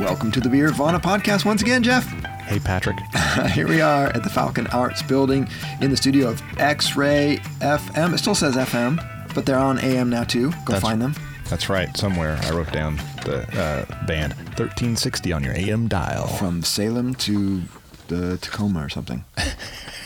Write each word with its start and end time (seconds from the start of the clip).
Welcome 0.00 0.30
to 0.32 0.40
the 0.40 0.48
Beervana 0.48 1.00
podcast 1.00 1.44
once 1.44 1.60
again, 1.62 1.82
Jeff. 1.82 2.04
Hey, 2.42 2.58
Patrick. 2.60 2.96
Here 3.52 3.66
we 3.68 3.80
are 3.80 4.06
at 4.06 4.22
the 4.22 4.30
Falcon 4.30 4.66
Arts 4.68 5.02
building 5.02 5.48
in 5.80 5.90
the 5.90 5.96
studio 5.96 6.28
of 6.28 6.42
X 6.58 6.96
Ray 6.96 7.38
FM. 7.60 8.14
It 8.14 8.18
still 8.18 8.34
says 8.34 8.54
FM, 8.54 9.34
but 9.34 9.44
they're 9.44 9.58
on 9.58 9.78
AM 9.80 10.08
now 10.08 10.24
too. 10.24 10.50
Go 10.50 10.56
That's- 10.74 10.82
find 10.82 11.00
them. 11.02 11.14
That's 11.50 11.68
right. 11.70 11.94
Somewhere 11.96 12.38
I 12.42 12.50
wrote 12.50 12.70
down 12.72 12.96
the 13.24 13.38
uh, 13.58 14.06
band 14.06 14.34
1360 14.34 15.32
on 15.32 15.42
your 15.42 15.54
AM 15.56 15.88
dial. 15.88 16.26
From 16.26 16.62
Salem 16.62 17.14
to 17.16 17.62
the 18.08 18.36
Tacoma 18.36 18.84
or 18.84 18.88
something. 18.90 19.24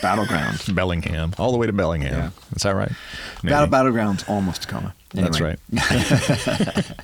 Battleground. 0.03 0.63
Bellingham, 0.75 1.33
all 1.39 1.53
the 1.53 1.59
way 1.59 1.67
to 1.67 1.73
Bellingham. 1.73 2.13
Yeah. 2.13 2.31
Is 2.55 2.63
that 2.63 2.75
right? 2.75 2.93
Battle. 3.43 3.69
Battleground's 3.69 4.25
almost 4.29 4.63
Tacoma. 4.63 4.95
That's 5.15 5.41
right. 5.41 5.59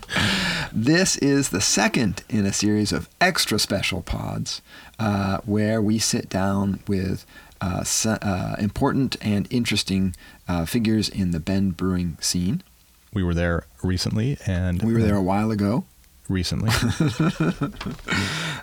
This 0.73 1.17
is 1.17 1.49
the 1.49 1.61
second 1.61 2.23
in 2.29 2.45
a 2.45 2.53
series 2.53 2.93
of 2.93 3.09
extra 3.21 3.59
special 3.59 4.03
pods 4.03 4.61
uh, 4.99 5.39
where 5.47 5.81
we 5.81 5.99
sit 5.99 6.29
down 6.29 6.81
with 6.87 7.25
uh, 7.61 7.85
uh, 8.05 8.57
important 8.59 9.17
and 9.23 9.49
interesting 9.51 10.15
uh, 10.47 10.67
figures 10.67 11.09
in 11.09 11.31
the 11.31 11.41
Bend 11.41 11.77
brewing 11.77 12.19
scene. 12.21 12.63
We 13.15 13.23
were 13.23 13.35
there 13.35 13.65
recently, 13.83 14.37
and 14.47 14.83
We 14.83 14.93
were 14.93 15.03
there 15.03 15.17
a 15.17 15.23
while 15.23 15.51
ago. 15.51 15.85
Recently. 16.29 16.71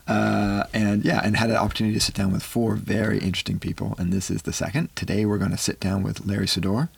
Uh, 0.08 0.66
and 0.72 1.04
yeah, 1.04 1.20
and 1.24 1.36
had 1.36 1.50
an 1.50 1.56
opportunity 1.56 1.96
to 1.96 2.00
sit 2.00 2.14
down 2.14 2.32
with 2.32 2.44
four 2.44 2.76
very 2.76 3.18
interesting 3.18 3.58
people, 3.58 3.96
and 3.98 4.14
this 4.14 4.30
is 4.30 4.44
the 4.44 4.54
second. 4.54 4.96
Today 4.96 5.26
we're 5.26 5.40
going 5.40 5.50
to 5.50 5.58
sit 5.58 5.80
down 5.80 6.04
with 6.04 6.28
Larry 6.28 6.46
Sidor, 6.46 6.90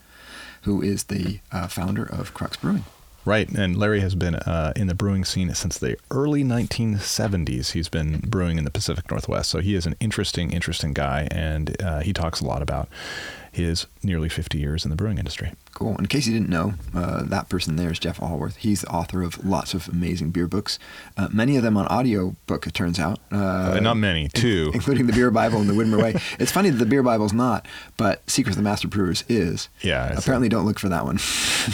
who 0.64 0.82
is 0.82 1.06
the 1.06 1.40
uh, 1.50 1.68
founder 1.68 2.04
of 2.04 2.34
Crux 2.34 2.58
Brewing. 2.58 2.84
Right, 3.24 3.50
and 3.50 3.78
Larry 3.78 4.00
has 4.02 4.16
been 4.16 4.36
uh, 4.36 4.74
in 4.76 4.88
the 4.88 4.96
brewing 4.96 5.26
scene 5.26 5.54
since 5.54 5.78
the 5.78 5.98
early 6.12 6.44
1970s. 6.44 7.72
He's 7.72 7.90
been 7.90 8.20
brewing 8.20 8.58
in 8.58 8.64
the 8.64 8.72
Pacific 8.72 9.10
Northwest, 9.10 9.50
so 9.50 9.60
he 9.60 9.76
is 9.76 9.86
an 9.86 9.96
interesting, 10.00 10.52
interesting 10.52 10.94
guy, 10.94 11.28
and 11.32 11.82
uh, 11.82 12.00
he 12.00 12.14
talks 12.14 12.40
a 12.42 12.46
lot 12.46 12.62
about 12.62 12.88
his 13.52 13.86
nearly 14.04 14.30
50 14.30 14.58
years 14.58 14.86
in 14.86 14.90
the 14.90 14.96
brewing 14.96 15.18
industry. 15.18 15.52
Cool. 15.78 15.96
In 16.00 16.08
case 16.08 16.26
you 16.26 16.34
didn't 16.34 16.50
know, 16.50 16.74
uh, 16.96 17.22
that 17.26 17.50
person 17.50 17.76
there 17.76 17.92
is 17.92 18.00
Jeff 18.00 18.20
Alworth. 18.20 18.56
He's 18.56 18.82
the 18.82 18.88
author 18.90 19.22
of 19.22 19.46
lots 19.46 19.76
of 19.76 19.88
amazing 19.88 20.32
beer 20.32 20.48
books, 20.48 20.80
uh, 21.18 21.28
many 21.32 21.56
of 21.56 21.62
them 21.62 21.78
on 21.78 21.86
audio 21.86 22.36
book, 22.48 22.66
it 22.66 22.74
turns 22.74 22.98
out. 23.00 23.20
Uh, 23.32 23.74
Uh, 23.76 23.80
not 23.80 23.96
many, 23.96 24.28
two. 24.28 24.72
Including 24.74 25.06
the 25.06 25.14
Beer 25.14 25.30
Bible 25.30 25.60
and 25.60 25.70
the 25.70 25.74
Widmer 25.74 26.02
Way. 26.02 26.16
It's 26.40 26.52
funny 26.52 26.72
that 26.72 26.78
the 26.80 26.88
Beer 26.88 27.04
Bible's 27.04 27.32
not, 27.32 27.68
but 27.96 28.28
Secrets 28.28 28.58
of 28.58 28.64
the 28.64 28.68
Master 28.68 28.88
Brewers 28.88 29.24
is. 29.30 29.70
Yeah, 29.82 30.16
Apparently, 30.18 30.50
don't 30.50 30.66
look 30.66 30.80
for 30.80 30.90
that 30.90 31.06
one. 31.06 31.20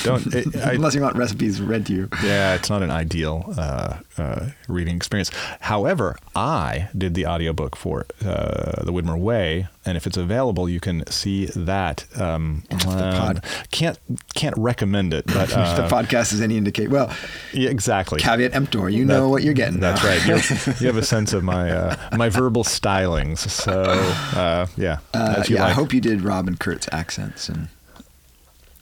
Don't- 0.03 0.27
it- 0.35 0.53
I- 0.57 0.73
Unless 0.73 0.95
you 0.95 1.01
want 1.01 1.15
recipes 1.15 1.61
read 1.61 1.85
to 1.85 1.93
you. 1.93 2.09
Yeah, 2.21 2.55
it's 2.55 2.69
not 2.69 2.83
an 2.83 2.91
ideal 2.91 3.53
uh, 3.57 3.99
uh, 4.17 4.49
reading 4.67 4.97
experience. 4.97 5.31
However, 5.61 6.17
I 6.35 6.89
did 6.97 7.13
the 7.13 7.25
audiobook 7.25 7.77
for 7.77 8.05
uh, 8.25 8.83
The 8.83 8.91
Widmer 8.91 9.17
Way, 9.17 9.67
and 9.85 9.95
if 9.95 10.05
it's 10.07 10.17
available, 10.17 10.67
you 10.67 10.81
can 10.81 11.05
see 11.09 11.45
that. 11.55 12.03
Um, 12.19 12.63
the 12.69 12.75
um, 12.89 13.13
pod. 13.17 13.45
Can't 13.93 14.33
can't 14.33 14.57
recommend 14.57 15.13
it, 15.13 15.25
but 15.27 15.49
if 15.49 15.49
the 15.51 15.59
uh, 15.85 15.89
podcast 15.89 16.33
is 16.33 16.41
any 16.41 16.57
indicate, 16.57 16.89
well, 16.89 17.13
yeah, 17.53 17.69
exactly. 17.69 18.19
caveat 18.19 18.53
emptor, 18.53 18.89
you 18.89 19.05
know 19.05 19.29
what 19.29 19.43
you're 19.43 19.53
getting. 19.53 19.79
That's 19.79 20.03
now. 20.03 20.09
right. 20.09 20.25
You're, 20.25 20.75
you 20.79 20.87
have 20.87 20.97
a 20.97 21.03
sense 21.05 21.33
of 21.33 21.43
my 21.43 21.71
uh, 21.71 21.95
my 22.17 22.29
verbal 22.29 22.63
stylings. 22.63 23.37
So 23.49 23.83
uh, 23.83 24.67
yeah, 24.75 24.99
Uh, 25.13 25.35
as 25.37 25.49
you 25.49 25.55
yeah, 25.57 25.65
I 25.65 25.71
hope 25.71 25.93
you 25.93 26.01
did 26.01 26.21
Rob 26.21 26.47
and 26.47 26.59
Kurt's 26.59 26.87
accents 26.91 27.49
and. 27.49 27.69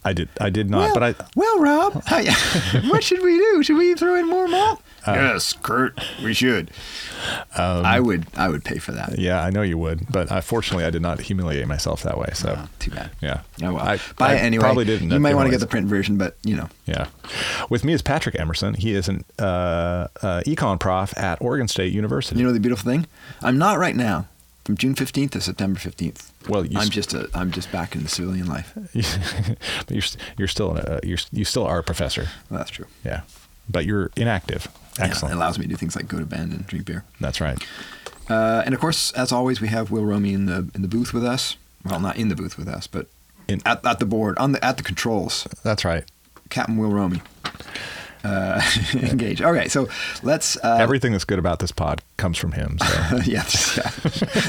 I 0.04 0.12
did. 0.12 0.28
I 0.40 0.50
did 0.50 0.68
not, 0.68 0.78
well, 0.78 0.94
but 0.94 1.02
I. 1.04 1.14
well, 1.36 1.60
Rob, 1.60 2.02
hi- 2.06 2.24
what 2.88 3.04
should 3.04 3.22
we 3.22 3.38
do? 3.38 3.62
Should 3.62 3.76
we 3.76 3.94
throw 3.94 4.16
in 4.16 4.28
more 4.28 4.48
malt? 4.48 4.82
Uh, 5.06 5.12
yes, 5.14 5.52
Kurt, 5.52 5.98
we 6.22 6.32
should. 6.34 6.70
I 7.56 7.98
would. 8.00 8.26
I 8.36 8.48
would 8.48 8.64
pay 8.64 8.78
for 8.78 8.92
that. 8.92 9.18
Yeah, 9.18 9.42
I 9.42 9.50
know 9.50 9.62
you 9.62 9.76
would, 9.78 10.06
but 10.10 10.30
uh, 10.30 10.40
fortunately, 10.40 10.84
I 10.84 10.90
did 10.90 11.02
not 11.02 11.20
humiliate 11.20 11.66
myself 11.66 12.02
that 12.02 12.18
way. 12.18 12.30
So 12.34 12.54
Oh, 12.58 12.68
too 12.78 12.90
bad. 12.90 13.10
yeah. 13.20 13.40
Oh 13.62 13.74
well. 13.74 13.78
I, 13.78 13.98
Buy 14.16 14.32
I 14.32 14.34
it 14.34 14.38
anyway. 14.40 14.62
Probably 14.62 14.84
didn't. 14.84 15.10
You 15.10 15.20
might 15.20 15.34
want 15.34 15.46
to 15.46 15.50
get 15.50 15.60
the 15.60 15.66
print 15.66 15.86
version, 15.86 16.16
but 16.18 16.36
you 16.44 16.56
know. 16.56 16.68
Yeah. 16.86 17.08
With 17.70 17.84
me 17.84 17.92
is 17.92 18.02
Patrick 18.02 18.38
Emerson. 18.38 18.74
He 18.74 18.92
is 18.94 19.08
an 19.08 19.24
uh, 19.38 20.08
uh, 20.22 20.42
econ 20.46 20.78
prof 20.78 21.16
at 21.18 21.40
Oregon 21.42 21.68
State 21.68 21.92
University. 21.92 22.38
You 22.40 22.46
know 22.46 22.52
the 22.52 22.60
beautiful 22.60 22.90
thing? 22.90 23.06
I'm 23.42 23.58
not 23.58 23.78
right 23.78 23.96
now. 23.96 24.26
From 24.64 24.76
June 24.76 24.94
15th 24.94 25.30
to 25.32 25.40
September 25.40 25.80
15th. 25.80 26.30
Well, 26.48 26.64
you 26.64 26.78
I'm 26.78 26.84
st- 26.84 26.92
just 26.92 27.14
a. 27.14 27.28
I'm 27.34 27.50
just 27.50 27.72
back 27.72 27.96
in 27.96 28.04
the 28.04 28.08
civilian 28.08 28.46
life. 28.46 28.72
but 28.94 29.90
you're 29.90 30.02
you're 30.38 30.46
still 30.48 30.76
a, 30.76 31.00
you're 31.02 31.18
you 31.32 31.44
still 31.44 31.64
are 31.66 31.80
a 31.80 31.82
professor. 31.82 32.28
Well, 32.48 32.58
that's 32.58 32.70
true. 32.70 32.86
Yeah, 33.04 33.22
but 33.68 33.84
you're 33.86 34.10
inactive. 34.16 34.68
Yeah, 34.98 35.06
Excellent. 35.06 35.32
it 35.32 35.36
allows 35.36 35.58
me 35.58 35.64
to 35.64 35.70
do 35.70 35.76
things 35.76 35.96
like 35.96 36.06
go 36.08 36.18
to 36.18 36.26
Bend 36.26 36.52
and 36.52 36.66
drink 36.66 36.84
beer. 36.86 37.04
That's 37.20 37.40
right. 37.40 37.58
Uh, 38.28 38.62
and 38.64 38.74
of 38.74 38.80
course, 38.80 39.10
as 39.12 39.32
always, 39.32 39.60
we 39.60 39.68
have 39.68 39.90
Will 39.90 40.04
Romy 40.04 40.32
in 40.32 40.46
the 40.46 40.68
in 40.74 40.82
the 40.82 40.88
booth 40.88 41.12
with 41.12 41.24
us. 41.24 41.56
Well, 41.84 41.98
not 42.00 42.16
in 42.16 42.28
the 42.28 42.36
booth 42.36 42.56
with 42.58 42.68
us, 42.68 42.86
but 42.86 43.06
In- 43.48 43.60
at, 43.66 43.84
at 43.84 43.98
the 43.98 44.06
board 44.06 44.38
on 44.38 44.52
the 44.52 44.64
at 44.64 44.76
the 44.76 44.82
controls. 44.82 45.46
That's 45.64 45.84
right. 45.84 46.04
Captain 46.50 46.76
Will 46.76 46.90
Romy. 46.90 47.20
Uh, 48.24 48.60
engage. 48.94 49.42
Okay, 49.42 49.66
so 49.68 49.88
let's. 50.22 50.56
Uh, 50.62 50.76
Everything 50.78 51.10
that's 51.10 51.24
good 51.24 51.40
about 51.40 51.58
this 51.58 51.72
pod 51.72 52.00
comes 52.18 52.38
from 52.38 52.52
him. 52.52 52.78
So 52.78 52.86
yeah, 53.24 53.42
yeah. 53.42 53.42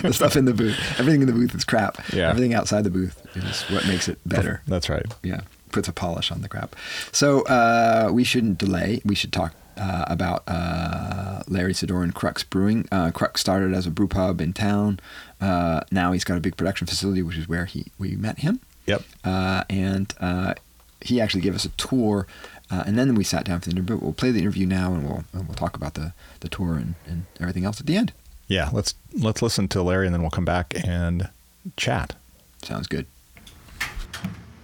the 0.04 0.12
stuff 0.14 0.36
in 0.36 0.46
the 0.46 0.54
booth. 0.54 0.78
Everything 1.00 1.22
in 1.22 1.28
the 1.28 1.34
booth 1.34 1.56
is 1.56 1.64
crap. 1.64 1.98
Yeah. 2.14 2.30
Everything 2.30 2.54
outside 2.54 2.84
the 2.84 2.92
booth 2.92 3.20
is 3.36 3.64
what 3.72 3.88
makes 3.88 4.08
it 4.08 4.20
better. 4.28 4.62
that's 4.68 4.90
right. 4.90 5.06
Yeah, 5.24 5.42
puts 5.74 5.88
a 5.88 5.94
polish 5.94 6.32
on 6.32 6.42
the 6.42 6.48
crap. 6.48 6.76
So 7.12 7.42
uh, 7.44 8.10
we 8.14 8.24
shouldn't 8.24 8.58
delay. 8.58 9.02
We 9.04 9.16
should 9.16 9.34
talk 9.34 9.54
uh, 9.78 10.06
about 10.08 10.44
uh, 10.48 11.42
Larry 11.48 11.74
Sidor 11.74 12.04
and 12.04 12.14
Crux 12.14 12.44
Brewing. 12.44 12.88
Uh, 12.92 13.12
Crux 13.12 13.42
started 13.42 13.74
as 13.74 13.86
a 13.88 13.92
brew 13.92 14.08
pub 14.08 14.40
in 14.40 14.54
town. 14.54 15.00
Uh, 15.42 15.82
now 15.92 16.12
he's 16.12 16.24
got 16.24 16.38
a 16.38 16.42
big 16.42 16.56
production 16.56 16.88
facility, 16.88 17.22
which 17.22 17.38
is 17.38 17.50
where 17.50 17.66
he 17.66 17.88
we 17.98 18.16
met 18.16 18.40
him. 18.40 18.60
Yep. 18.86 19.04
Uh, 19.24 19.64
and 19.70 20.14
uh, 20.20 20.54
he 21.02 21.20
actually 21.20 21.42
gave 21.42 21.56
us 21.56 21.66
a 21.66 21.70
tour. 21.70 22.28
Uh, 22.72 22.84
and 22.86 22.98
then 22.98 23.14
we 23.16 23.24
sat 23.24 23.46
down 23.46 23.60
for 23.60 23.70
the 23.70 23.76
interview. 23.76 23.98
We'll 23.98 24.14
play 24.14 24.32
the 24.32 24.40
interview 24.40 24.66
now, 24.66 24.94
and 24.94 25.08
we'll 25.08 25.24
and 25.34 25.48
we'll 25.48 25.56
talk 25.56 25.76
about 25.76 25.96
the, 25.96 26.14
the 26.40 26.50
tour 26.50 26.76
and, 26.76 26.96
and 27.06 27.26
everything 27.40 27.66
else 27.66 27.80
at 27.80 27.88
the 27.88 27.98
end. 27.98 28.14
Yeah. 28.48 28.70
Let's 28.72 28.96
let's 29.18 29.42
listen 29.42 29.68
to 29.70 29.82
Larry, 29.82 30.06
and 30.08 30.14
then 30.14 30.22
we'll 30.22 30.32
come 30.32 30.46
back 30.46 30.74
and 30.86 31.30
chat. 31.78 32.16
Sounds 32.62 32.88
good. 32.88 33.06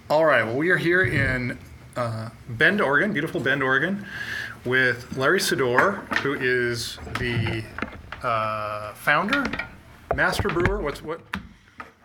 All 0.10 0.26
right. 0.26 0.44
Well, 0.44 0.56
we 0.56 0.70
are 0.72 0.78
here 0.78 1.04
in 1.04 1.58
uh, 1.96 2.30
Bend, 2.50 2.82
Oregon, 2.82 3.14
beautiful 3.14 3.40
Bend, 3.40 3.62
Oregon, 3.62 4.06
with 4.66 5.16
Larry 5.18 5.40
Sidor, 5.40 6.00
who 6.18 6.34
is 6.34 6.98
the 7.20 7.64
uh, 8.24 8.94
founder, 8.96 9.46
master 10.16 10.50
brewer. 10.50 10.82
What's 10.82 11.04
what? 11.04 11.22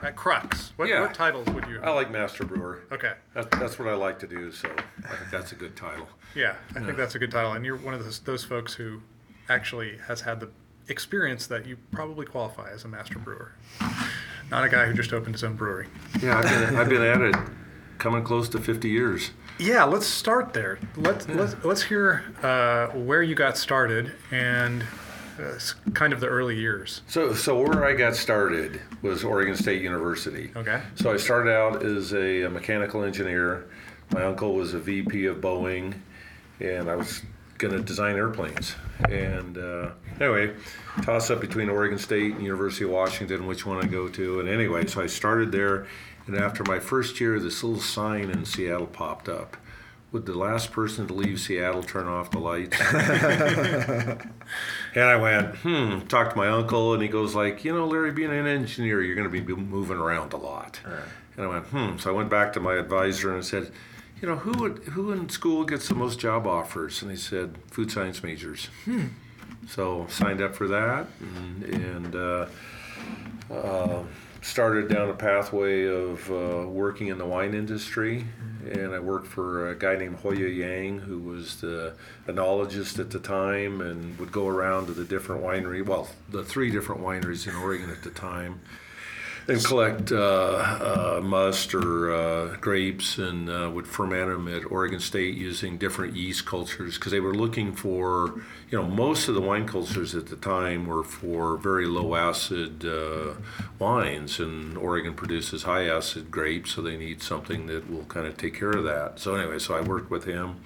At 0.02 0.16
Crux. 0.16 0.74
What, 0.76 0.88
Yeah. 0.88 1.00
what 1.00 1.14
titles 1.14 1.48
would 1.48 1.66
you? 1.66 1.80
I 1.82 1.88
like 1.90 2.10
Master 2.10 2.44
Brewer. 2.44 2.82
Okay. 2.92 3.14
That, 3.32 3.50
that's 3.52 3.78
what 3.78 3.88
I 3.88 3.94
like 3.94 4.18
to 4.18 4.26
do, 4.26 4.52
so 4.52 4.68
I 4.98 5.16
think 5.16 5.30
that's 5.30 5.52
a 5.52 5.54
good 5.54 5.74
title. 5.76 6.06
Yeah, 6.34 6.56
I 6.76 6.80
think 6.80 6.98
that's 6.98 7.14
a 7.14 7.18
good 7.18 7.30
title, 7.30 7.52
and 7.54 7.64
you're 7.64 7.78
one 7.78 7.94
of 7.94 8.04
those, 8.04 8.18
those 8.18 8.44
folks 8.44 8.74
who 8.74 9.00
actually 9.48 9.96
has 10.06 10.20
had 10.20 10.40
the 10.40 10.50
experience 10.88 11.46
that 11.46 11.64
you 11.64 11.78
probably 11.90 12.26
qualify 12.26 12.70
as 12.70 12.84
a 12.84 12.88
master 12.88 13.18
brewer, 13.18 13.52
not 14.50 14.62
a 14.64 14.68
guy 14.68 14.84
who 14.84 14.92
just 14.92 15.14
opened 15.14 15.34
his 15.36 15.42
own 15.42 15.54
brewery. 15.56 15.86
Yeah, 16.20 16.36
I've 16.36 16.44
been, 16.44 16.76
I've 16.76 16.88
been 16.90 17.02
at 17.02 17.20
it 17.22 17.36
coming 17.98 18.24
close 18.24 18.48
to 18.50 18.58
50 18.58 18.88
years. 18.88 19.30
Yeah, 19.58 19.84
let's 19.84 20.06
start 20.06 20.52
there. 20.52 20.78
Let's 20.96 21.28
let's 21.28 21.54
let's 21.64 21.82
hear 21.82 22.24
uh, 22.42 22.88
where 22.88 23.22
you 23.22 23.36
got 23.36 23.56
started 23.56 24.12
and 24.32 24.84
uh, 25.38 25.58
kind 25.92 26.12
of 26.12 26.20
the 26.20 26.26
early 26.26 26.58
years. 26.58 27.02
So, 27.06 27.34
so 27.34 27.60
where 27.60 27.84
I 27.84 27.94
got 27.94 28.16
started 28.16 28.80
was 29.02 29.24
Oregon 29.24 29.56
State 29.56 29.82
University. 29.82 30.50
Okay. 30.56 30.80
So 30.96 31.12
I 31.12 31.16
started 31.16 31.52
out 31.52 31.84
as 31.84 32.12
a, 32.12 32.42
a 32.42 32.50
mechanical 32.50 33.04
engineer. 33.04 33.66
My 34.12 34.24
uncle 34.24 34.54
was 34.54 34.74
a 34.74 34.78
VP 34.78 35.26
of 35.26 35.38
Boeing, 35.38 35.94
and 36.60 36.90
I 36.90 36.96
was 36.96 37.22
going 37.58 37.74
to 37.74 37.82
design 37.82 38.16
airplanes. 38.16 38.74
And 39.08 39.58
uh, 39.58 39.90
anyway, 40.20 40.54
toss 41.02 41.30
up 41.30 41.40
between 41.40 41.68
Oregon 41.68 41.98
State 41.98 42.34
and 42.34 42.42
University 42.42 42.84
of 42.84 42.90
Washington, 42.90 43.46
which 43.46 43.66
one 43.66 43.82
I 43.82 43.86
go 43.86 44.08
to. 44.08 44.40
And 44.40 44.48
anyway, 44.48 44.86
so 44.86 45.00
I 45.02 45.06
started 45.06 45.50
there, 45.50 45.86
and 46.26 46.36
after 46.36 46.62
my 46.64 46.78
first 46.78 47.20
year, 47.20 47.38
this 47.38 47.62
little 47.62 47.80
sign 47.80 48.30
in 48.30 48.44
Seattle 48.44 48.86
popped 48.86 49.28
up. 49.28 49.56
Would 50.12 50.26
the 50.26 50.38
last 50.38 50.70
person 50.70 51.08
to 51.08 51.14
leave 51.14 51.40
Seattle 51.40 51.82
turn 51.82 52.06
off 52.06 52.30
the 52.30 52.38
lights? 52.38 52.78
And 54.94 55.02
I 55.02 55.16
went, 55.16 55.56
hmm, 55.56 56.06
talked 56.06 56.32
to 56.32 56.36
my 56.36 56.48
uncle, 56.48 56.92
and 56.94 57.02
he 57.02 57.08
goes 57.08 57.34
like, 57.34 57.64
you 57.64 57.74
know, 57.74 57.84
Larry, 57.84 58.12
being 58.12 58.30
an 58.30 58.46
engineer, 58.46 59.02
you're 59.02 59.16
going 59.16 59.28
to 59.28 59.44
be 59.44 59.54
moving 59.54 59.96
around 59.96 60.32
a 60.32 60.36
lot. 60.36 60.78
And 61.36 61.44
I 61.44 61.48
went, 61.48 61.66
hmm. 61.66 61.96
So 61.98 62.10
I 62.10 62.12
went 62.12 62.30
back 62.30 62.52
to 62.52 62.60
my 62.60 62.74
advisor 62.74 63.30
and 63.30 63.38
I 63.38 63.40
said, 63.40 63.72
you 64.22 64.28
know, 64.28 64.36
who 64.36 64.52
would, 64.62 64.78
who 64.84 65.10
in 65.10 65.28
school 65.28 65.64
gets 65.64 65.88
the 65.88 65.96
most 65.96 66.20
job 66.20 66.46
offers? 66.46 67.02
And 67.02 67.10
he 67.10 67.16
said, 67.16 67.56
food 67.72 67.90
science 67.90 68.22
majors. 68.22 68.68
So 69.68 70.06
signed 70.08 70.40
up 70.40 70.54
for 70.54 70.68
that, 70.68 71.08
and, 71.20 71.64
and 71.64 72.14
uh, 72.14 72.46
uh, 73.52 74.02
started 74.44 74.88
down 74.88 75.08
a 75.08 75.14
pathway 75.14 75.86
of 75.86 76.30
uh, 76.30 76.68
working 76.68 77.08
in 77.08 77.16
the 77.16 77.24
wine 77.24 77.54
industry, 77.54 78.26
and 78.70 78.94
I 78.94 78.98
worked 78.98 79.26
for 79.26 79.70
a 79.70 79.74
guy 79.74 79.96
named 79.96 80.16
Hoya 80.16 80.48
Yang, 80.48 80.98
who 80.98 81.18
was 81.18 81.62
the 81.62 81.94
enologist 82.28 82.98
at 82.98 83.10
the 83.10 83.18
time, 83.18 83.80
and 83.80 84.18
would 84.18 84.30
go 84.30 84.46
around 84.46 84.86
to 84.86 84.92
the 84.92 85.04
different 85.04 85.42
winery, 85.42 85.84
well, 85.84 86.10
the 86.28 86.44
three 86.44 86.70
different 86.70 87.00
wineries 87.00 87.48
in 87.48 87.56
Oregon 87.56 87.88
at 87.88 88.02
the 88.02 88.10
time, 88.10 88.60
and 89.46 89.62
collect 89.62 90.10
uh, 90.10 90.16
uh, 90.16 91.20
must 91.22 91.74
or 91.74 92.14
uh, 92.14 92.56
grapes, 92.56 93.18
and 93.18 93.50
uh, 93.50 93.70
would 93.72 93.86
ferment 93.86 94.30
them 94.30 94.48
at 94.48 94.70
Oregon 94.70 95.00
State 95.00 95.34
using 95.34 95.76
different 95.76 96.16
yeast 96.16 96.46
cultures 96.46 96.94
because 96.96 97.12
they 97.12 97.20
were 97.20 97.34
looking 97.34 97.72
for, 97.72 98.40
you 98.70 98.78
know, 98.78 98.84
most 98.84 99.28
of 99.28 99.34
the 99.34 99.40
wine 99.40 99.66
cultures 99.66 100.14
at 100.14 100.26
the 100.26 100.36
time 100.36 100.86
were 100.86 101.04
for 101.04 101.56
very 101.58 101.86
low 101.86 102.14
acid 102.14 102.84
uh, 102.86 103.34
wines, 103.78 104.40
and 104.40 104.78
Oregon 104.78 105.14
produces 105.14 105.64
high 105.64 105.88
acid 105.88 106.30
grapes, 106.30 106.72
so 106.72 106.80
they 106.80 106.96
need 106.96 107.22
something 107.22 107.66
that 107.66 107.90
will 107.90 108.04
kind 108.04 108.26
of 108.26 108.36
take 108.36 108.58
care 108.58 108.70
of 108.70 108.84
that. 108.84 109.18
So 109.18 109.34
anyway, 109.34 109.58
so 109.58 109.76
I 109.76 109.82
worked 109.82 110.10
with 110.10 110.24
him, 110.24 110.60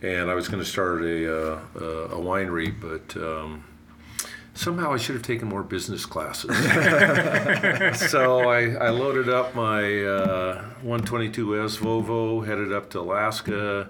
and 0.00 0.30
I 0.30 0.34
was 0.34 0.48
going 0.48 0.62
to 0.62 0.68
start 0.68 1.02
a 1.02 1.54
uh, 1.54 1.60
a 1.76 2.18
winery, 2.18 2.74
but. 2.80 3.22
Um, 3.22 3.64
somehow 4.58 4.92
I 4.92 4.96
should 4.96 5.14
have 5.14 5.22
taken 5.22 5.48
more 5.48 5.62
business 5.62 6.04
classes. 6.04 6.50
so 8.10 8.48
I, 8.48 8.74
I, 8.74 8.90
loaded 8.90 9.28
up 9.28 9.54
my 9.54 9.82
uh, 9.82 10.64
122S 10.84 11.78
Volvo, 11.78 12.44
headed 12.44 12.72
up 12.72 12.90
to 12.90 13.00
Alaska, 13.00 13.88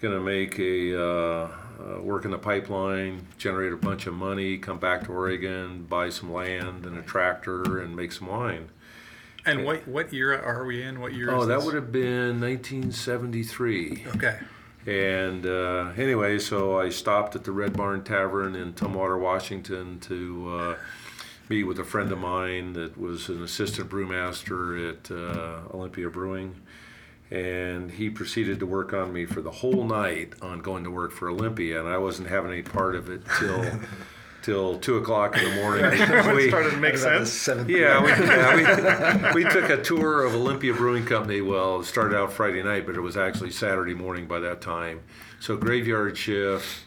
gonna 0.00 0.20
make 0.20 0.58
a 0.58 0.96
uh, 0.96 1.48
uh, 1.78 2.00
work 2.00 2.24
in 2.24 2.30
the 2.30 2.38
pipeline, 2.38 3.26
generate 3.36 3.72
a 3.72 3.76
bunch 3.76 4.06
of 4.06 4.14
money, 4.14 4.58
come 4.58 4.78
back 4.78 5.04
to 5.04 5.12
Oregon, 5.12 5.84
buy 5.88 6.08
some 6.08 6.32
land 6.32 6.86
and 6.86 6.96
a 6.96 7.02
tractor, 7.02 7.80
and 7.80 7.96
make 7.96 8.12
some 8.12 8.28
wine. 8.28 8.68
And 9.44 9.64
what 9.64 9.86
what 9.86 10.12
year 10.12 10.36
are 10.40 10.64
we 10.64 10.82
in? 10.82 11.00
What 11.00 11.14
year? 11.14 11.30
Oh, 11.30 11.46
that 11.46 11.62
would 11.62 11.74
have 11.74 11.92
been 11.92 12.40
1973. 12.40 14.06
Okay. 14.16 14.38
And 14.86 15.44
uh, 15.44 15.90
anyway, 15.96 16.38
so 16.38 16.78
I 16.78 16.90
stopped 16.90 17.34
at 17.34 17.42
the 17.42 17.50
Red 17.50 17.76
Barn 17.76 18.04
Tavern 18.04 18.54
in 18.54 18.72
Tumwater, 18.72 19.18
Washington 19.18 19.98
to 20.00 20.58
uh, 20.58 20.76
meet 21.48 21.64
with 21.64 21.80
a 21.80 21.84
friend 21.84 22.12
of 22.12 22.18
mine 22.18 22.72
that 22.74 22.96
was 22.96 23.28
an 23.28 23.42
assistant 23.42 23.90
brewmaster 23.90 24.90
at 24.90 25.10
uh, 25.10 25.74
Olympia 25.74 26.08
Brewing. 26.08 26.60
And 27.32 27.90
he 27.90 28.08
proceeded 28.08 28.60
to 28.60 28.66
work 28.66 28.92
on 28.92 29.12
me 29.12 29.26
for 29.26 29.40
the 29.42 29.50
whole 29.50 29.84
night 29.84 30.34
on 30.40 30.60
going 30.60 30.84
to 30.84 30.90
work 30.90 31.10
for 31.10 31.28
Olympia, 31.28 31.80
and 31.80 31.88
I 31.88 31.98
wasn't 31.98 32.28
having 32.28 32.52
any 32.52 32.62
part 32.62 32.94
of 32.94 33.10
it 33.10 33.22
till 33.40 33.64
till 34.46 34.78
two 34.78 34.96
o'clock 34.96 35.36
in 35.36 35.44
the 35.44 35.56
morning. 35.60 35.90
we 36.36 36.48
started 36.48 36.70
to 36.70 36.76
make 36.76 36.96
sense. 36.96 37.48
Yeah, 37.48 38.00
we, 38.00 38.10
yeah 38.10 39.32
we, 39.34 39.42
we, 39.44 39.50
took 39.50 39.68
a 39.68 39.82
tour 39.82 40.22
of 40.22 40.36
Olympia 40.36 40.72
Brewing 40.72 41.04
Company. 41.04 41.40
Well, 41.40 41.80
it 41.80 41.86
started 41.86 42.16
out 42.16 42.32
Friday 42.32 42.62
night, 42.62 42.86
but 42.86 42.94
it 42.94 43.00
was 43.00 43.16
actually 43.16 43.50
Saturday 43.50 43.92
morning 43.92 44.28
by 44.28 44.38
that 44.38 44.60
time. 44.60 45.00
So 45.40 45.56
graveyard 45.56 46.16
shift, 46.16 46.84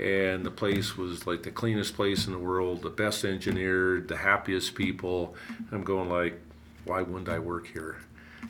and 0.00 0.46
the 0.46 0.50
place 0.50 0.96
was 0.96 1.26
like 1.26 1.42
the 1.42 1.50
cleanest 1.50 1.94
place 1.94 2.26
in 2.26 2.32
the 2.32 2.38
world, 2.38 2.80
the 2.80 2.88
best 2.88 3.22
engineered, 3.26 4.08
the 4.08 4.16
happiest 4.16 4.74
people. 4.74 5.34
I'm 5.72 5.84
going 5.84 6.08
like, 6.08 6.40
why 6.86 7.02
wouldn't 7.02 7.28
I 7.28 7.38
work 7.38 7.66
here? 7.66 7.98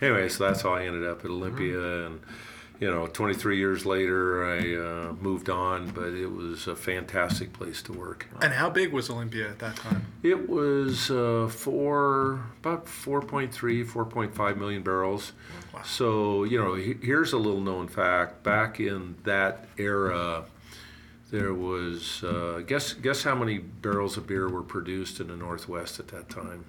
Anyway, 0.01 0.29
so 0.29 0.47
that's 0.47 0.63
how 0.63 0.75
I 0.75 0.87
ended 0.87 1.05
up 1.05 1.25
at 1.25 1.31
Olympia 1.31 1.77
mm-hmm. 1.77 2.07
and 2.07 2.21
you 2.81 2.91
know, 2.91 3.07
23 3.07 3.57
years 3.57 3.87
later, 3.87 4.45
I 4.45 4.75
uh, 4.75 5.13
moved 5.21 5.49
on, 5.49 5.91
but 5.91 6.09
it 6.09 6.27
was 6.27 6.67
a 6.67 6.75
fantastic 6.75 7.53
place 7.53 7.83
to 7.83 7.93
work. 7.93 8.27
And 8.43 8.53
how 8.53 8.69
big 8.69 8.93
was 8.93 9.11
Olympia 9.11 9.49
at 9.49 9.59
that 9.61 9.77
time? 9.77 10.07
It 10.23 10.49
was 10.49 11.11
uh, 11.11 11.49
four, 11.51 12.45
about 12.61 12.87
4.3, 12.87 13.51
4.5 13.87 14.57
million 14.57 14.83
barrels. 14.83 15.33
Wow. 15.73 15.83
So, 15.83 16.45
you 16.45 16.59
know, 16.59 16.75
here's 16.75 17.33
a 17.33 17.39
little 17.39 17.61
known 17.61 17.89
fact. 17.89 18.43
Back 18.43 18.81
in 18.81 19.17
that 19.25 19.67
era, 19.77 20.45
there 21.31 21.55
was 21.55 22.23
uh, 22.25 22.63
guess 22.67 22.93
guess 22.93 23.23
how 23.23 23.35
many 23.35 23.59
barrels 23.59 24.17
of 24.17 24.27
beer 24.27 24.49
were 24.49 24.63
produced 24.63 25.21
in 25.21 25.29
the 25.29 25.37
Northwest 25.37 25.99
at 25.99 26.09
that 26.09 26.29
time 26.29 26.65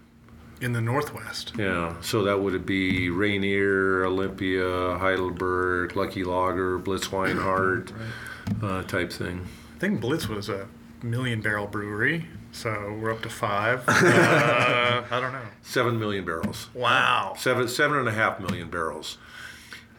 in 0.62 0.74
the 0.74 0.82
Northwest. 0.82 1.54
Yeah, 1.58 1.96
so 2.02 2.24
that 2.24 2.40
would 2.40 2.66
be 2.66 3.10
Rainier, 3.10 4.06
Olympia, 4.06 4.98
Heidelberg, 4.98 5.96
Lucky 5.96 6.24
Lager, 6.24 6.78
Blitz 6.78 7.08
Weinhardt 7.08 7.92
right. 7.92 8.64
uh, 8.64 8.84
type 8.84 9.12
thing. 9.12 9.48
I 9.76 9.80
think 9.80 10.02
Blitz 10.02 10.28
was 10.28 10.50
a 10.50 10.68
million 11.04 11.42
barrel 11.42 11.68
brewery, 11.68 12.28
so 12.52 12.98
we're 13.02 13.12
up 13.12 13.22
to 13.24 13.30
five. 13.30 13.84
uh, 13.88 15.04
I 15.10 15.20
don't 15.20 15.34
know. 15.34 15.42
Seven 15.62 16.00
million 16.00 16.26
barrels. 16.26 16.70
Wow. 16.74 17.36
Seven 17.38 17.68
seven 17.68 17.98
and 17.98 18.08
a 18.08 18.14
half 18.14 18.40
million 18.40 18.70
barrels. 18.70 19.18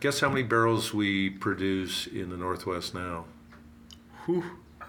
Guess 0.01 0.21
how 0.21 0.29
many 0.29 0.43
barrels 0.43 0.93
we 0.93 1.31
produce 1.31 2.07
in 2.07 2.31
the 2.31 2.37
Northwest 2.37 2.95
now? 2.95 3.25
Whew. 4.27 4.45
Uh, 4.81 4.85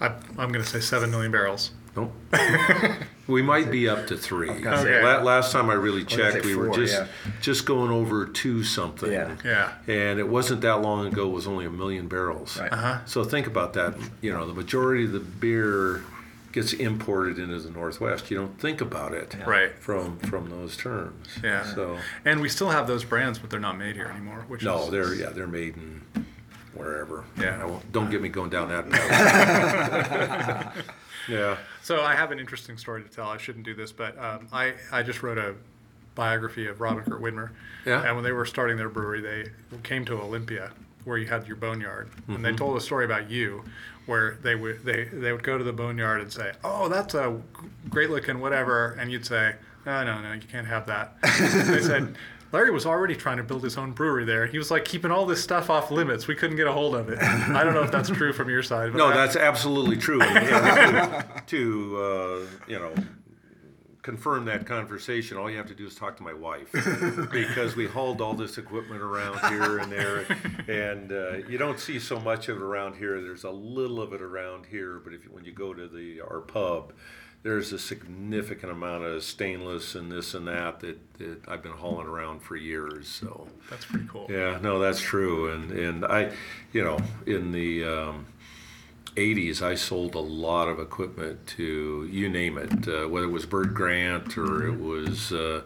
I, 0.00 0.06
I'm 0.38 0.52
going 0.52 0.64
to 0.64 0.64
say 0.64 0.80
seven 0.80 1.10
million 1.10 1.32
barrels. 1.32 1.72
Nope. 1.96 2.12
we 3.26 3.42
might 3.42 3.70
be 3.70 3.88
up 3.88 4.06
to 4.08 4.16
three. 4.16 4.50
Okay. 4.50 5.02
last 5.02 5.52
time 5.52 5.70
I 5.70 5.74
really 5.74 6.04
checked, 6.04 6.44
we 6.44 6.54
were 6.54 6.70
just 6.70 6.94
yeah. 6.94 7.06
just 7.40 7.66
going 7.66 7.90
over 7.90 8.26
two 8.26 8.62
something. 8.62 9.10
Yeah. 9.10 9.36
Yeah. 9.44 9.72
And 9.86 10.18
it 10.18 10.28
wasn't 10.28 10.60
that 10.62 10.82
long 10.82 11.06
ago. 11.06 11.28
It 11.28 11.32
was 11.32 11.46
only 11.46 11.64
a 11.66 11.70
million 11.70 12.08
barrels. 12.08 12.58
Right. 12.58 12.72
Uh-huh. 12.72 12.98
So 13.06 13.24
think 13.24 13.46
about 13.46 13.72
that. 13.74 13.94
You 14.20 14.32
know, 14.32 14.46
the 14.46 14.54
majority 14.54 15.04
of 15.04 15.12
the 15.12 15.20
beer 15.20 16.02
gets 16.52 16.72
imported 16.72 17.38
into 17.38 17.58
the 17.60 17.70
Northwest. 17.70 18.30
You 18.30 18.36
don't 18.36 18.60
think 18.60 18.80
about 18.80 19.12
it, 19.12 19.34
yeah. 19.38 19.44
right? 19.44 19.72
From 19.78 20.18
from 20.18 20.50
those 20.50 20.76
terms. 20.76 21.38
Yeah. 21.42 21.64
So 21.74 21.98
and 22.24 22.40
we 22.40 22.48
still 22.48 22.70
have 22.70 22.86
those 22.86 23.04
brands, 23.04 23.38
but 23.38 23.50
they're 23.50 23.60
not 23.60 23.78
made 23.78 23.96
here 23.96 24.06
anymore. 24.06 24.44
Which 24.48 24.62
no, 24.62 24.84
is, 24.84 24.90
they're 24.90 25.14
yeah, 25.14 25.30
they're 25.30 25.46
made 25.46 25.76
in 25.76 26.02
wherever. 26.74 27.24
Yeah. 27.38 27.78
don't 27.92 28.10
get 28.10 28.22
me 28.22 28.28
going 28.28 28.50
down 28.50 28.68
that 28.68 28.90
path. 28.90 30.76
yeah. 31.28 31.56
So 31.82 32.02
I 32.02 32.14
have 32.14 32.32
an 32.32 32.38
interesting 32.38 32.76
story 32.76 33.02
to 33.02 33.08
tell. 33.08 33.28
I 33.28 33.38
shouldn't 33.38 33.64
do 33.64 33.74
this, 33.74 33.92
but 33.92 34.18
um, 34.18 34.48
I 34.52 34.74
I 34.92 35.02
just 35.02 35.22
wrote 35.22 35.38
a 35.38 35.54
biography 36.14 36.66
of 36.66 36.80
Robin 36.80 37.04
Kurt 37.04 37.22
Widmer. 37.22 37.50
Yeah. 37.86 38.04
And 38.04 38.14
when 38.14 38.24
they 38.24 38.32
were 38.32 38.44
starting 38.44 38.76
their 38.76 38.88
brewery, 38.88 39.20
they 39.20 39.78
came 39.82 40.04
to 40.06 40.20
Olympia, 40.20 40.70
where 41.04 41.18
you 41.18 41.26
had 41.26 41.46
your 41.46 41.56
boneyard, 41.56 42.10
mm-hmm. 42.10 42.36
and 42.36 42.44
they 42.44 42.50
mm-hmm. 42.50 42.58
told 42.58 42.76
a 42.76 42.80
story 42.80 43.04
about 43.04 43.30
you, 43.30 43.64
where 44.06 44.38
they 44.42 44.54
would 44.54 44.84
they 44.84 45.04
they 45.04 45.32
would 45.32 45.42
go 45.42 45.56
to 45.56 45.64
the 45.64 45.72
boneyard 45.72 46.20
and 46.20 46.32
say, 46.32 46.52
"Oh, 46.64 46.88
that's 46.88 47.14
a 47.14 47.40
great 47.88 48.10
looking 48.10 48.40
whatever," 48.40 48.96
and 48.98 49.10
you'd 49.10 49.26
say, 49.26 49.54
"Oh 49.86 50.04
no, 50.04 50.20
no, 50.20 50.32
you 50.32 50.42
can't 50.42 50.66
have 50.66 50.86
that." 50.86 51.20
they 51.22 51.80
said. 51.82 52.16
Larry 52.52 52.70
was 52.70 52.86
already 52.86 53.14
trying 53.14 53.36
to 53.36 53.42
build 53.44 53.62
his 53.62 53.78
own 53.78 53.92
brewery 53.92 54.24
there. 54.24 54.46
He 54.46 54.58
was 54.58 54.70
like 54.70 54.84
keeping 54.84 55.10
all 55.10 55.26
this 55.26 55.42
stuff 55.42 55.70
off 55.70 55.90
limits. 55.90 56.26
We 56.26 56.34
couldn't 56.34 56.56
get 56.56 56.66
a 56.66 56.72
hold 56.72 56.94
of 56.94 57.08
it. 57.08 57.18
I 57.20 57.62
don't 57.62 57.74
know 57.74 57.82
if 57.82 57.92
that's 57.92 58.08
true 58.08 58.32
from 58.32 58.48
your 58.48 58.62
side. 58.62 58.94
no, 58.94 59.08
I, 59.08 59.14
that's 59.14 59.36
absolutely 59.36 59.96
true. 59.96 60.18
to, 60.18 61.24
to 61.46 61.96
uh, 61.96 62.68
you 62.68 62.78
know, 62.78 62.92
confirm 64.02 64.46
that 64.46 64.66
conversation, 64.66 65.36
all 65.36 65.50
you 65.50 65.56
have 65.56 65.68
to 65.68 65.74
do 65.74 65.86
is 65.86 65.94
talk 65.94 66.16
to 66.16 66.22
my 66.22 66.32
wife 66.32 66.70
because 67.30 67.76
we 67.76 67.86
hauled 67.86 68.20
all 68.20 68.34
this 68.34 68.58
equipment 68.58 69.02
around 69.02 69.38
here 69.52 69.78
and 69.78 69.92
there, 69.92 70.26
and 70.68 71.12
uh, 71.12 71.36
you 71.48 71.58
don't 71.58 71.78
see 71.78 71.98
so 71.98 72.18
much 72.18 72.48
of 72.48 72.56
it 72.56 72.62
around 72.62 72.96
here. 72.96 73.20
There's 73.20 73.44
a 73.44 73.50
little 73.50 74.00
of 74.00 74.12
it 74.12 74.22
around 74.22 74.66
here, 74.66 75.00
but 75.02 75.12
if 75.12 75.30
when 75.30 75.44
you 75.44 75.52
go 75.52 75.74
to 75.74 75.86
the 75.86 76.20
our 76.22 76.40
pub 76.40 76.92
there's 77.42 77.72
a 77.72 77.78
significant 77.78 78.70
amount 78.70 79.04
of 79.04 79.22
stainless 79.22 79.94
and 79.94 80.12
this 80.12 80.34
and 80.34 80.46
that 80.46 80.80
that, 80.80 81.18
that 81.18 81.48
I've 81.48 81.62
been 81.62 81.72
hauling 81.72 82.06
around 82.06 82.40
for 82.40 82.56
years. 82.56 83.08
So 83.08 83.48
that's 83.70 83.84
pretty 83.86 84.06
cool. 84.08 84.26
Yeah, 84.28 84.58
no, 84.60 84.78
that's 84.78 85.00
true. 85.00 85.50
And 85.52 85.70
and 85.70 86.04
I, 86.04 86.32
you 86.72 86.84
know, 86.84 86.98
in 87.26 87.52
the 87.52 87.84
um, 87.84 88.26
80s, 89.16 89.62
I 89.62 89.74
sold 89.74 90.14
a 90.14 90.20
lot 90.20 90.68
of 90.68 90.78
equipment 90.78 91.46
to 91.58 92.08
you 92.10 92.28
name 92.28 92.58
it, 92.58 92.86
uh, 92.86 93.08
whether 93.08 93.26
it 93.26 93.32
was 93.32 93.46
Bert 93.46 93.72
Grant 93.72 94.36
or 94.36 94.66
it 94.66 94.78
was 94.78 95.32
uh, 95.32 95.62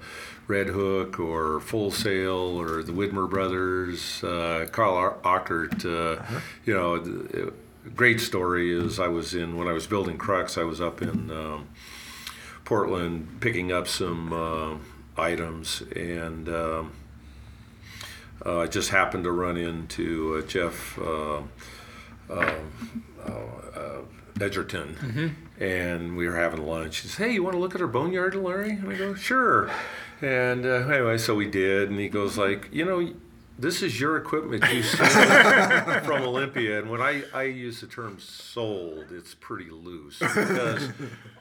Redhook 0.47 1.19
or 1.19 1.61
Full 1.61 1.91
Sail 1.91 2.37
or 2.37 2.85
the 2.85 2.93
Widmer 2.93 3.29
Brothers, 3.29 4.23
uh, 4.23 4.67
Carl 4.71 5.19
Ockert. 5.25 5.85
Uh, 5.85 6.21
uh-huh. 6.21 6.41
You 6.65 6.75
know. 6.75 6.95
It, 6.95 7.55
great 7.95 8.21
story 8.21 8.73
is 8.73 8.99
I 8.99 9.09
was 9.09 9.35
in 9.35 9.57
when 9.57 9.69
I 9.69 9.73
was 9.73 9.87
building 9.87 10.17
Crux. 10.17 10.57
I 10.57 10.63
was 10.63 10.81
up 10.81 11.03
in 11.03 11.31
um, 11.31 11.69
Portland 12.65 13.41
picking 13.41 13.73
up 13.73 13.89
some 13.89 14.33
uh, 14.33 15.23
ederns, 15.23 15.83
and 15.95 16.49
um, 16.49 16.93
uh, 18.45 18.61
I 18.61 18.67
just 18.67 18.91
happened 18.91 19.25
to 19.25 19.33
run 19.33 19.57
into 19.57 20.37
uh, 20.39 20.47
Jeff 20.47 20.99
uh, 20.99 21.43
um, 22.31 23.05
uh, 23.25 24.01
Edgerton, 24.41 24.97
mm-hmm. 25.01 25.63
and 25.63 26.17
we 26.17 26.27
were 26.27 26.37
having 26.37 26.67
lunch. 26.67 26.99
He 26.99 27.09
says, 27.09 27.17
"Hey, 27.19 27.33
you 27.33 27.43
want 27.43 27.55
to 27.55 27.61
look 27.61 27.75
at 27.75 27.81
our 27.81 27.87
boneyard, 27.87 28.35
Larry?" 28.35 28.71
And 28.71 28.91
I 28.91 28.97
go, 28.97 29.15
"Sure." 29.15 29.71
And 30.21 30.65
uh, 30.65 30.89
anyway, 30.89 31.19
so 31.19 31.35
we 31.35 31.47
did, 31.47 31.91
and 31.91 31.99
he 31.99 32.09
goes 32.09 32.39
like, 32.39 32.69
"You 32.73 32.85
know." 32.85 33.15
This 33.59 33.83
is 33.83 34.01
your 34.01 34.17
equipment 34.17 34.65
you 34.73 34.83
sold 34.83 35.11
from 36.05 36.23
Olympia. 36.23 36.81
And 36.81 36.91
when 36.91 37.01
I, 37.01 37.23
I 37.33 37.45
use 37.45 37.81
the 37.81 37.87
term 37.87 38.19
sold, 38.19 39.07
it's 39.11 39.35
pretty 39.35 39.71
loose 39.71 40.19
because 40.19 40.91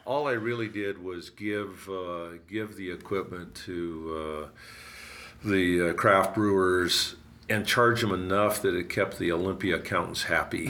all 0.06 0.28
I 0.28 0.34
really 0.34 0.68
did 0.68 1.04
was 1.04 1.30
give 1.30 1.90
uh, 1.90 2.38
give 2.48 2.76
the 2.76 2.92
equipment 2.92 3.56
to 3.66 4.46
uh, 4.46 5.48
the 5.48 5.90
uh, 5.90 5.94
craft 5.94 6.36
brewers 6.36 7.16
and 7.50 7.68
charge 7.68 8.02
them 8.02 8.14
enough 8.14 8.62
that 8.62 8.74
it 8.74 8.90
kept 8.90 9.20
the 9.20 9.32
Olympia 9.32 9.76
accountants 9.76 10.24
happy. 10.24 10.68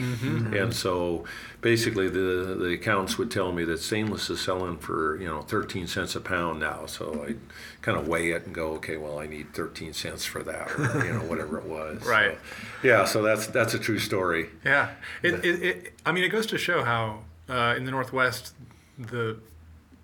And 0.58 0.74
so 0.74 1.24
basically 1.64 2.10
the 2.10 2.54
the 2.60 2.74
accountants 2.74 3.16
would 3.16 3.30
tell 3.30 3.50
me 3.50 3.64
that 3.64 3.78
stainless 3.78 4.28
is 4.28 4.38
selling 4.38 4.76
for, 4.76 5.16
you 5.18 5.26
know, 5.26 5.40
13 5.40 5.86
cents 5.86 6.14
a 6.14 6.20
pound 6.20 6.60
now. 6.60 6.84
So 6.84 7.24
I 7.26 7.36
kind 7.80 7.96
of 7.98 8.06
weigh 8.06 8.32
it 8.32 8.44
and 8.44 8.54
go, 8.54 8.72
okay, 8.74 8.98
well 8.98 9.18
I 9.18 9.26
need 9.26 9.54
13 9.54 9.94
cents 9.94 10.26
for 10.26 10.42
that 10.42 10.70
or 10.78 11.04
you 11.06 11.12
know 11.14 11.20
whatever 11.20 11.58
it 11.58 11.64
was. 11.64 12.02
Right. 12.14 12.38
So, 12.82 12.88
yeah, 12.88 13.04
so 13.06 13.22
that's 13.22 13.46
that's 13.46 13.72
a 13.72 13.78
true 13.78 13.98
story. 13.98 14.50
Yeah, 14.64 14.90
it, 15.22 15.44
it, 15.44 15.62
it, 15.62 15.92
I 16.04 16.12
mean, 16.12 16.22
it 16.22 16.28
goes 16.28 16.46
to 16.48 16.58
show 16.58 16.84
how 16.84 17.20
uh, 17.48 17.74
in 17.76 17.86
the 17.86 17.90
Northwest, 17.90 18.52
the 18.98 19.38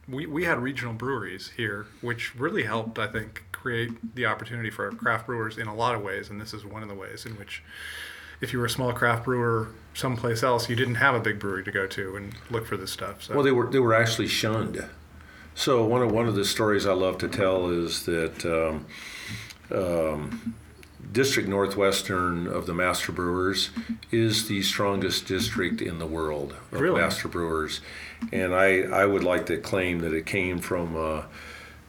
we, 0.08 0.26
we 0.26 0.44
had 0.44 0.58
regional 0.58 0.94
breweries 0.94 1.52
here, 1.56 1.86
which 2.00 2.34
really 2.34 2.64
helped, 2.64 2.98
I 2.98 3.06
think, 3.06 3.44
create 3.52 4.14
the 4.14 4.26
opportunity 4.26 4.70
for 4.70 4.90
craft 4.92 5.26
brewers 5.26 5.58
in 5.58 5.68
a 5.68 5.74
lot 5.74 5.94
of 5.94 6.02
ways. 6.02 6.30
And 6.30 6.40
this 6.40 6.52
is 6.52 6.64
one 6.64 6.82
of 6.82 6.88
the 6.88 6.94
ways 6.94 7.26
in 7.26 7.32
which, 7.32 7.62
if 8.40 8.52
you 8.52 8.58
were 8.58 8.66
a 8.66 8.70
small 8.70 8.92
craft 8.92 9.24
brewer 9.24 9.68
someplace 9.94 10.42
else, 10.42 10.68
you 10.68 10.76
didn't 10.76 10.96
have 10.96 11.14
a 11.14 11.20
big 11.20 11.38
brewery 11.38 11.64
to 11.64 11.70
go 11.72 11.86
to 11.86 12.16
and 12.16 12.34
look 12.50 12.66
for 12.66 12.76
this 12.76 12.90
stuff. 12.90 13.24
So. 13.24 13.34
Well, 13.34 13.42
they 13.42 13.52
were 13.52 13.68
they 13.68 13.78
were 13.80 13.94
actually 13.94 14.28
shunned. 14.28 14.84
So 15.54 15.84
one 15.84 16.02
of 16.02 16.12
one 16.12 16.26
of 16.28 16.34
the 16.34 16.44
stories 16.44 16.86
I 16.86 16.92
love 16.92 17.18
to 17.18 17.28
tell 17.28 17.68
is 17.68 18.04
that 18.06 18.46
um, 18.46 18.86
um, 19.76 20.54
District 21.12 21.48
Northwestern 21.48 22.46
of 22.46 22.66
the 22.66 22.74
Master 22.74 23.12
Brewers 23.12 23.70
is 24.10 24.48
the 24.48 24.62
strongest 24.62 25.26
district 25.26 25.82
in 25.82 25.98
the 25.98 26.06
world 26.06 26.54
of 26.72 26.80
Really? 26.80 27.00
Master 27.00 27.28
Brewers, 27.28 27.80
and 28.32 28.54
I 28.54 28.82
I 28.82 29.06
would 29.06 29.24
like 29.24 29.46
to 29.46 29.58
claim 29.58 29.98
that 30.00 30.12
it 30.14 30.26
came 30.26 30.60
from. 30.60 30.96
a 30.96 31.26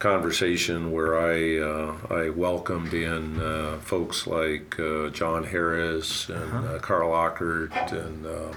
Conversation 0.02 0.90
where 0.90 1.16
I 1.16 1.58
uh, 1.58 1.94
I 2.10 2.30
welcomed 2.30 2.92
in 2.92 3.40
uh, 3.40 3.78
folks 3.78 4.26
like 4.26 4.76
uh, 4.80 5.10
John 5.10 5.44
Harris 5.44 6.28
and 6.28 6.66
uh, 6.66 6.78
Carl 6.80 7.12
Ockert 7.12 7.92
and 7.92 8.26
uh, 8.26 8.52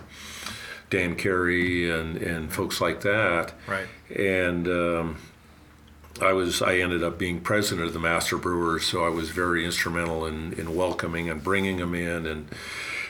Dan 0.89 1.15
Carey 1.15 1.91
and, 1.91 2.17
and 2.17 2.51
folks 2.51 2.81
like 2.81 3.01
that. 3.01 3.53
Right. 3.67 3.85
And 4.09 4.67
um, 4.67 5.17
I 6.19 6.33
was 6.33 6.63
I 6.63 6.77
ended 6.77 7.03
up 7.03 7.19
being 7.19 7.41
president 7.41 7.85
of 7.85 7.93
the 7.93 7.99
Master 7.99 8.37
Brewers, 8.37 8.83
so 8.83 9.05
I 9.05 9.09
was 9.09 9.29
very 9.29 9.65
instrumental 9.65 10.25
in, 10.25 10.53
in 10.53 10.75
welcoming 10.75 11.29
and 11.29 11.43
bringing 11.43 11.77
them 11.77 11.93
in 11.93 12.25
and 12.25 12.49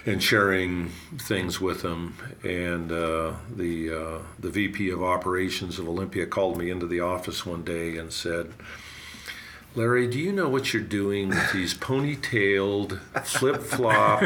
and 0.06 0.22
sharing 0.22 0.90
things 1.18 1.60
with 1.60 1.82
them. 1.82 2.16
And 2.44 2.92
uh, 2.92 3.34
the 3.54 3.92
uh, 3.92 4.20
the 4.40 4.50
VP 4.50 4.90
of 4.92 5.04
operations 5.04 5.80
of 5.80 5.88
Olympia 5.88 6.26
called 6.26 6.58
me 6.58 6.70
into 6.70 6.88
the 6.88 7.00
office 7.00 7.46
one 7.46 7.64
day 7.64 7.98
and 7.98 8.12
said. 8.12 8.54
Larry, 9.78 10.08
do 10.08 10.18
you 10.18 10.32
know 10.32 10.48
what 10.48 10.74
you're 10.74 10.82
doing 10.82 11.28
with 11.28 11.52
these 11.52 11.74
ponytailed, 11.74 12.98
flip 13.26 13.62
flop 13.62 14.24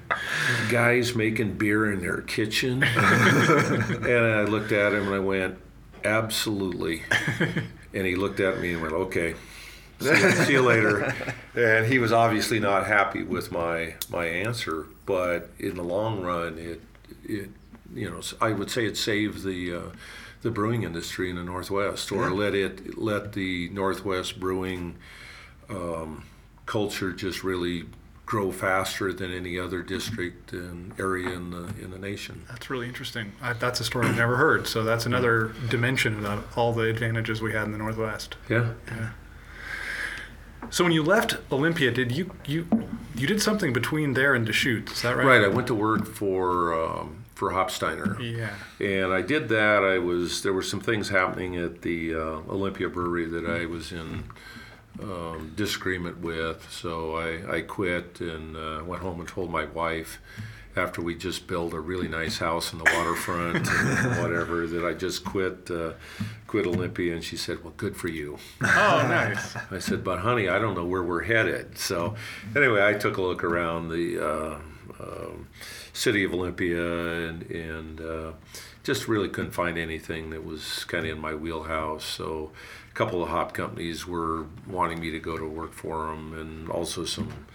guys 0.72 1.14
making 1.14 1.56
beer 1.56 1.92
in 1.92 2.00
their 2.00 2.20
kitchen? 2.20 2.82
and 2.82 4.06
I 4.06 4.42
looked 4.42 4.72
at 4.72 4.92
him 4.92 5.06
and 5.06 5.14
I 5.14 5.20
went, 5.20 5.58
Absolutely. 6.04 7.02
And 7.94 8.06
he 8.06 8.16
looked 8.16 8.40
at 8.40 8.58
me 8.58 8.72
and 8.72 8.82
went, 8.82 8.94
Okay. 8.94 9.36
See 10.00 10.08
you, 10.08 10.30
see 10.32 10.52
you 10.52 10.62
later. 10.62 11.14
And 11.54 11.84
he 11.84 11.98
was 11.98 12.12
obviously 12.12 12.60
not 12.60 12.86
happy 12.86 13.22
with 13.22 13.52
my 13.52 13.96
my 14.08 14.24
answer, 14.24 14.86
but 15.04 15.50
in 15.58 15.76
the 15.76 15.82
long 15.82 16.22
run, 16.22 16.56
it 16.56 16.80
it 17.24 17.50
you 17.94 18.08
know 18.08 18.22
I 18.40 18.52
would 18.52 18.70
say 18.70 18.86
it 18.86 18.96
saved 18.96 19.44
the 19.44 19.74
uh, 19.74 19.90
the 20.40 20.50
brewing 20.50 20.82
industry 20.82 21.28
in 21.28 21.36
the 21.36 21.44
Northwest, 21.44 22.10
or 22.10 22.30
let 22.30 22.54
it 22.54 22.96
let 22.96 23.34
the 23.34 23.68
Northwest 23.68 24.40
brewing 24.40 24.96
um, 25.68 26.24
culture 26.64 27.12
just 27.12 27.44
really 27.44 27.84
grow 28.24 28.50
faster 28.50 29.12
than 29.12 29.30
any 29.30 29.58
other 29.58 29.82
district 29.82 30.54
and 30.54 30.98
area 30.98 31.28
in 31.28 31.50
the 31.50 31.64
in 31.82 31.90
the 31.90 31.98
nation. 31.98 32.44
That's 32.48 32.70
really 32.70 32.88
interesting. 32.88 33.32
I, 33.42 33.52
that's 33.52 33.80
a 33.80 33.84
story 33.84 34.06
I've 34.06 34.16
never 34.16 34.36
heard. 34.36 34.66
So 34.66 34.84
that's 34.84 35.04
another 35.04 35.52
dimension 35.68 36.24
of 36.24 36.44
all 36.56 36.72
the 36.72 36.88
advantages 36.88 37.42
we 37.42 37.52
had 37.52 37.64
in 37.64 37.72
the 37.72 37.78
Northwest. 37.78 38.36
Yeah. 38.48 38.72
Yeah. 38.88 39.10
So 40.72 40.84
when 40.84 40.94
you 40.94 41.02
left 41.02 41.36
Olympia, 41.52 41.90
did 41.90 42.12
you 42.12 42.30
you 42.46 42.66
you 43.14 43.26
did 43.26 43.42
something 43.42 43.74
between 43.74 44.14
there 44.14 44.34
and 44.34 44.46
Deschutes? 44.46 44.92
Is 44.92 45.02
that 45.02 45.18
right? 45.18 45.26
Right. 45.26 45.44
I 45.44 45.48
went 45.48 45.66
to 45.66 45.74
work 45.74 46.06
for 46.06 46.72
um, 46.72 47.24
for 47.34 47.50
Hopsteiner. 47.50 48.18
Yeah. 48.18 48.54
And 48.80 49.12
I 49.12 49.20
did 49.20 49.50
that. 49.50 49.84
I 49.84 49.98
was 49.98 50.42
there 50.42 50.54
were 50.54 50.62
some 50.62 50.80
things 50.80 51.10
happening 51.10 51.56
at 51.56 51.82
the 51.82 52.14
uh, 52.14 52.18
Olympia 52.48 52.88
Brewery 52.88 53.26
that 53.26 53.44
I 53.44 53.66
was 53.66 53.92
in 53.92 54.24
um, 55.02 55.52
disagreement 55.56 56.20
with, 56.20 56.66
so 56.70 57.16
I, 57.16 57.56
I 57.56 57.60
quit 57.60 58.20
and 58.20 58.56
uh, 58.56 58.82
went 58.86 59.02
home 59.02 59.20
and 59.20 59.28
told 59.28 59.50
my 59.50 59.66
wife 59.66 60.20
after 60.74 61.02
we 61.02 61.14
just 61.14 61.46
built 61.46 61.74
a 61.74 61.80
really 61.80 62.08
nice 62.08 62.38
house 62.38 62.72
in 62.72 62.78
the 62.78 62.90
waterfront 62.94 63.68
and 63.68 64.16
whatever 64.22 64.66
that 64.66 64.84
I 64.84 64.94
just 64.94 65.24
quit 65.24 65.70
uh, 65.70 65.92
quit 66.46 66.66
Olympia, 66.66 67.14
and 67.14 67.24
she 67.24 67.36
said, 67.36 67.62
"Well, 67.62 67.74
good 67.76 67.96
for 67.96 68.08
you." 68.08 68.38
Oh, 68.62 69.06
nice. 69.08 69.56
I 69.70 69.78
said, 69.78 70.02
"But 70.02 70.20
honey, 70.20 70.48
I 70.48 70.58
don't 70.58 70.74
know 70.74 70.84
where 70.84 71.02
we're 71.02 71.24
headed." 71.24 71.78
So, 71.78 72.14
anyway, 72.56 72.86
I 72.86 72.94
took 72.94 73.16
a 73.16 73.22
look 73.22 73.44
around 73.44 73.88
the 73.88 74.18
uh, 74.18 74.58
um, 75.00 75.48
city 75.92 76.24
of 76.24 76.32
Olympia 76.32 77.28
and 77.28 77.42
and 77.50 78.00
uh, 78.00 78.32
just 78.82 79.08
really 79.08 79.28
couldn't 79.28 79.52
find 79.52 79.78
anything 79.78 80.30
that 80.30 80.44
was 80.44 80.84
kind 80.84 81.06
of 81.06 81.12
in 81.12 81.20
my 81.20 81.34
wheelhouse. 81.34 82.04
So, 82.04 82.52
a 82.90 82.94
couple 82.94 83.22
of 83.22 83.28
hop 83.28 83.52
companies 83.52 84.06
were 84.06 84.46
wanting 84.66 85.00
me 85.00 85.10
to 85.10 85.18
go 85.18 85.36
to 85.36 85.46
work 85.46 85.72
for 85.72 86.06
them, 86.06 86.32
and 86.32 86.70
also 86.70 87.04
some 87.04 87.46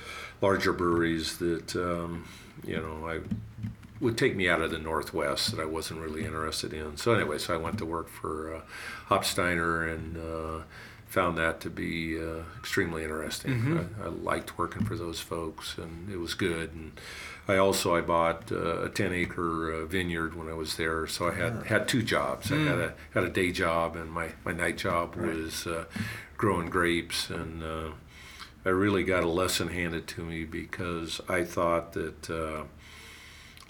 larger 0.42 0.74
breweries 0.74 1.38
that 1.38 1.76
um, 1.76 2.26
you 2.64 2.78
know 2.78 3.08
I 3.08 3.20
would 4.00 4.18
take 4.18 4.36
me 4.36 4.48
out 4.48 4.62
of 4.62 4.72
the 4.72 4.78
Northwest 4.78 5.52
that 5.52 5.60
I 5.60 5.66
wasn't 5.66 6.02
really 6.02 6.24
interested 6.24 6.72
in. 6.74 6.98
So 6.98 7.14
anyway, 7.14 7.40
so 7.40 7.54
I 7.54 7.58
went 7.58 7.78
to 7.80 7.86
work 7.86 8.10
for 8.10 8.56
uh, 8.56 8.62
Hopsteiner 9.10 9.92
and 9.92 10.18
uh, 10.18 10.64
found 11.08 11.38
that 11.38 11.60
to 11.62 11.70
be 11.70 12.20
uh, 12.20 12.44
extremely 12.60 13.04
interesting. 13.04 13.54
I, 14.00 14.06
I 14.06 14.10
liked 14.10 14.58
working 14.58 14.86
for 14.86 14.96
those 14.96 15.20
folks, 15.20 15.78
and 15.78 16.12
it 16.12 16.18
was 16.18 16.36
good. 16.36 16.74
And 16.74 16.92
I 17.48 17.58
also 17.58 17.96
I 17.96 18.02
bought 18.02 18.52
uh, 18.52 18.82
a 18.84 18.90
10 18.90 19.14
acre 19.14 19.72
uh, 19.74 19.86
vineyard 19.86 20.36
when 20.36 20.48
I 20.48 20.54
was 20.54 20.76
there, 20.76 21.08
so 21.08 21.30
I 21.30 21.34
had 21.34 21.64
had 21.66 21.88
two 21.88 22.04
jobs. 22.04 22.52
I 22.52 22.58
had 22.58 22.78
a 22.78 22.94
had 23.16 23.24
a 23.24 23.30
day 23.30 23.52
job, 23.52 23.96
and 23.96 24.12
my 24.12 24.34
my 24.46 24.52
night 24.52 24.78
job 24.78 25.16
was 25.16 25.66
uh, 25.66 25.86
growing 26.38 26.70
grapes 26.70 27.30
and. 27.32 27.64
I 28.68 28.72
really 28.72 29.06
got 29.06 29.24
a 29.24 29.30
lesson 29.30 29.70
handed 29.70 30.08
to 30.08 30.22
me 30.26 30.44
because 30.44 31.22
I 31.30 31.46
thought 31.46 31.94
that 31.94 32.30
uh, 32.30 32.64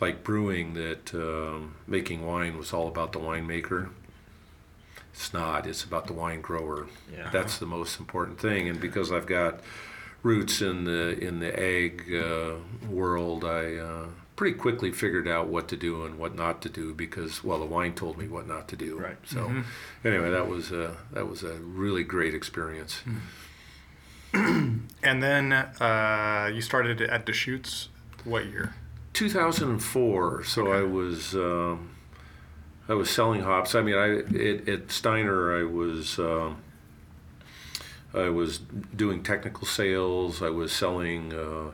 like 0.01 0.23
brewing 0.23 0.73
that 0.73 1.13
um, 1.13 1.75
making 1.85 2.25
wine 2.25 2.57
was 2.57 2.73
all 2.73 2.87
about 2.87 3.11
the 3.11 3.19
winemaker. 3.19 3.89
It's 5.13 5.31
not. 5.33 5.67
It's 5.67 5.83
about 5.83 6.07
the 6.07 6.13
wine 6.13 6.41
grower. 6.41 6.87
Yeah. 7.15 7.29
That's 7.31 7.59
the 7.59 7.67
most 7.67 7.99
important 7.99 8.39
thing. 8.39 8.69
And 8.69 8.81
because 8.81 9.11
I've 9.11 9.27
got 9.27 9.59
roots 10.23 10.63
in 10.63 10.85
the 10.85 11.15
in 11.19 11.41
the 11.41 11.59
egg 11.59 12.11
uh, 12.11 12.55
world, 12.89 13.45
I 13.45 13.75
uh, 13.75 14.05
pretty 14.35 14.57
quickly 14.57 14.91
figured 14.91 15.27
out 15.27 15.45
what 15.45 15.67
to 15.67 15.77
do 15.77 16.05
and 16.05 16.17
what 16.17 16.33
not 16.33 16.59
to 16.63 16.69
do 16.69 16.95
because 16.95 17.43
well, 17.43 17.59
the 17.59 17.65
wine 17.65 17.93
told 17.93 18.17
me 18.17 18.27
what 18.27 18.47
not 18.47 18.67
to 18.69 18.75
do. 18.75 18.97
Right. 18.97 19.17
So 19.27 19.63
anyway, 20.03 20.31
that 20.31 20.47
was 20.47 20.71
a, 20.71 20.97
that 21.11 21.29
was 21.29 21.43
a 21.43 21.53
really 21.53 22.03
great 22.03 22.33
experience. 22.33 23.03
And 25.03 25.23
then 25.23 25.53
uh, 25.53 26.51
you 26.53 26.61
started 26.61 27.01
at 27.01 27.25
Deschutes. 27.25 27.89
What 28.23 28.45
year? 28.47 28.73
2004. 29.13 30.43
So 30.43 30.71
I 30.71 30.81
was 30.81 31.33
um, 31.33 31.91
I 32.89 32.93
was 32.93 33.09
selling 33.09 33.41
hops. 33.41 33.73
I 33.73 33.81
mean, 33.81 33.95
I 33.95 34.17
at, 34.17 34.67
at 34.67 34.91
Steiner 34.91 35.57
I 35.57 35.63
was 35.63 36.19
um, 36.19 36.57
I 38.13 38.29
was 38.29 38.59
doing 38.95 39.23
technical 39.23 39.65
sales. 39.65 40.41
I 40.41 40.49
was 40.49 40.73
selling 40.73 41.33
uh, 41.33 41.71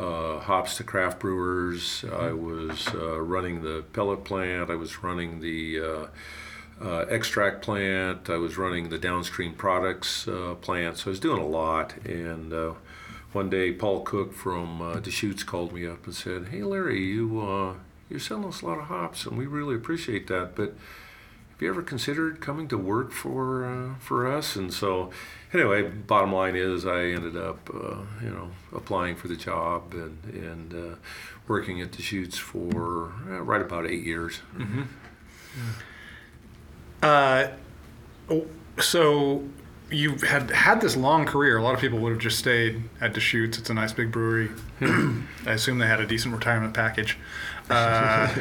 uh, 0.00 0.40
hops 0.40 0.76
to 0.76 0.84
craft 0.84 1.18
brewers. 1.18 2.04
I 2.12 2.32
was 2.32 2.88
uh, 2.94 3.20
running 3.20 3.62
the 3.62 3.82
pellet 3.92 4.24
plant. 4.24 4.70
I 4.70 4.76
was 4.76 5.02
running 5.02 5.40
the 5.40 6.08
uh, 6.80 7.04
extract 7.08 7.62
plant. 7.62 8.30
I 8.30 8.36
was 8.36 8.56
running 8.56 8.88
the 8.88 8.98
downstream 8.98 9.54
products 9.54 10.26
uh, 10.28 10.54
plant. 10.60 10.98
So 10.98 11.06
I 11.06 11.10
was 11.10 11.20
doing 11.20 11.40
a 11.40 11.46
lot. 11.46 11.94
And 12.06 12.52
uh, 12.52 12.74
one 13.32 13.50
day, 13.50 13.72
Paul 13.72 14.00
Cook 14.00 14.32
from 14.32 14.80
uh, 14.82 15.00
Deschutes 15.00 15.42
called 15.42 15.72
me 15.72 15.86
up 15.86 16.06
and 16.06 16.14
said, 16.14 16.48
"Hey, 16.48 16.62
Larry, 16.62 17.00
you 17.04 17.40
uh, 17.40 17.74
you're 18.08 18.20
selling 18.20 18.44
us 18.46 18.62
a 18.62 18.66
lot 18.66 18.78
of 18.78 18.84
hops, 18.86 19.26
and 19.26 19.36
we 19.38 19.46
really 19.46 19.74
appreciate 19.76 20.26
that. 20.28 20.54
But 20.56 20.74
Have 21.52 21.62
you 21.62 21.68
ever 21.68 21.82
considered 21.82 22.40
coming 22.40 22.68
to 22.68 22.78
work 22.78 23.12
for 23.12 23.64
uh, 23.66 23.94
for 24.00 24.26
us?" 24.26 24.56
And 24.56 24.72
so, 24.72 25.10
anyway, 25.52 25.82
bottom 25.82 26.32
line 26.32 26.56
is, 26.56 26.86
I 26.86 27.02
ended 27.04 27.36
up, 27.36 27.68
you 28.22 28.30
know, 28.30 28.50
applying 28.74 29.16
for 29.16 29.28
the 29.28 29.36
job 29.36 29.92
and 29.94 30.18
and 30.34 30.96
working 31.46 31.80
at 31.82 31.94
shoots 32.00 32.38
for 32.38 33.12
right 33.26 33.60
about 33.60 33.86
eight 33.86 34.04
years. 34.04 34.40
Uh, 37.02 37.48
so 38.78 39.44
you 39.90 40.16
had 40.16 40.50
had 40.50 40.80
this 40.80 40.96
long 40.96 41.26
career. 41.26 41.58
A 41.58 41.62
lot 41.62 41.74
of 41.74 41.80
people 41.80 41.98
would 41.98 42.12
have 42.12 42.20
just 42.20 42.38
stayed 42.38 42.82
at 43.00 43.12
Deschutes. 43.12 43.58
It's 43.58 43.70
a 43.70 43.74
nice 43.74 43.92
big 43.92 44.12
brewery. 44.12 44.50
I 44.80 45.52
assume 45.52 45.78
they 45.78 45.86
had 45.86 46.00
a 46.00 46.06
decent 46.06 46.34
retirement 46.34 46.74
package. 46.74 47.18
Uh, 47.68 48.34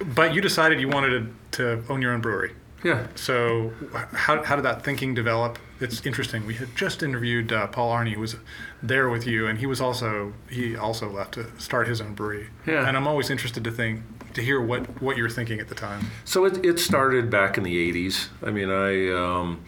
but 0.00 0.34
you 0.34 0.40
decided 0.40 0.80
you 0.80 0.88
wanted 0.88 1.32
to, 1.52 1.80
to 1.82 1.92
own 1.92 2.02
your 2.02 2.12
own 2.12 2.20
brewery. 2.20 2.52
Yeah. 2.82 3.08
So 3.14 3.72
how, 4.12 4.42
how 4.42 4.56
did 4.56 4.64
that 4.64 4.82
thinking 4.82 5.14
develop? 5.14 5.58
It's 5.80 6.04
interesting. 6.06 6.46
We 6.46 6.54
had 6.54 6.74
just 6.74 7.02
interviewed 7.02 7.52
uh, 7.52 7.66
Paul 7.66 7.92
Arney, 7.92 8.14
who 8.14 8.20
was 8.20 8.36
there 8.82 9.10
with 9.10 9.26
you, 9.26 9.46
and 9.46 9.58
he 9.58 9.66
was 9.66 9.80
also 9.80 10.32
he 10.48 10.76
also 10.76 11.10
left 11.10 11.34
to 11.34 11.46
start 11.58 11.88
his 11.88 12.00
own 12.00 12.14
brewery. 12.14 12.48
Yeah. 12.66 12.86
And 12.86 12.96
I'm 12.96 13.06
always 13.06 13.30
interested 13.30 13.64
to 13.64 13.70
think 13.70 14.02
to 14.34 14.42
hear 14.42 14.60
what 14.60 15.00
what 15.02 15.16
you 15.16 15.22
were 15.22 15.30
thinking 15.30 15.60
at 15.60 15.68
the 15.68 15.74
time. 15.74 16.06
So 16.24 16.44
it, 16.44 16.64
it 16.64 16.78
started 16.78 17.30
back 17.30 17.56
in 17.58 17.64
the 17.64 17.92
80s. 17.92 18.28
I 18.44 18.50
mean, 18.50 18.70
I, 18.70 19.10
um, 19.12 19.64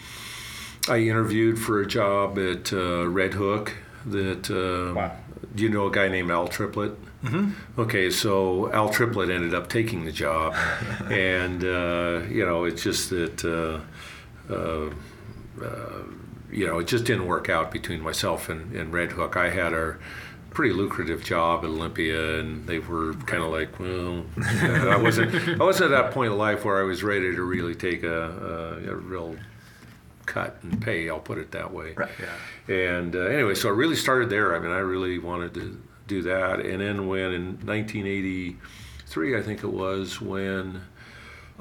I 0.88 0.98
interviewed 0.98 1.58
for 1.58 1.80
a 1.80 1.86
job 1.86 2.38
at 2.38 2.72
uh, 2.72 3.06
Redhook 3.06 3.72
that, 4.06 4.50
uh, 4.50 4.94
Wow. 4.94 5.16
do 5.54 5.62
you 5.62 5.68
know 5.68 5.86
a 5.86 5.90
guy 5.90 6.08
named 6.08 6.30
Al 6.30 6.48
Triplett? 6.48 6.92
Mm-hmm. 7.24 7.80
Okay, 7.80 8.10
so 8.10 8.72
Al 8.72 8.88
Triplett 8.88 9.30
ended 9.30 9.54
up 9.54 9.68
taking 9.68 10.04
the 10.04 10.12
job. 10.12 10.54
and, 11.10 11.62
uh, 11.64 12.22
you 12.28 12.44
know, 12.44 12.64
it's 12.64 12.82
just 12.82 13.10
that, 13.10 13.44
uh, 13.44 14.52
uh, 14.52 14.90
uh, 15.64 16.02
you 16.50 16.66
know, 16.66 16.80
it 16.80 16.86
just 16.88 17.04
didn't 17.04 17.26
work 17.26 17.48
out 17.48 17.70
between 17.70 18.00
myself 18.00 18.48
and, 18.48 18.74
and 18.74 18.92
Redhook. 18.92 19.36
I 19.36 19.50
had 19.50 19.72
a 19.72 19.96
pretty 20.52 20.74
lucrative 20.74 21.24
job 21.24 21.64
at 21.64 21.70
Olympia, 21.70 22.38
and 22.38 22.66
they 22.66 22.78
were 22.78 23.14
kind 23.26 23.42
of 23.42 23.50
like, 23.50 23.78
well, 23.80 24.24
I 24.38 24.96
wasn't, 24.96 25.34
I 25.60 25.64
wasn't 25.64 25.92
at 25.92 26.02
that 26.02 26.12
point 26.12 26.32
in 26.32 26.38
life 26.38 26.64
where 26.64 26.78
I 26.80 26.84
was 26.84 27.02
ready 27.02 27.34
to 27.34 27.42
really 27.42 27.74
take 27.74 28.02
a, 28.02 28.80
a, 28.86 28.90
a 28.90 28.94
real 28.96 29.36
cut 30.26 30.58
and 30.62 30.80
pay. 30.80 31.08
I'll 31.08 31.20
put 31.20 31.38
it 31.38 31.50
that 31.52 31.72
way. 31.72 31.94
Right. 31.96 32.10
Yeah. 32.20 32.74
And 32.74 33.16
uh, 33.16 33.20
anyway, 33.20 33.54
so 33.54 33.68
I 33.68 33.72
really 33.72 33.96
started 33.96 34.30
there. 34.30 34.54
I 34.54 34.58
mean, 34.58 34.70
I 34.70 34.78
really 34.78 35.18
wanted 35.18 35.54
to 35.54 35.82
do 36.06 36.22
that. 36.22 36.60
And 36.60 36.80
then 36.80 37.08
when 37.08 37.32
in 37.32 37.44
1983, 37.66 39.38
I 39.38 39.42
think 39.42 39.64
it 39.64 39.72
was, 39.72 40.20
when 40.20 40.82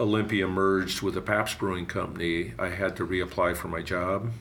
Olympia 0.01 0.47
merged 0.47 1.03
with 1.03 1.13
the 1.13 1.21
Pabst 1.21 1.59
Brewing 1.59 1.85
Company, 1.85 2.53
I 2.57 2.69
had 2.69 2.95
to 2.95 3.05
reapply 3.05 3.55
for 3.55 3.67
my 3.67 3.83
job. 3.83 4.31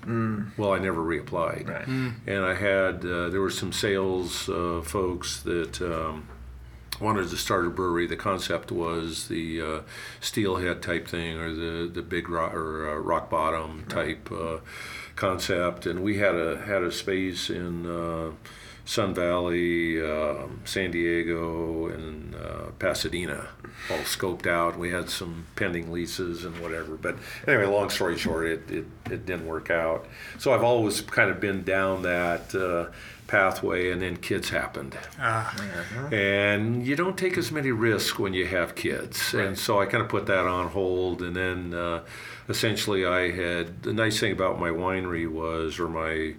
Well, 0.56 0.72
I 0.72 0.78
never 0.78 1.02
reapplied. 1.02 1.68
Right. 1.68 1.86
And 1.86 2.44
I 2.44 2.54
had, 2.54 3.04
uh, 3.04 3.28
there 3.28 3.42
were 3.42 3.50
some 3.50 3.70
sales 3.70 4.48
uh, 4.48 4.80
folks 4.82 5.42
that 5.42 5.82
um, 5.82 6.28
wanted 6.98 7.28
to 7.28 7.36
start 7.36 7.66
a 7.66 7.70
brewery. 7.70 8.06
The 8.06 8.16
concept 8.16 8.72
was 8.72 9.28
the 9.28 9.60
uh, 9.60 9.80
steelhead 10.20 10.80
type 10.80 11.06
thing 11.06 11.36
or 11.36 11.52
the, 11.52 11.90
the 11.92 12.02
big 12.02 12.30
rock, 12.30 12.54
or 12.54 12.88
uh, 12.88 12.94
rock 12.94 13.28
bottom 13.28 13.84
type 13.86 14.32
uh, 14.32 14.60
concept. 15.14 15.84
And 15.84 16.02
we 16.02 16.16
had 16.18 16.34
a, 16.34 16.56
had 16.62 16.82
a 16.82 16.90
space 16.90 17.50
in 17.50 17.84
uh, 17.84 18.30
Sun 18.90 19.14
Valley, 19.14 20.02
um 20.02 20.60
San 20.64 20.90
Diego, 20.90 21.86
and 21.86 22.34
uh, 22.34 22.72
Pasadena, 22.80 23.46
all 23.88 23.98
scoped 23.98 24.48
out. 24.48 24.76
We 24.76 24.90
had 24.90 25.08
some 25.08 25.46
pending 25.54 25.92
leases 25.92 26.44
and 26.44 26.58
whatever. 26.60 26.96
But 26.96 27.14
anyway, 27.46 27.66
long 27.66 27.88
story 27.90 28.18
short, 28.18 28.46
it, 28.46 28.68
it, 28.68 28.86
it 29.08 29.26
didn't 29.26 29.46
work 29.46 29.70
out. 29.70 30.08
So 30.38 30.52
I've 30.52 30.64
always 30.64 31.02
kind 31.02 31.30
of 31.30 31.38
been 31.38 31.62
down 31.62 32.02
that 32.02 32.52
uh, 32.52 32.90
pathway, 33.28 33.92
and 33.92 34.02
then 34.02 34.16
kids 34.16 34.50
happened. 34.50 34.98
Ah, 35.20 35.54
And 36.12 36.84
you 36.84 36.96
don't 36.96 37.16
take 37.16 37.38
as 37.38 37.52
many 37.52 37.70
risks 37.70 38.18
when 38.18 38.34
you 38.34 38.46
have 38.48 38.74
kids. 38.74 39.32
And 39.34 39.56
so 39.56 39.80
I 39.80 39.86
kind 39.86 40.02
of 40.02 40.08
put 40.08 40.26
that 40.26 40.46
on 40.48 40.66
hold. 40.66 41.22
And 41.22 41.36
then 41.36 41.74
uh, 41.74 42.02
essentially, 42.48 43.06
I 43.06 43.30
had 43.30 43.84
the 43.84 43.92
nice 43.92 44.18
thing 44.18 44.32
about 44.32 44.58
my 44.58 44.70
winery 44.70 45.30
was, 45.30 45.78
or 45.78 45.88
my 45.88 46.34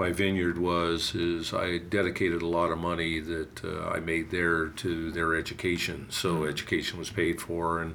my 0.00 0.10
vineyard 0.10 0.58
was, 0.58 1.14
is 1.14 1.52
I 1.52 1.76
dedicated 1.76 2.40
a 2.40 2.46
lot 2.46 2.72
of 2.72 2.78
money 2.78 3.20
that 3.20 3.62
uh, 3.62 3.90
I 3.90 4.00
made 4.00 4.30
there 4.30 4.68
to 4.68 5.10
their 5.12 5.36
education. 5.36 6.06
So 6.08 6.44
education 6.44 6.98
was 6.98 7.10
paid 7.10 7.38
for, 7.38 7.82
and 7.82 7.94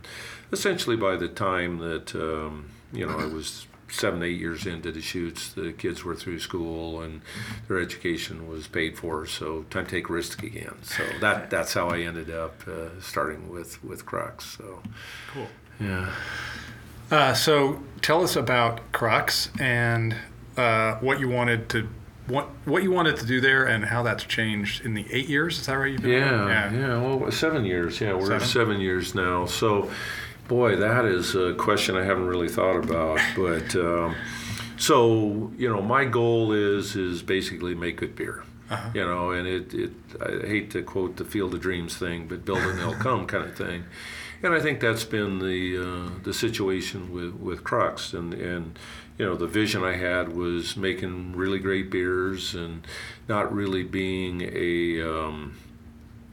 essentially 0.51 0.95
by 0.95 1.15
the 1.15 1.27
time 1.27 1.79
that 1.79 2.13
um, 2.15 2.69
you 2.93 3.07
know 3.07 3.17
I 3.17 3.25
was 3.25 3.65
seven, 3.89 4.21
eight 4.21 4.39
years 4.39 4.67
into 4.67 4.91
Deschutes, 4.91 5.53
the 5.53 5.73
kids 5.73 6.03
were 6.03 6.15
through 6.15 6.39
school 6.39 7.01
and 7.01 7.21
their 7.67 7.79
education 7.79 8.47
was 8.47 8.67
paid 8.67 8.99
for. 8.99 9.25
So 9.25 9.65
time 9.71 9.85
to 9.85 9.91
take 9.91 10.07
risk 10.07 10.43
again. 10.43 10.75
So 10.83 11.03
that 11.21 11.49
that's 11.49 11.73
how 11.73 11.89
I 11.89 12.01
ended 12.01 12.29
up 12.29 12.67
uh, 12.67 13.01
starting 13.01 13.49
with 13.49 13.83
with 13.83 14.05
Crux. 14.05 14.45
So 14.57 14.83
cool. 15.33 15.47
yeah. 15.79 16.13
Uh, 17.09 17.33
so 17.33 17.83
tell 18.01 18.23
us 18.23 18.35
about 18.35 18.91
Crux 18.91 19.49
and 19.59 20.15
uh, 20.57 20.95
what 20.99 21.19
you 21.19 21.29
wanted 21.29 21.69
to 21.69 21.87
what 22.27 22.49
what 22.65 22.81
you 22.81 22.89
wanted 22.91 23.17
to 23.17 23.25
do 23.25 23.39
there 23.39 23.65
and 23.65 23.85
how 23.85 24.01
that's 24.03 24.23
changed 24.23 24.83
in 24.85 24.93
the 24.95 25.05
eight 25.11 25.29
years. 25.29 25.59
Is 25.59 25.65
that 25.67 25.73
right? 25.75 25.91
You've 25.91 26.01
been 26.01 26.11
Yeah, 26.11 26.69
there? 26.69 26.79
yeah, 26.81 27.01
Well, 27.01 27.31
seven 27.31 27.65
years. 27.65 28.01
Yeah, 28.01 28.13
we're 28.13 28.25
Seven? 28.25 28.47
seven, 28.47 28.81
years 28.81 29.13
now. 29.13 29.45
So, 29.45 29.91
boy, 30.47 30.75
that 30.77 31.05
is 31.05 31.35
a 31.35 31.53
question 31.53 31.95
I 31.95 32.03
haven't 32.03 32.25
really 32.27 32.49
thought 32.49 32.77
about. 32.83 33.19
But 33.35 33.75
um, 33.75 34.15
so 34.77 35.51
you 35.57 35.69
know, 35.69 35.81
my 35.81 36.05
goal 36.05 36.51
is 36.51 36.95
is 36.95 37.21
basically 37.21 37.75
make 37.75 37.97
good 37.97 38.15
beer. 38.15 38.43
Uh-huh. 38.67 38.89
You 38.95 39.05
know, 39.05 39.29
and 39.29 39.47
it, 39.47 39.73
it 39.75 39.91
I 40.19 40.47
hate 40.47 40.71
to 40.71 40.81
quote 40.81 41.17
the 41.17 41.25
Field 41.25 41.53
of 41.53 41.61
Dreams 41.61 41.95
thing, 41.95 42.27
but 42.27 42.43
build 42.45 42.57
and 42.59 42.79
they'll 42.79 42.95
come 42.95 43.27
kind 43.27 43.43
of 43.43 43.55
thing. 43.55 43.83
And 44.43 44.53
I 44.53 44.59
think 44.59 44.79
that's 44.79 45.03
been 45.03 45.39
the 45.39 45.77
uh, 45.77 46.09
the 46.23 46.33
situation 46.33 47.13
with 47.13 47.33
with 47.35 47.63
Crux, 47.63 48.13
and 48.13 48.33
and 48.33 48.77
you 49.17 49.25
know 49.25 49.35
the 49.35 49.47
vision 49.47 49.83
I 49.83 49.95
had 49.95 50.35
was 50.35 50.75
making 50.75 51.35
really 51.35 51.59
great 51.59 51.89
beers 51.89 52.53
and 52.53 52.85
not 53.27 53.53
really 53.53 53.83
being 53.83 54.41
a 54.41 55.01
um, 55.01 55.57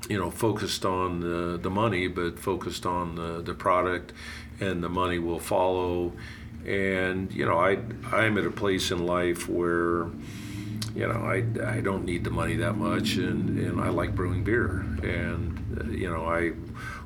you 0.09 0.19
know 0.19 0.31
focused 0.31 0.85
on 0.85 1.21
the, 1.21 1.59
the 1.59 1.71
money, 1.71 2.09
but 2.09 2.39
focused 2.39 2.85
on 2.85 3.15
the, 3.15 3.41
the 3.43 3.55
product, 3.55 4.13
and 4.61 4.83
the 4.83 4.89
money 4.89 5.19
will 5.19 5.41
follow. 5.41 6.13
And 6.67 7.33
you 7.33 7.47
know 7.47 7.59
I 7.59 7.79
I'm 8.13 8.37
at 8.37 8.45
a 8.45 8.51
place 8.51 8.91
in 8.91 9.07
life 9.07 9.49
where 9.49 10.09
you 10.95 11.07
know, 11.07 11.21
I, 11.21 11.45
I 11.65 11.81
don't 11.81 12.05
need 12.05 12.25
the 12.25 12.31
money 12.31 12.57
that 12.57 12.77
much, 12.77 13.17
and, 13.17 13.59
and 13.59 13.81
I 13.81 13.89
like 13.89 14.15
brewing 14.15 14.45
beer. 14.45 14.85
And, 15.03 15.79
uh, 15.81 15.91
you 15.91 16.11
know, 16.11 16.27
I 16.27 16.53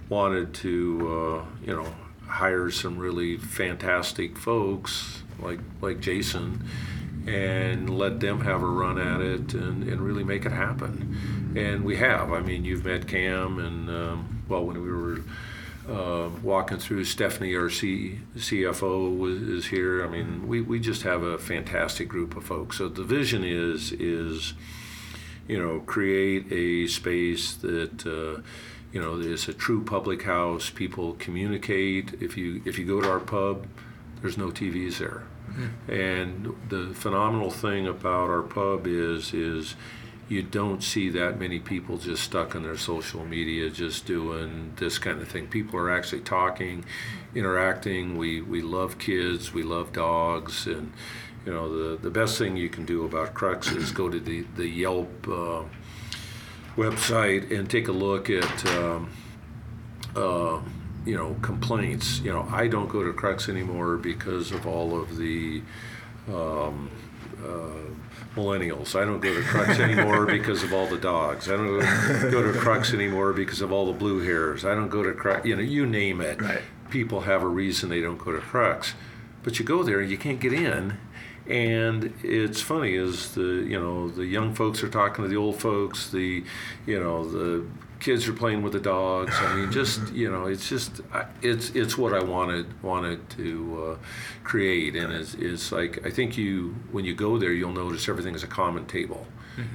wanted 0.09 0.55
to, 0.55 1.43
uh, 1.43 1.67
you 1.67 1.75
know, 1.75 1.95
hire 2.27 2.71
some 2.71 2.99
really 2.99 3.37
fantastic 3.37 4.37
folks 4.37 5.23
like, 5.39 5.61
like 5.81 6.01
Jason 6.01 6.65
and 7.27 7.91
let 7.91 8.21
them 8.21 8.41
have 8.41 8.63
a 8.63 8.67
run 8.67 8.99
at 8.99 9.21
it 9.21 9.55
and, 9.55 9.83
and 9.83 10.01
really 10.01 10.23
make 10.23 10.47
it 10.47 10.53
happen. 10.53 11.55
And 11.57 11.85
we 11.85 11.97
have. 11.97 12.33
I 12.33 12.41
mean, 12.41 12.65
you've 12.65 12.85
met 12.85 13.09
Cam, 13.09 13.59
and, 13.59 13.91
um, 13.91 14.45
well, 14.49 14.65
when 14.65 14.81
we 14.81 14.91
were 14.91 15.23
uh, 15.89 16.29
walking 16.43 16.79
through. 16.79 17.05
Stephanie, 17.05 17.55
our 17.55 17.71
C, 17.71 18.21
CFO, 18.37 19.17
was, 19.17 19.41
is 19.43 19.67
here. 19.67 20.05
I 20.05 20.09
mean, 20.09 20.47
we, 20.47 20.61
we 20.61 20.81
just 20.81 21.03
have 21.03 21.23
a 21.23 21.39
fantastic 21.39 22.09
group 22.09 22.37
of 22.37 22.45
folks. 22.45 22.79
So 22.79 22.89
the 22.89 23.05
vision 23.05 23.45
is 23.45 23.93
is 23.93 24.55
you 25.47 25.59
know 25.59 25.81
create 25.81 26.51
a 26.51 26.89
space 26.89 27.55
that 27.55 28.07
uh, 28.07 28.43
you 28.97 29.03
know 29.03 29.17
is 29.17 29.47
a 29.47 29.53
true 29.53 29.85
public 29.85 30.23
house. 30.23 30.71
People 30.71 31.17
communicate. 31.19 32.15
If 32.19 32.39
you 32.39 32.63
if 32.65 32.79
you 32.79 32.87
go 32.87 33.03
to 33.03 33.11
our 33.11 33.21
pub, 33.21 33.67
there's 34.23 34.39
no 34.39 34.49
TVs 34.49 34.97
there. 34.97 35.25
And 35.87 36.57
the 36.71 36.95
phenomenal 36.95 37.51
thing 37.51 37.87
about 37.87 38.31
our 38.31 38.41
pub 38.41 38.87
is 38.87 39.35
is 39.35 39.75
you 40.31 40.43
don't 40.43 40.83
see 40.83 41.11
that 41.11 41.39
many 41.39 41.59
people 41.59 41.99
just 41.99 42.23
stuck 42.23 42.55
in 42.55 42.63
their 42.63 42.79
social 42.79 43.23
media 43.23 43.69
just 43.69 44.07
doing 44.07 44.73
this 44.77 44.99
kind 44.99 45.21
of 45.21 45.29
thing. 45.29 45.47
People 45.47 45.79
are 45.79 45.91
actually 45.91 46.23
talking, 46.23 46.83
interacting. 47.35 48.17
We 48.17 48.41
we 48.41 48.63
love 48.63 48.99
kids, 48.99 49.53
we 49.53 49.63
love 49.63 49.93
dogs, 49.93 50.67
and 50.67 50.91
you 51.45 51.53
know 51.53 51.69
the 51.69 51.99
the 51.99 52.11
best 52.11 52.39
thing 52.39 52.57
you 52.57 52.71
can 52.71 52.87
do 52.87 53.05
about 53.05 53.35
Crux 53.35 53.71
is 53.73 53.93
go 53.93 54.09
to 54.09 54.19
the 54.19 54.47
the 54.57 54.67
Yelp 54.67 55.29
uh, 55.29 55.65
website 56.77 57.51
and 57.57 57.69
take 57.69 57.89
a 57.89 57.93
look 57.93 58.31
at. 58.31 58.67
Um, 58.67 59.11
uh, 60.15 60.61
you 61.07 61.17
know 61.17 61.37
complaints. 61.41 62.21
You 62.21 62.33
know 62.33 62.47
I 62.51 62.67
don't 62.67 62.89
go 62.89 63.03
to 63.03 63.13
Crux 63.13 63.49
anymore 63.49 63.97
because 63.97 64.51
of 64.53 64.67
all 64.67 65.01
of 65.01 65.17
the 65.17 65.63
um, 66.29 66.91
uh, 67.43 67.95
millennials. 68.35 69.01
I 69.01 69.05
don't 69.05 69.21
go 69.21 69.33
to 69.33 69.43
Crux 69.43 69.79
anymore 69.79 70.27
because 70.27 70.63
of 70.63 70.75
all 70.75 70.87
the 70.87 70.99
dogs. 70.99 71.49
I 71.49 71.57
don't 71.57 71.79
go 72.31 72.53
to 72.53 72.59
Crux 72.59 72.93
anymore 72.93 73.33
because 73.33 73.63
of 73.63 73.73
all 73.73 73.87
the 73.87 73.99
blue 73.99 74.21
hairs. 74.21 74.65
I 74.65 74.75
don't 74.75 74.89
go 74.89 75.03
to 75.03 75.13
Crux. 75.13 75.47
You 75.47 75.57
know, 75.57 75.63
you 75.63 75.87
name 75.87 76.21
it. 76.21 76.43
Right. 76.43 76.63
people 76.91 77.23
have 77.23 77.43
a 77.43 77.49
reason 77.49 77.89
they 77.89 78.03
don't 78.03 78.19
go 78.19 78.33
to 78.33 78.41
Crux, 78.41 78.95
but 79.43 79.59
you 79.59 79.65
go 79.65 79.83
there 79.83 80.01
and 80.01 80.11
you 80.11 80.19
can't 80.19 80.41
get 80.41 80.53
in. 80.53 80.99
And 81.49 82.13
it's 82.23 82.61
funny 82.61 82.95
is 82.95 83.35
the 83.35 83.43
you 83.43 83.81
know 83.81 84.09
the 84.09 84.27
young 84.27 84.55
folks 84.55 84.83
are 84.83 84.89
talking 84.89 85.25
to 85.25 85.29
the 85.29 85.37
old 85.37 85.61
folks, 85.61 86.11
the 86.11 86.45
you 86.87 86.99
know 86.99 87.29
the 87.29 87.67
kids 88.01 88.29
are 88.29 88.33
playing 88.33 88.63
with 88.63 88.73
the 88.73 88.81
dogs. 88.81 89.35
I 89.39 89.55
mean, 89.57 89.71
just 89.71 90.13
you 90.13 90.31
know, 90.31 90.47
it's 90.47 90.69
just 90.69 91.01
it's 91.43 91.71
it's 91.71 91.97
what 91.97 92.13
I 92.15 92.23
wanted 92.23 92.83
wanted 92.83 93.29
to 93.31 93.97
uh, 94.01 94.05
create, 94.45 94.97
and 94.97 95.13
it's, 95.13 95.35
it's 95.35 95.73
like 95.73 96.05
I 96.07 96.11
think 96.11 96.37
you 96.37 96.75
when 96.93 97.05
you 97.05 97.15
go 97.15 97.39
there, 97.39 97.53
you'll 97.53 97.73
notice 97.73 98.09
everything 98.09 98.35
is 98.35 98.43
a 98.43 98.49
common 98.49 98.87
table. 98.87 99.27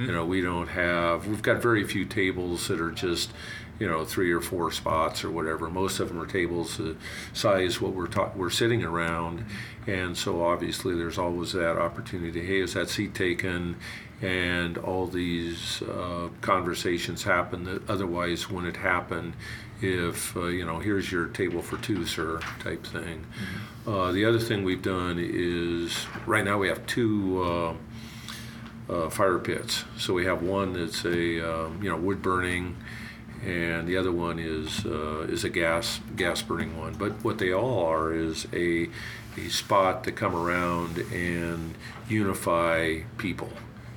You 0.06 0.12
know, 0.12 0.26
we 0.26 0.42
don't 0.42 0.68
have 0.68 1.26
we've 1.26 1.42
got 1.42 1.60
very 1.60 1.84
few 1.84 2.06
tables 2.06 2.68
that 2.68 2.80
are 2.80 2.92
just 2.92 3.32
you 3.80 3.88
know 3.88 4.06
three 4.06 4.32
or 4.32 4.42
four 4.42 4.72
spots 4.72 5.24
or 5.24 5.32
whatever. 5.32 5.70
Most 5.70 6.00
of 6.00 6.10
them 6.10 6.20
are 6.20 6.26
tables 6.26 6.78
the 6.78 6.96
size 7.34 7.82
what 7.82 7.94
we're 7.94 8.08
ta- 8.08 8.32
we're 8.36 8.50
sitting 8.50 8.84
around, 8.84 9.46
and 9.88 10.18
so 10.18 10.44
obviously 10.44 10.96
there's 10.96 11.18
always 11.18 11.54
that 11.54 11.78
opportunity. 11.78 12.46
Hey, 12.46 12.60
is 12.62 12.74
that 12.74 12.90
seat 12.90 13.16
taken? 13.16 13.78
and 14.22 14.78
all 14.78 15.08
these 15.08 15.82
uh, 15.82 16.30
conversations 16.42 17.24
happen 17.24 17.64
that 17.64 17.90
otherwise 17.90 18.50
wouldn't 18.50 18.78
happen 18.78 19.34
if 19.82 20.36
uh, 20.38 20.46
you 20.46 20.64
know 20.64 20.80
here's 20.80 21.12
your 21.12 21.28
table 21.28 21.62
for 21.62 21.78
two 21.78 22.06
sir 22.06 22.40
type 22.60 22.86
thing 22.86 23.26
uh, 23.88 24.12
the 24.12 24.24
other 24.24 24.38
thing 24.40 24.64
we've 24.64 24.84
done 24.84 25.18
is 25.20 26.06
right 26.28 26.46
now 26.46 26.58
we 26.58 26.68
have 26.68 26.86
two 26.86 27.44
uh, 27.44 27.74
uh, 28.94 29.10
fire 29.10 29.40
pits 29.40 29.86
so 29.98 30.14
we 30.14 30.26
have 30.26 30.44
one 30.44 30.74
that's 30.74 31.04
a 31.06 31.40
um, 31.42 31.82
you 31.82 31.90
know 31.90 31.98
wood 31.98 32.22
burning 32.22 32.76
and 33.46 33.88
the 33.88 33.98
other 33.98 34.12
one 34.12 34.40
is 34.40 34.86
uh, 34.86 35.22
is 35.30 35.44
a 35.44 35.50
gas 35.50 36.00
gas 36.16 36.42
burning 36.42 36.78
one. 36.78 36.94
But 36.94 37.24
what 37.24 37.38
they 37.38 37.54
all 37.54 37.86
are 37.86 38.14
is 38.14 38.48
a 38.54 38.90
a 39.38 39.50
spot 39.50 40.04
to 40.04 40.12
come 40.12 40.36
around 40.36 40.98
and 41.12 41.76
unify 42.08 43.00
people. 43.18 43.50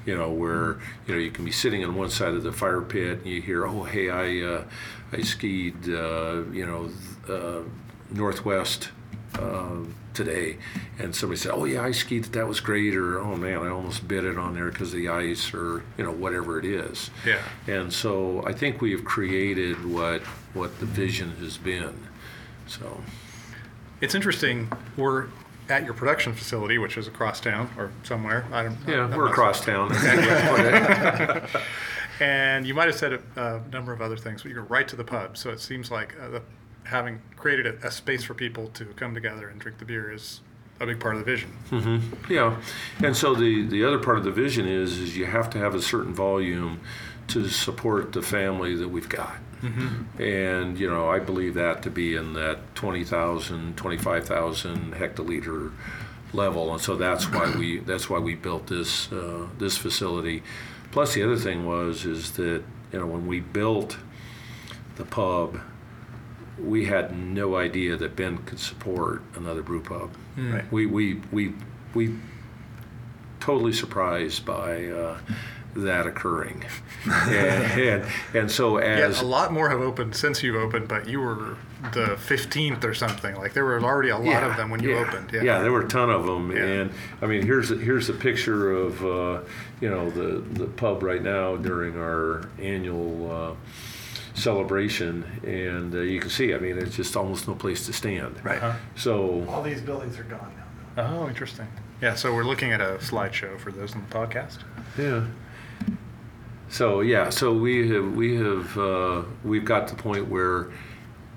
You 0.07 0.17
know 0.17 0.31
where 0.31 0.79
you 1.07 1.15
know 1.15 1.19
you 1.19 1.31
can 1.31 1.45
be 1.45 1.53
sitting 1.53 1.85
on 1.85 1.95
one 1.95 2.11
side 2.11 2.35
of 2.35 2.43
the 2.43 2.53
fire 2.53 2.83
pit 2.83 3.19
and 3.19 3.27
you 3.27 3.41
hear, 3.41 3.67
oh 3.67 3.85
hey 3.85 4.11
I 4.11 4.47
uh, 4.47 4.65
I 5.13 5.23
skied 5.23 5.89
uh, 5.89 6.45
you 6.53 6.67
know 6.67 6.91
uh, 7.33 7.63
northwest 8.11 8.91
uh, 9.39 9.77
today, 10.15 10.57
and 10.99 11.15
somebody 11.15 11.39
said, 11.41 11.53
"Oh 11.53 11.65
yeah, 11.65 11.83
I 11.83 11.91
skied. 11.91 12.25
That 12.25 12.49
was 12.49 12.61
great," 12.61 12.95
or 12.97 13.19
"Oh 13.19 13.37
man, 13.37 13.59
I 13.59 13.69
almost 13.69 14.07
bit 14.09 14.25
it 14.25 14.39
on 14.39 14.55
there 14.55 14.71
because 14.71 14.93
of 14.93 14.99
the 14.99 15.09
ice," 15.09 15.53
or 15.53 15.83
you 15.99 16.05
know 16.05 16.13
whatever 16.13 16.59
it 16.59 16.65
is. 16.65 17.11
Yeah. 17.27 17.43
And 17.67 17.93
so 17.93 18.45
I 18.47 18.53
think 18.53 18.81
we 18.81 18.93
have 18.93 19.05
created 19.05 19.85
what 19.85 20.23
what 20.55 20.79
the 20.81 20.87
vision 20.87 21.37
has 21.41 21.59
been. 21.59 22.07
So 22.67 23.03
It's 24.01 24.15
interesting. 24.15 24.71
We're 24.97 25.27
at 25.69 25.85
your 25.85 25.95
production 25.95 26.35
facility, 26.35 26.79
which 26.79 26.97
is 26.97 27.07
across 27.07 27.41
town 27.41 27.71
or 27.77 27.91
somewhere. 28.03 28.47
I 28.53 28.65
don't. 28.65 28.79
yeah, 28.87 29.05
I'm 29.05 29.17
we're 29.17 29.29
across 29.29 29.65
town. 29.65 29.91
And 32.21 32.67
you 32.67 32.75
might 32.75 32.87
have 32.87 32.95
said 32.95 33.13
a, 33.15 33.21
a 33.37 33.63
number 33.73 33.93
of 33.93 34.01
other 34.01 34.17
things, 34.17 34.43
but 34.43 34.53
you're 34.53 34.63
right 34.63 34.87
to 34.87 34.97
the 34.97 35.05
pub. 35.05 35.37
So 35.37 35.51
it 35.51 35.61
seems 35.61 35.91
like 35.91 36.15
uh, 36.21 36.29
the, 36.29 36.43
having 36.85 37.21
created 37.37 37.67
a, 37.67 37.89
a 37.89 37.91
space 37.91 38.25
for 38.25 38.35
people 38.35 38.69
to 38.69 38.85
come 38.85 39.15
together 39.15 39.49
and 39.49 39.61
drink 39.61 39.79
the 39.79 39.85
beer 39.85 40.13
is 40.13 40.41
a 40.81 40.87
big 40.87 41.01
part 41.01 41.15
of 41.17 41.25
the 41.25 41.31
vision. 41.31 41.53
Yeah, 42.29 42.57
and 43.03 43.17
so 43.17 43.35
the 43.35 43.67
the 43.67 43.85
other 43.85 43.99
part 43.99 44.19
of 44.19 44.25
the 44.25 44.33
vision 44.33 44.67
is 44.67 44.99
is 44.99 45.17
you 45.17 45.27
have 45.27 45.51
to 45.51 45.59
have 45.59 45.75
a 45.75 45.83
certain 45.83 46.15
volume 46.15 46.81
to 47.29 47.49
support 47.49 48.13
the 48.13 48.23
family 48.23 48.75
that 48.77 48.89
we've 48.89 49.09
got. 49.09 49.37
And 50.19 50.79
you 50.79 50.91
know, 50.91 51.09
I 51.09 51.21
believe 51.21 51.55
that 51.55 51.83
to 51.85 51.91
be 51.91 52.17
in 52.17 52.35
that 52.35 52.75
20,000, 52.75 53.77
25,000 53.79 54.93
hectoliter 54.95 55.73
level, 56.35 56.73
and 56.73 56.83
so 56.83 56.97
that's 56.97 57.31
why 57.31 57.51
we 57.57 57.79
that's 57.79 58.11
why 58.11 58.19
we 58.19 58.35
built 58.35 58.67
this 58.67 59.11
uh, 59.11 59.47
this 59.59 59.79
facility. 59.79 60.43
Plus, 60.91 61.15
the 61.15 61.23
other 61.23 61.37
thing 61.37 61.65
was 61.65 62.05
is 62.05 62.33
that 62.33 62.63
you 62.93 62.99
know 62.99 63.07
when 63.07 63.27
we 63.27 63.41
built 63.41 63.97
the 64.97 65.05
pub, 65.05 65.59
we 66.59 66.87
had 66.87 67.17
no 67.17 67.57
idea 67.57 67.97
that 67.97 68.17
Bend 68.17 68.47
could 68.47 68.61
support 68.61 69.23
another 69.35 69.63
brew 69.63 69.83
pub. 69.83 70.11
Right. 70.37 70.71
We 70.73 70.87
we 70.87 71.21
we 71.33 71.55
we 71.95 72.17
totally 73.41 73.73
surprised 73.73 74.45
by 74.47 74.87
uh, 74.87 75.19
that 75.77 76.07
occurring, 76.07 76.65
and, 77.07 77.81
and 77.81 78.05
and 78.35 78.51
so 78.51 78.79
Yeah, 78.81 79.09
a 79.21 79.23
lot 79.23 79.53
more 79.53 79.69
have 79.71 79.81
opened 79.81 80.15
since 80.15 80.43
you've 80.43 80.57
opened, 80.57 80.89
but 80.89 81.09
you 81.09 81.21
were 81.21 81.57
the 81.93 82.17
15th 82.17 82.85
or 82.85 82.95
something. 82.95 83.35
Like 83.37 83.53
there 83.53 83.65
were 83.65 83.83
already 83.83 84.09
a 84.09 84.17
lot 84.19 84.43
of 84.45 84.57
them 84.57 84.71
when 84.71 84.83
you 84.83 84.95
yeah, 84.95 85.01
opened. 85.07 85.31
Yeah. 85.33 85.43
Yeah, 85.43 85.59
there 85.61 85.73
were 85.73 85.83
a 85.83 85.89
ton 85.89 86.09
of 86.11 86.25
them, 86.25 86.51
Yeah. 86.53 86.63
and 86.63 86.93
I 87.21 87.27
mean, 87.27 87.43
here's 87.43 87.71
a, 87.71 87.77
here's 87.77 88.09
a 88.09 88.15
picture 88.15 88.73
of 88.73 89.05
uh, 89.05 89.41
you 89.81 89.91
know 89.91 90.09
the 90.11 90.41
the 90.59 90.67
pub 90.67 91.03
right 91.03 91.23
now 91.23 91.57
during 91.57 91.99
our 91.99 92.49
annual 92.61 93.31
uh, 93.31 93.55
celebration, 94.35 95.25
and 95.45 95.95
uh, 95.95 95.99
you 96.01 96.21
can 96.21 96.31
see. 96.31 96.55
I 96.55 96.59
mean, 96.59 96.77
it's 96.79 96.97
just 96.97 97.17
almost 97.17 97.49
no 97.49 97.55
place 97.55 97.87
to 97.87 97.93
stand. 97.93 98.45
Right. 98.45 98.63
Uh-huh. 98.63 98.77
So 98.97 99.45
All 99.49 99.63
these 99.63 99.81
buildings 99.81 100.19
are 100.19 100.25
gone 100.25 100.53
now. 100.97 101.21
Oh, 101.23 101.29
interesting. 101.29 101.67
Yeah, 102.03 102.15
so 102.15 102.35
we're 102.35 102.45
looking 102.45 102.73
at 102.73 102.81
a 102.81 102.99
slideshow 103.01 103.59
for 103.59 103.73
those 103.73 103.95
in 103.95 104.01
the 104.09 104.15
podcast. 104.15 104.59
yeah. 104.99 105.27
So 106.69 107.01
yeah, 107.01 107.31
so 107.31 107.53
we 107.53 107.89
have 107.91 108.15
we 108.17 108.37
have 108.37 108.77
uh, 108.79 109.23
we've 109.45 109.65
got 109.65 109.87
to 109.89 109.95
the 109.97 110.03
point 110.03 110.29
where 110.29 110.73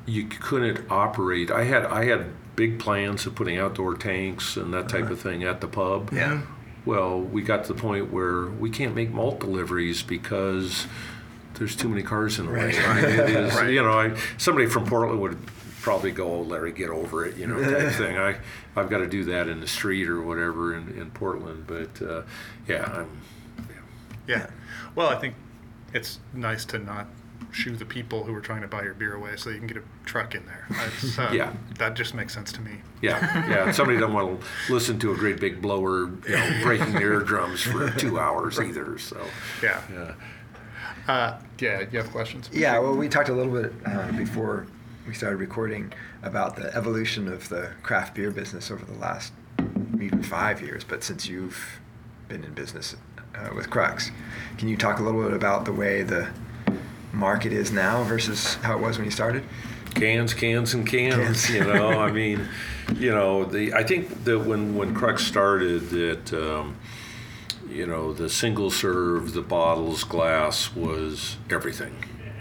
you 0.08 0.26
couldn't 0.26 0.90
operate. 0.90 1.52
I 1.52 1.64
had 1.64 1.86
I 1.86 2.06
had 2.06 2.32
big 2.56 2.80
plans 2.80 3.26
of 3.28 3.36
putting 3.36 3.58
outdoor 3.60 3.94
tanks 3.96 4.58
and 4.58 4.74
that 4.74 4.90
type 4.90 5.10
of 5.12 5.20
thing 5.22 5.44
at 5.44 5.62
the 5.62 5.68
pub. 5.68 6.12
Yeah. 6.12 6.42
Well, 6.86 7.20
we 7.20 7.44
got 7.44 7.66
to 7.66 7.74
the 7.74 7.80
point 7.80 8.12
where 8.12 8.46
we 8.48 8.70
can't 8.72 8.96
make 8.96 9.12
malt 9.12 9.40
deliveries 9.40 10.02
because 10.02 10.88
there's 11.58 11.76
too 11.76 11.90
many 11.90 12.04
cars 12.04 12.40
in 12.40 12.46
the 12.48 12.52
way. 12.54 12.76
Right. 12.78 13.04
It 13.04 13.30
is, 13.30 13.56
Right. 13.56 13.70
you 13.72 13.82
know, 13.84 13.92
I, 14.00 14.18
somebody 14.38 14.68
from 14.68 14.86
Portland 14.86 15.20
would 15.22 15.38
probably 15.82 16.12
go, 16.12 16.28
oh, 16.36 16.42
Larry, 16.42 16.72
get 16.72 16.90
over 16.90 17.26
it, 17.26 17.38
you 17.38 17.48
know, 17.48 17.62
type 17.64 17.92
thing. 17.96 18.18
I, 18.18 18.38
I've 18.76 18.90
got 18.90 18.98
to 19.00 19.08
do 19.08 19.24
that 19.26 19.48
in 19.48 19.60
the 19.62 19.68
street 19.68 20.10
or 20.10 20.22
whatever 20.22 20.76
in, 20.76 20.90
in 20.98 21.12
Portland. 21.12 21.66
But 21.68 22.02
uh, 22.02 22.24
yeah, 22.68 22.84
I'm, 22.94 23.22
Yeah. 24.28 24.48
Well, 24.96 25.08
I 25.10 25.16
think 25.16 25.36
it's 25.94 26.20
nice 26.34 26.66
to 26.66 26.80
not 26.80 27.08
shoo 27.52 27.76
the 27.78 27.86
people 27.86 28.24
who 28.26 28.36
are 28.36 28.42
trying 28.42 28.62
to 28.62 28.68
buy 28.68 28.84
your 28.84 28.94
beer 28.94 29.16
away 29.16 29.36
so 29.38 29.50
you 29.50 29.58
can 29.58 29.68
get 29.68 29.78
a 29.78 29.84
truck 30.06 30.36
in 30.36 30.46
there. 30.46 30.68
Uh, 31.18 31.32
Yeah. 31.34 31.54
That 31.80 31.94
just 31.96 32.14
makes 32.14 32.34
sense 32.34 32.52
to 32.54 32.62
me. 32.62 32.72
yeah, 33.02 33.48
yeah. 33.50 33.72
Somebody 33.78 33.98
doesn't 34.00 34.14
want 34.14 34.42
to 34.42 34.74
listen 34.74 35.00
to 35.00 35.12
a 35.14 35.16
great 35.16 35.40
big 35.40 35.62
blower, 35.62 36.10
you 36.28 36.36
know, 36.36 36.60
breaking 36.64 36.94
their 36.94 37.14
eardrums 37.14 37.62
for 37.62 37.90
two 37.92 38.20
hours 38.20 38.60
either. 38.60 38.98
So 39.00 39.26
Yeah. 39.64 39.82
yeah. 39.92 40.14
Uh, 41.08 41.38
yeah, 41.60 41.86
you 41.92 41.98
have 42.00 42.12
questions? 42.12 42.50
Yeah, 42.52 42.78
well, 42.80 42.96
we 42.96 43.08
talked 43.08 43.30
a 43.30 43.34
little 43.34 43.54
bit 43.54 43.74
uh, 43.86 44.12
before 44.12 44.68
we 45.08 45.14
started 45.14 45.38
recording 45.38 45.94
about 46.24 46.56
the 46.56 46.76
evolution 46.76 47.28
of 47.28 47.48
the 47.48 47.70
craft 47.82 48.14
beer 48.14 48.30
business 48.30 48.70
over 48.70 48.84
the 48.84 48.98
last 49.00 49.32
even 50.02 50.22
five 50.22 50.62
years. 50.62 50.84
But 50.84 51.04
since 51.04 51.28
you've 51.28 51.80
been 52.28 52.44
in 52.44 52.54
business 52.54 52.96
uh, 53.36 53.50
with 53.56 53.70
Crux, 53.70 54.12
can 54.58 54.68
you 54.68 54.76
talk 54.76 55.00
a 55.00 55.04
little 55.04 55.24
bit 55.24 55.34
about 55.34 55.64
the 55.64 55.74
way 55.74 56.04
the 56.04 56.28
market 57.14 57.54
is 57.54 57.72
now 57.72 58.04
versus 58.04 58.56
how 58.56 58.78
it 58.78 58.82
was 58.82 58.98
when 58.98 59.06
you 59.06 59.12
started? 59.12 59.44
cans, 60.00 60.34
cans, 60.34 60.74
and 60.74 60.88
cans. 60.88 61.16
Cans. 61.16 61.50
You 61.50 61.64
know, 61.64 62.00
I 62.00 62.12
mean, 62.22 62.48
you 62.96 63.12
know, 63.12 63.46
the 63.46 63.74
I 63.74 63.84
think 63.84 64.24
that 64.26 64.40
when 64.40 64.76
when 64.76 64.94
Crux 64.94 65.26
started, 65.26 65.90
that 65.90 66.34
um, 66.34 66.76
you 67.70 67.86
know, 67.88 68.14
the 68.14 68.30
single 68.30 68.70
serve, 68.72 69.34
the 69.34 69.42
bottles, 69.42 70.04
glass 70.04 70.74
was 70.76 71.38
everything. 71.50 71.94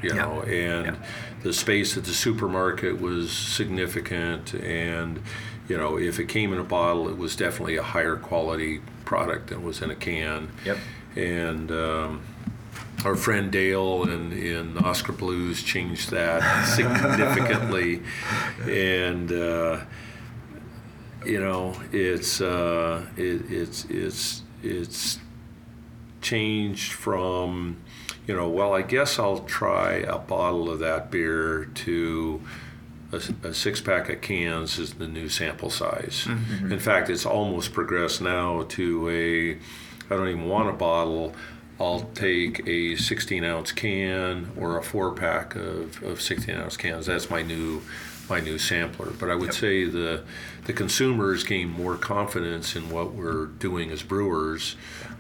You 0.03 0.11
Yeah. 0.15 0.23
know, 0.23 0.41
and 0.43 0.87
Yeah. 0.87 0.95
the 1.43 1.53
space 1.53 1.97
at 1.97 2.05
the 2.05 2.13
supermarket 2.13 3.01
was 3.01 3.31
significant, 3.33 4.55
and 4.55 5.21
you 5.69 5.77
know, 5.77 5.99
if 5.99 6.21
it 6.21 6.29
came 6.29 6.53
in 6.53 6.61
a 6.61 6.65
bottle, 6.65 7.09
it 7.09 7.17
was 7.19 7.35
definitely 7.35 7.77
a 7.77 7.83
higher 7.83 8.15
quality 8.17 8.81
product 9.05 9.49
than 9.49 9.65
was 9.65 9.83
in 9.83 9.91
a 9.91 9.97
can. 9.97 10.49
Yep. 10.65 10.79
And 11.17 11.73
um, 11.73 12.21
our 13.05 13.17
friend 13.17 13.51
Dale 13.51 14.05
in, 14.05 14.33
in 14.33 14.79
Oskar 14.79 15.13
Blues 15.13 15.63
changed 15.63 16.11
that 16.11 16.67
significantly, 16.77 18.03
and 18.69 19.33
uh, 19.33 19.79
you 21.25 21.41
know 21.41 21.75
it's 21.93 22.41
uh, 22.41 23.07
it, 23.17 23.51
it's 23.51 23.87
it's 23.87 24.43
it's 24.67 25.19
changed 26.21 26.93
from 26.93 27.77
you 28.27 28.35
know 28.35 28.49
well 28.49 28.75
I 28.75 28.83
guess 28.83 29.19
I'll 29.19 29.41
try 29.41 29.95
a 29.95 30.19
bottle 30.19 30.71
of 30.71 30.79
that 30.81 31.11
beer 31.11 31.67
to 31.67 32.43
a, 33.13 33.49
a 33.49 33.55
six 33.55 33.81
pack 33.81 34.09
of 34.09 34.21
cans 34.21 34.79
is 34.79 34.95
the 34.95 35.07
new 35.07 35.29
sample 35.29 35.71
size. 35.71 36.25
Mm-hmm. 36.27 36.55
Mm-hmm. 36.55 36.73
In 36.73 36.79
fact, 36.79 37.09
it's 37.09 37.27
almost 37.27 37.73
progressed 37.73 38.21
now 38.21 38.65
to 38.71 39.09
a 39.09 39.53
I 40.13 40.17
don't 40.17 40.29
even 40.29 40.49
want 40.49 40.69
a 40.69 40.73
bottle. 40.73 41.35
I'll 41.79 42.09
take 42.15 42.67
a 42.67 42.97
16 42.97 43.45
ounce 43.45 43.73
can 43.73 44.51
or 44.57 44.79
a 44.79 44.83
four 44.83 45.13
pack 45.13 45.55
of, 45.57 46.03
of 46.03 46.23
16 46.23 46.55
ounce 46.55 46.77
cans. 46.77 47.07
That's 47.07 47.29
my 47.29 47.43
new 47.43 47.83
my 48.29 48.41
new 48.41 48.59
sampler. 48.59 49.11
But 49.11 49.31
I 49.31 49.35
would 49.35 49.55
say 49.55 49.85
the 49.85 50.25
the 50.65 50.73
consumers 50.73 51.45
gain 51.45 51.69
more 51.69 51.97
confidence 51.97 52.75
in 52.75 52.91
what 52.91 53.13
we're 53.13 53.47
doing 53.47 53.91
as 53.91 54.03
brewers. 54.03 54.77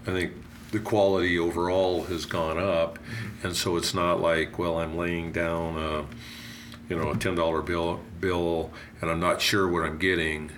I 0.06 0.10
think 0.10 0.32
the 0.72 0.80
quality 0.80 1.38
overall 1.38 2.04
has 2.04 2.26
gone 2.26 2.58
up, 2.58 2.98
mm-hmm. 2.98 3.46
and 3.46 3.56
so 3.56 3.76
it's 3.76 3.94
not 3.94 4.20
like 4.20 4.58
well 4.58 4.78
I'm 4.78 4.96
laying 4.96 5.32
down 5.32 5.76
a 5.76 6.04
you 6.88 6.96
know 6.96 7.10
a 7.10 7.16
ten 7.16 7.34
dollar 7.34 7.62
bill 7.62 8.00
bill 8.20 8.70
and 9.00 9.10
I'm 9.10 9.20
not 9.20 9.40
sure 9.40 9.68
what 9.68 9.82
I'm 9.82 9.98
getting. 9.98 10.50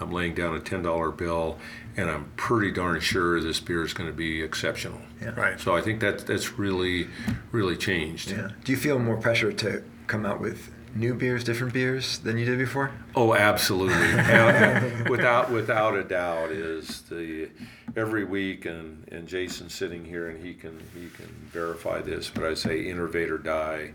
I'm 0.00 0.10
laying 0.10 0.34
down 0.34 0.54
a 0.54 0.60
ten 0.60 0.82
dollar 0.82 1.10
bill 1.10 1.58
and 1.96 2.10
I'm 2.10 2.32
pretty 2.36 2.72
darn 2.72 3.00
sure 3.00 3.40
this 3.40 3.60
beer 3.60 3.84
is 3.84 3.92
going 3.92 4.08
to 4.08 4.16
be 4.16 4.42
exceptional. 4.42 4.98
Yeah. 5.20 5.30
Right. 5.30 5.60
So 5.60 5.76
I 5.76 5.82
think 5.82 6.00
that 6.00 6.26
that's 6.26 6.58
really 6.58 7.08
really 7.52 7.76
changed. 7.76 8.30
Yeah. 8.30 8.50
Do 8.64 8.72
you 8.72 8.78
feel 8.78 8.98
more 8.98 9.16
pressure 9.16 9.52
to 9.52 9.84
come 10.06 10.26
out 10.26 10.40
with 10.40 10.70
new 10.94 11.14
beers, 11.14 11.44
different 11.44 11.72
beers 11.72 12.18
than 12.18 12.36
you 12.38 12.44
did 12.44 12.58
before? 12.58 12.90
Oh, 13.14 13.34
absolutely. 13.34 13.96
Without 15.10 15.50
without 15.50 15.94
a 15.96 16.04
doubt 16.04 16.50
is 16.50 17.02
the 17.02 17.48
every 17.96 18.24
week 18.24 18.64
and, 18.66 19.06
and 19.12 19.26
Jason's 19.28 19.74
sitting 19.74 20.04
here 20.04 20.28
and 20.28 20.44
he 20.44 20.54
can 20.54 20.78
he 20.94 21.08
can 21.10 21.28
verify 21.52 22.00
this, 22.00 22.30
but 22.30 22.44
I 22.44 22.54
say 22.54 22.82
innovate 22.88 23.30
or 23.30 23.38
die 23.38 23.92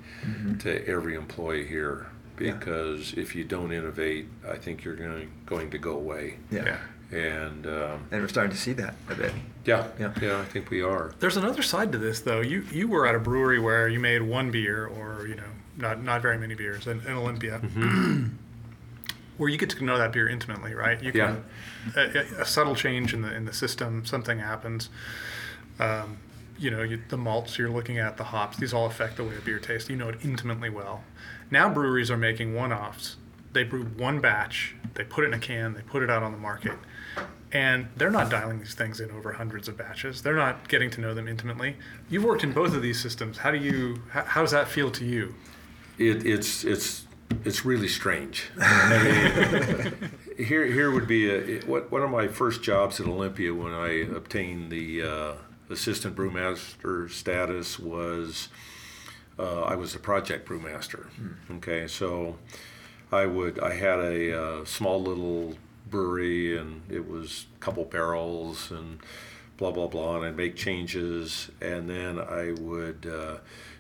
to 0.60 0.88
every 0.88 1.16
employee 1.16 1.66
here 1.68 2.08
because 2.36 3.14
if 3.14 3.36
you 3.36 3.44
don't 3.44 3.72
innovate, 3.72 4.28
I 4.48 4.56
think 4.58 4.84
you're 4.84 4.96
going 4.96 5.32
going 5.46 5.70
to 5.72 5.78
go 5.78 5.92
away. 5.94 6.38
Yeah. 6.52 6.66
Yeah. 6.66 6.78
And 7.10 7.66
um, 7.66 8.04
And 8.12 8.22
we're 8.22 8.28
starting 8.28 8.52
to 8.52 8.58
see 8.58 8.74
that 8.74 8.94
a 9.10 9.16
bit. 9.16 9.32
yeah, 9.66 9.88
Yeah. 9.98 10.12
yeah, 10.22 10.40
I 10.42 10.44
think 10.46 10.70
we 10.70 10.82
are. 10.82 11.14
There's 11.20 11.38
another 11.38 11.62
side 11.64 11.94
to 11.94 11.98
this, 11.98 12.20
though. 12.20 12.42
You 12.42 12.64
you 12.72 12.88
were 12.90 13.08
at 13.08 13.16
a 13.16 13.20
brewery 13.20 13.60
where 13.60 13.88
you 13.88 14.00
made 14.02 14.22
one 14.24 14.52
beer, 14.52 14.86
or 14.86 15.26
you 15.26 15.36
know, 15.36 15.52
not 15.78 16.04
not 16.04 16.22
very 16.22 16.38
many 16.38 16.56
beers, 16.56 16.88
in, 16.88 17.00
in 17.02 17.14
Olympia, 17.14 17.60
where 19.38 19.50
you 19.50 19.58
get 19.58 19.70
to 19.70 19.84
know 19.84 19.98
that 19.98 20.12
beer 20.12 20.28
intimately, 20.28 20.74
right? 20.74 21.02
You 21.02 21.12
can 21.12 21.44
a, 21.96 22.20
a- 22.20 22.42
a 22.42 22.46
subtle 22.46 22.76
change 22.76 23.14
in 23.14 23.22
the 23.22 23.34
in 23.34 23.46
the 23.46 23.54
system, 23.54 24.06
something 24.06 24.40
happens. 24.40 24.90
Um, 25.80 26.18
you 26.60 26.72
know, 26.72 26.82
you, 26.82 27.00
the 27.10 27.18
malts 27.18 27.60
you're 27.60 27.70
looking 27.70 28.00
at, 28.00 28.18
the 28.18 28.24
hops, 28.24 28.58
these 28.58 28.74
all 28.74 28.88
affect 28.88 29.18
the 29.18 29.24
way 29.24 29.38
a 29.38 29.42
beer 29.42 29.60
tastes. 29.60 29.90
You 29.92 29.96
know 29.96 30.10
it 30.10 30.18
intimately 30.24 30.70
well. 30.72 31.04
Now 31.52 31.70
breweries 31.72 32.10
are 32.10 32.18
making 32.18 32.56
one-offs. 32.56 33.18
They 33.54 33.64
brew 33.64 33.84
one 33.86 34.20
batch, 34.20 34.76
they 34.96 35.04
put 35.04 35.24
it 35.24 35.28
in 35.28 35.34
a 35.36 35.40
can, 35.40 35.74
they 35.76 35.82
put 35.82 36.02
it 36.04 36.10
out 36.10 36.22
on 36.24 36.32
the 36.32 36.38
market, 36.38 36.74
and 37.52 37.88
they're 37.96 38.12
not 38.12 38.30
dialing 38.30 38.60
these 38.60 38.74
things 38.76 39.00
in 39.00 39.10
over 39.12 39.32
hundreds 39.34 39.68
of 39.68 39.78
batches. 39.78 40.22
They're 40.22 40.36
not 40.36 40.68
getting 40.68 40.90
to 40.92 41.02
know 41.02 41.14
them 41.14 41.28
intimately. 41.28 41.76
You've 42.10 42.24
worked 42.24 42.44
in 42.44 42.52
both 42.54 42.74
of 42.76 42.82
these 42.82 43.00
systems. 43.00 43.38
How 43.38 43.52
do 43.52 43.58
you? 43.58 44.02
How, 44.12 44.24
how 44.24 44.42
does 44.42 44.52
that 44.52 44.68
feel 44.68 44.90
to 44.92 45.06
you? 45.06 45.34
It, 45.98 46.26
it's 46.26 46.64
it's 46.64 47.06
it's 47.44 47.66
really 47.66 47.88
strange. 47.88 48.50
I 48.60 49.94
mean, 49.94 50.12
here 50.38 50.66
here 50.66 50.92
would 50.92 51.08
be 51.08 51.30
a 51.30 51.60
what 51.62 51.92
one 51.92 52.04
of 52.04 52.10
my 52.10 52.28
first 52.28 52.62
jobs 52.62 53.00
at 53.00 53.08
Olympia 53.08 53.54
when 53.54 53.74
I 53.74 54.08
obtained 54.16 54.72
the 54.72 55.04
uh, 55.04 55.34
assistant 55.70 56.16
brewmaster 56.16 57.10
status 57.10 57.80
was 57.80 58.50
uh, 59.40 59.62
I 59.64 59.76
was 59.76 59.96
a 59.96 60.00
project 60.00 60.48
brewmaster. 60.48 61.08
Okay, 61.52 61.88
so 61.88 62.38
I 63.12 63.26
would 63.26 63.60
I 63.60 63.74
had 63.74 64.00
a 64.00 64.42
uh, 64.42 64.66
small 64.66 65.02
little 65.02 65.56
brewery 65.90 66.58
and 66.58 66.82
it 66.90 67.08
was 67.10 67.46
a 67.56 67.60
couple 67.60 67.86
barrels 67.86 68.72
and 68.72 69.00
blah 69.58 69.72
blah 69.72 69.88
blah 69.88 70.18
and 70.18 70.26
I'd 70.26 70.38
make 70.38 70.56
changes 70.56 71.50
and 71.62 71.90
then 71.90 72.20
I 72.20 72.54
would 72.60 73.08
uh, 73.12 73.38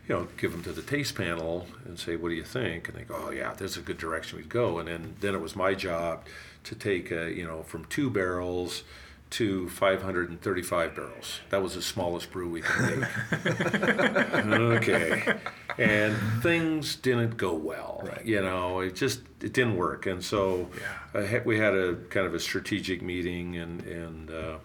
you 0.07 0.15
know 0.15 0.27
give 0.37 0.51
them 0.51 0.63
to 0.63 0.73
the 0.73 0.81
taste 0.81 1.15
panel 1.15 1.67
and 1.85 1.97
say 1.97 2.15
what 2.15 2.29
do 2.29 2.35
you 2.35 2.43
think? 2.43 2.89
And 2.89 2.97
they 2.97 3.03
go 3.03 3.15
oh 3.27 3.31
yeah 3.31 3.53
this 3.53 3.71
is 3.71 3.77
a 3.77 3.81
good 3.81 3.97
direction 3.97 4.37
we'd 4.37 4.49
go. 4.49 4.79
And 4.79 4.87
then 4.87 5.15
then 5.19 5.35
it 5.35 5.41
was 5.41 5.55
my 5.55 5.73
job 5.73 6.25
to 6.65 6.75
take 6.75 7.11
a, 7.11 7.31
you 7.31 7.45
know 7.45 7.63
from 7.63 7.85
two 7.85 8.09
barrels 8.09 8.83
to 9.29 9.67
535 9.69 10.95
barrels. 10.95 11.41
That 11.49 11.61
was 11.61 11.75
the 11.75 11.81
smallest 11.81 12.31
brew 12.31 12.49
we 12.49 12.61
could 12.61 12.99
make. 12.99 13.09
Okay. 14.47 15.37
And 15.77 16.15
things 16.41 16.95
didn't 16.95 17.35
go 17.37 17.53
well 17.53 18.07
you 18.23 18.41
know 18.41 18.79
it 18.79 18.95
just 18.95 19.21
it 19.41 19.53
didn't 19.53 19.75
work. 19.75 20.07
And 20.07 20.23
so 20.23 20.69
I 21.13 21.21
had, 21.21 21.45
we 21.45 21.59
had 21.59 21.75
a 21.75 21.95
kind 22.09 22.25
of 22.25 22.33
a 22.33 22.39
strategic 22.39 23.01
meeting 23.01 23.57
and 23.57 23.81
and 23.83 24.31
uh, 24.31 24.57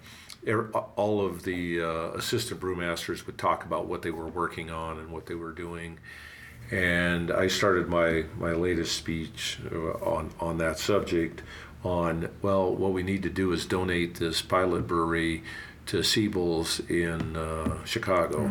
all 0.96 1.24
of 1.24 1.44
the 1.44 1.80
uh, 1.80 2.10
assistant 2.12 2.60
brewmasters 2.60 3.26
would 3.26 3.38
talk 3.38 3.64
about 3.64 3.86
what 3.86 4.02
they 4.02 4.10
were 4.10 4.26
working 4.26 4.70
on 4.70 4.98
and 4.98 5.10
what 5.10 5.26
they 5.26 5.34
were 5.34 5.52
doing. 5.52 5.98
And 6.70 7.30
I 7.30 7.48
started 7.48 7.88
my 7.88 8.24
my 8.38 8.52
latest 8.52 8.96
speech 8.96 9.58
uh, 9.70 9.92
on 10.04 10.30
on 10.40 10.58
that 10.58 10.78
subject 10.78 11.42
on 11.84 12.28
well 12.40 12.72
what 12.74 12.92
we 12.92 13.02
need 13.02 13.22
to 13.24 13.30
do 13.30 13.52
is 13.52 13.66
donate 13.66 14.14
this 14.14 14.40
pilot 14.40 14.86
brewery 14.86 15.42
to 15.86 16.02
Siebel's 16.02 16.80
in 16.88 17.36
uh, 17.36 17.84
Chicago, 17.84 18.50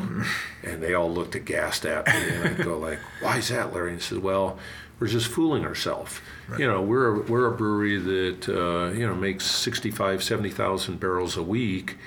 and 0.64 0.84
they 0.84 0.94
all 0.94 1.12
looked 1.12 1.34
aghast 1.34 1.86
at 1.86 2.06
me, 2.08 2.14
and 2.14 2.60
I 2.60 2.64
go 2.64 2.78
like, 2.78 3.00
"Why 3.22 3.38
is 3.38 3.50
that, 3.50 3.74
Larry?" 3.74 3.92
And 3.92 4.02
he 4.02 4.06
said, 4.06 4.18
"Well, 4.20 4.60
we're 5.02 5.08
just 5.08 5.28
fooling 5.28 5.66
ourselves. 5.66 6.22
You 6.60 6.68
know, 6.68 6.80
we're 6.80 7.08
a, 7.08 7.22
we're 7.24 7.48
a 7.48 7.52
brewery 7.52 7.98
that 7.98 8.48
uh, 8.48 8.94
you 8.94 9.06
know 9.06 9.16
makes 9.16 9.46
65, 9.46 10.24
70,000 10.24 11.00
barrels 11.00 11.36
a 11.36 11.44
week, 11.44 11.98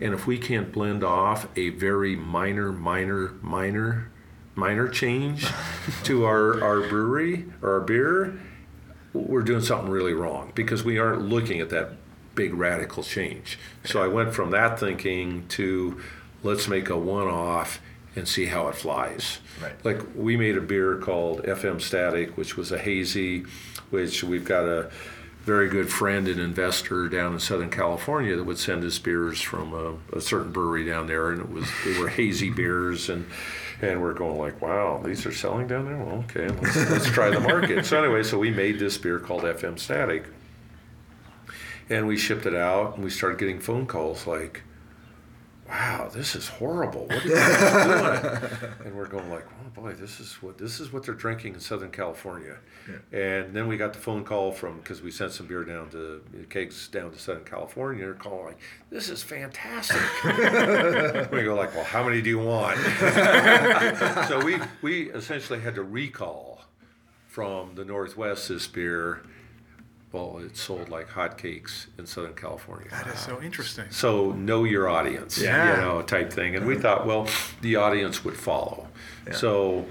and 0.00 0.12
if 0.12 0.26
we 0.26 0.38
can't 0.38 0.70
blend 0.70 1.02
off 1.02 1.48
a 1.56 1.70
very 1.70 2.14
minor, 2.14 2.70
minor, 2.70 3.32
minor, 3.40 4.10
minor 4.54 4.86
change 4.86 5.46
to 6.04 6.26
our 6.26 6.62
our 6.62 6.86
brewery 6.88 7.46
or 7.62 7.72
our 7.72 7.80
beer." 7.80 8.38
we're 9.14 9.42
doing 9.42 9.60
something 9.60 9.90
really 9.90 10.14
wrong 10.14 10.50
because 10.54 10.82
we 10.84 10.98
aren't 10.98 11.20
looking 11.20 11.60
at 11.60 11.68
that 11.68 11.90
big 12.34 12.54
radical 12.54 13.02
change. 13.02 13.58
So 13.84 14.02
I 14.02 14.08
went 14.08 14.34
from 14.34 14.52
that 14.52 14.80
thinking 14.80 15.46
to 15.48 16.00
let's 16.42 16.66
make 16.66 16.88
a 16.88 16.96
one 16.96 17.26
off 17.26 17.78
and 18.14 18.28
see 18.28 18.46
how 18.46 18.68
it 18.68 18.74
flies. 18.74 19.38
Right. 19.60 19.84
Like 19.84 20.00
we 20.14 20.36
made 20.36 20.56
a 20.56 20.60
beer 20.60 20.96
called 20.96 21.42
FM 21.44 21.80
Static, 21.80 22.36
which 22.36 22.56
was 22.56 22.72
a 22.72 22.78
hazy, 22.78 23.44
which 23.90 24.22
we've 24.22 24.44
got 24.44 24.64
a 24.64 24.90
very 25.44 25.68
good 25.68 25.90
friend 25.90 26.28
and 26.28 26.38
investor 26.38 27.08
down 27.08 27.32
in 27.32 27.40
Southern 27.40 27.70
California 27.70 28.36
that 28.36 28.44
would 28.44 28.58
send 28.58 28.84
us 28.84 28.98
beers 28.98 29.40
from 29.40 29.72
a, 29.74 30.16
a 30.16 30.20
certain 30.20 30.52
brewery 30.52 30.84
down 30.84 31.06
there, 31.06 31.30
and 31.30 31.40
it 31.40 31.50
was 31.50 31.68
they 31.84 31.98
were 31.98 32.08
hazy 32.08 32.50
beers, 32.50 33.08
and 33.08 33.26
and 33.80 34.00
we're 34.00 34.14
going 34.14 34.38
like, 34.38 34.62
wow, 34.62 35.02
these 35.04 35.26
are 35.26 35.32
selling 35.32 35.66
down 35.66 35.86
there. 35.86 35.96
Well, 35.96 36.24
okay, 36.30 36.48
let's, 36.48 36.90
let's 36.90 37.06
try 37.06 37.30
the 37.30 37.40
market. 37.40 37.84
So 37.84 38.02
anyway, 38.02 38.22
so 38.22 38.38
we 38.38 38.50
made 38.50 38.78
this 38.78 38.96
beer 38.96 39.18
called 39.18 39.42
FM 39.42 39.78
Static, 39.78 40.26
and 41.90 42.06
we 42.06 42.16
shipped 42.16 42.46
it 42.46 42.54
out, 42.54 42.94
and 42.94 43.04
we 43.04 43.10
started 43.10 43.38
getting 43.38 43.58
phone 43.58 43.86
calls 43.86 44.26
like. 44.26 44.62
Wow, 45.72 46.10
this 46.12 46.36
is 46.36 46.48
horrible. 46.48 47.06
What 47.06 47.24
are 47.24 47.28
you 47.28 47.34
guys 47.34 48.50
doing? 48.50 48.62
And 48.84 48.94
we're 48.94 49.06
going 49.06 49.30
like, 49.30 49.46
oh 49.46 49.70
boy, 49.80 49.94
this 49.94 50.20
is 50.20 50.34
what 50.42 50.58
this 50.58 50.80
is 50.80 50.92
what 50.92 51.02
they're 51.02 51.14
drinking 51.14 51.54
in 51.54 51.60
Southern 51.60 51.90
California. 51.90 52.58
And 53.10 53.54
then 53.54 53.68
we 53.68 53.78
got 53.78 53.94
the 53.94 53.98
phone 53.98 54.22
call 54.22 54.52
from 54.52 54.80
because 54.80 55.00
we 55.00 55.10
sent 55.10 55.32
some 55.32 55.46
beer 55.46 55.64
down 55.64 55.88
to 55.92 56.22
kegs 56.50 56.88
down 56.88 57.10
to 57.12 57.18
Southern 57.18 57.44
California. 57.44 58.04
They're 58.04 58.12
calling 58.12 58.44
like, 58.48 58.58
this 58.90 59.08
is 59.08 59.22
fantastic. 59.22 59.96
we 61.32 61.42
go 61.42 61.54
like, 61.54 61.74
well, 61.74 61.84
how 61.84 62.04
many 62.04 62.20
do 62.20 62.28
you 62.28 62.40
want? 62.40 62.78
so 64.28 64.44
we 64.44 64.58
we 64.82 65.10
essentially 65.12 65.60
had 65.60 65.74
to 65.76 65.82
recall 65.82 66.66
from 67.28 67.76
the 67.76 67.84
Northwest 67.86 68.50
this 68.50 68.66
beer. 68.66 69.22
Well, 70.12 70.40
it 70.44 70.56
sold 70.58 70.90
like 70.90 71.08
hotcakes 71.08 71.86
in 71.98 72.06
Southern 72.06 72.34
California. 72.34 72.86
That 72.90 73.06
is 73.06 73.18
so 73.18 73.40
interesting. 73.40 73.86
So 73.90 74.32
know 74.32 74.64
your 74.64 74.86
audience, 74.88 75.38
Yeah. 75.40 75.74
you 75.74 75.80
know, 75.80 76.02
type 76.02 76.30
thing. 76.30 76.54
And 76.54 76.66
we 76.66 76.76
thought, 76.76 77.06
well, 77.06 77.26
the 77.62 77.76
audience 77.76 78.22
would 78.22 78.36
follow. 78.36 78.88
So, 79.32 79.86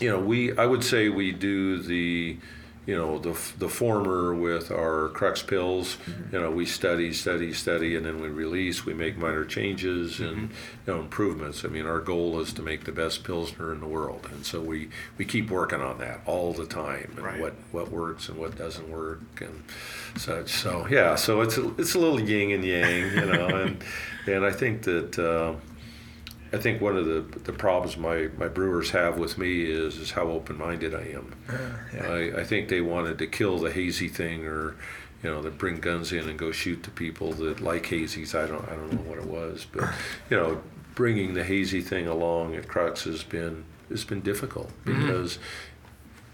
you 0.00 0.08
know, 0.08 0.20
we 0.20 0.56
I 0.56 0.66
would 0.66 0.84
say 0.84 1.08
we 1.08 1.32
do 1.32 1.82
the, 1.82 2.36
you 2.88 2.96
know, 2.96 3.18
the 3.18 3.38
the 3.58 3.68
former 3.68 4.34
with 4.34 4.70
our 4.70 5.10
crux 5.10 5.42
pills. 5.42 5.98
You 6.32 6.40
know, 6.40 6.50
we 6.50 6.64
study, 6.64 7.12
study, 7.12 7.52
study, 7.52 7.94
and 7.96 8.06
then 8.06 8.18
we 8.18 8.28
release. 8.28 8.86
We 8.86 8.94
make 8.94 9.18
minor 9.18 9.44
changes 9.44 10.20
and 10.20 10.48
you 10.86 10.94
know 10.94 11.00
improvements. 11.00 11.66
I 11.66 11.68
mean, 11.68 11.84
our 11.84 12.00
goal 12.00 12.40
is 12.40 12.54
to 12.54 12.62
make 12.62 12.84
the 12.84 12.92
best 12.92 13.24
pilsner 13.24 13.74
in 13.74 13.80
the 13.80 13.86
world, 13.86 14.26
and 14.32 14.46
so 14.46 14.62
we 14.62 14.88
we 15.18 15.26
keep 15.26 15.50
working 15.50 15.82
on 15.82 15.98
that 15.98 16.22
all 16.24 16.54
the 16.54 16.64
time. 16.64 17.12
And 17.16 17.26
Right. 17.26 17.38
what 17.38 17.54
what 17.72 17.90
works 17.90 18.30
and 18.30 18.38
what 18.38 18.56
doesn't 18.56 18.88
work 18.88 19.20
and 19.42 19.64
such. 20.16 20.48
So 20.48 20.86
yeah, 20.88 21.14
so 21.16 21.42
it's 21.42 21.58
a, 21.58 21.68
it's 21.76 21.94
a 21.94 21.98
little 21.98 22.18
yin 22.18 22.52
and 22.52 22.64
yang, 22.64 23.12
you 23.12 23.26
know, 23.26 23.48
and 23.48 23.84
and 24.26 24.46
I 24.46 24.50
think 24.50 24.84
that 24.84 25.18
uh, 25.18 25.56
I 26.52 26.56
think 26.56 26.80
one 26.80 26.96
of 26.96 27.06
the 27.06 27.20
the 27.40 27.52
problems 27.52 27.96
my, 27.96 28.28
my 28.38 28.48
brewers 28.48 28.90
have 28.90 29.18
with 29.18 29.38
me 29.38 29.64
is 29.64 29.96
is 29.96 30.10
how 30.12 30.24
open 30.24 30.58
minded 30.58 30.94
I 30.94 31.08
am. 31.14 31.34
I, 32.00 32.40
I 32.40 32.44
think 32.44 32.68
they 32.68 32.80
wanted 32.80 33.18
to 33.18 33.26
kill 33.26 33.58
the 33.58 33.70
hazy 33.70 34.08
thing 34.08 34.46
or. 34.46 34.76
You 35.20 35.30
know, 35.30 35.42
that 35.42 35.58
bring 35.58 35.80
guns 35.80 36.12
in 36.12 36.28
and 36.28 36.38
go 36.38 36.52
shoot 36.52 36.84
the 36.84 36.90
people 36.90 37.32
that 37.32 37.60
like 37.60 37.86
hazies. 37.86 38.36
I 38.36 38.46
don't, 38.46 38.64
I 38.68 38.76
don't 38.76 38.92
know 38.92 39.10
what 39.10 39.18
it 39.18 39.26
was, 39.26 39.66
but 39.72 39.92
you 40.30 40.36
know, 40.36 40.62
bringing 40.94 41.34
the 41.34 41.42
hazy 41.42 41.80
thing 41.80 42.06
along 42.06 42.54
at 42.54 42.68
Crux 42.68 43.02
has 43.02 43.24
been 43.24 43.64
it's 43.90 44.04
been 44.04 44.20
difficult 44.20 44.70
because 44.84 45.38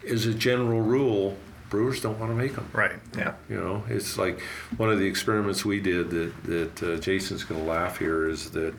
as 0.09 0.27
a 0.27 0.35
general 0.35 0.81
rule, 0.81 1.37
brewers 1.70 2.00
don't 2.00 2.18
want 2.18 2.31
to 2.31 2.37
make 2.37 2.55
them. 2.55 2.68
Right. 2.72 2.98
Yeah. 3.16 3.35
You 3.48 3.57
know, 3.57 3.85
it's 3.88 4.18
like 4.18 4.40
one 4.77 4.90
of 4.90 4.98
the 4.98 5.07
experiments 5.07 5.64
we 5.64 5.81
did 5.81 6.11
that 6.11 6.44
that 6.44 6.83
uh, 6.83 6.96
Jason's 6.98 7.44
going 7.44 7.61
to 7.62 7.66
laugh 7.66 7.98
here 7.98 8.29
is 8.29 8.50
that 8.50 8.74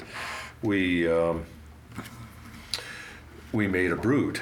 we 0.62 1.08
um, 1.12 1.46
we 3.52 3.68
made 3.68 3.92
a 3.92 3.96
brut, 3.96 4.42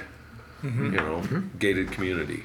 you 0.63 0.91
know, 0.91 1.23
gated 1.59 1.91
community, 1.91 2.43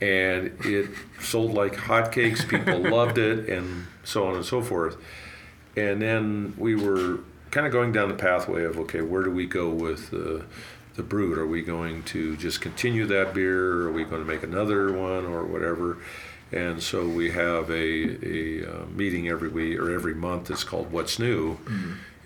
and 0.00 0.52
it 0.64 0.90
sold 1.20 1.54
like 1.54 1.74
hotcakes. 1.74 2.48
People 2.48 2.78
loved 2.90 3.18
it, 3.18 3.48
and 3.48 3.86
so 4.04 4.26
on 4.26 4.34
and 4.34 4.44
so 4.44 4.62
forth. 4.62 4.96
And 5.76 6.02
then 6.02 6.54
we 6.56 6.74
were 6.74 7.20
kind 7.50 7.66
of 7.66 7.72
going 7.72 7.92
down 7.92 8.08
the 8.08 8.14
pathway 8.14 8.64
of 8.64 8.78
okay, 8.78 9.00
where 9.00 9.22
do 9.22 9.30
we 9.30 9.46
go 9.46 9.68
with 9.68 10.10
the 10.10 10.44
the 10.96 11.02
brut? 11.02 11.38
Are 11.38 11.46
we 11.46 11.62
going 11.62 12.02
to 12.04 12.36
just 12.36 12.60
continue 12.60 13.06
that 13.06 13.32
beer? 13.34 13.82
Or 13.82 13.88
are 13.88 13.92
we 13.92 14.04
going 14.04 14.20
to 14.22 14.28
make 14.30 14.42
another 14.42 14.92
one 14.92 15.24
or 15.24 15.44
whatever? 15.44 15.98
And 16.50 16.82
so 16.82 17.06
we 17.06 17.30
have 17.30 17.70
a, 17.70 17.74
a 18.26 18.66
uh, 18.66 18.86
meeting 18.86 19.28
every 19.28 19.48
week 19.48 19.78
or 19.78 19.90
every 19.90 20.14
month. 20.14 20.50
It's 20.50 20.64
called 20.64 20.90
What's 20.90 21.18
New, 21.18 21.58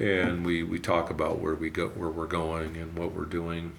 and 0.02 0.44
we, 0.44 0.62
we 0.64 0.78
talk 0.78 1.10
about 1.10 1.38
where 1.38 1.54
we 1.54 1.70
go, 1.70 1.88
where 1.88 2.10
we're 2.10 2.26
going, 2.26 2.76
and 2.76 2.96
what 2.98 3.12
we're 3.12 3.24
doing. 3.24 3.72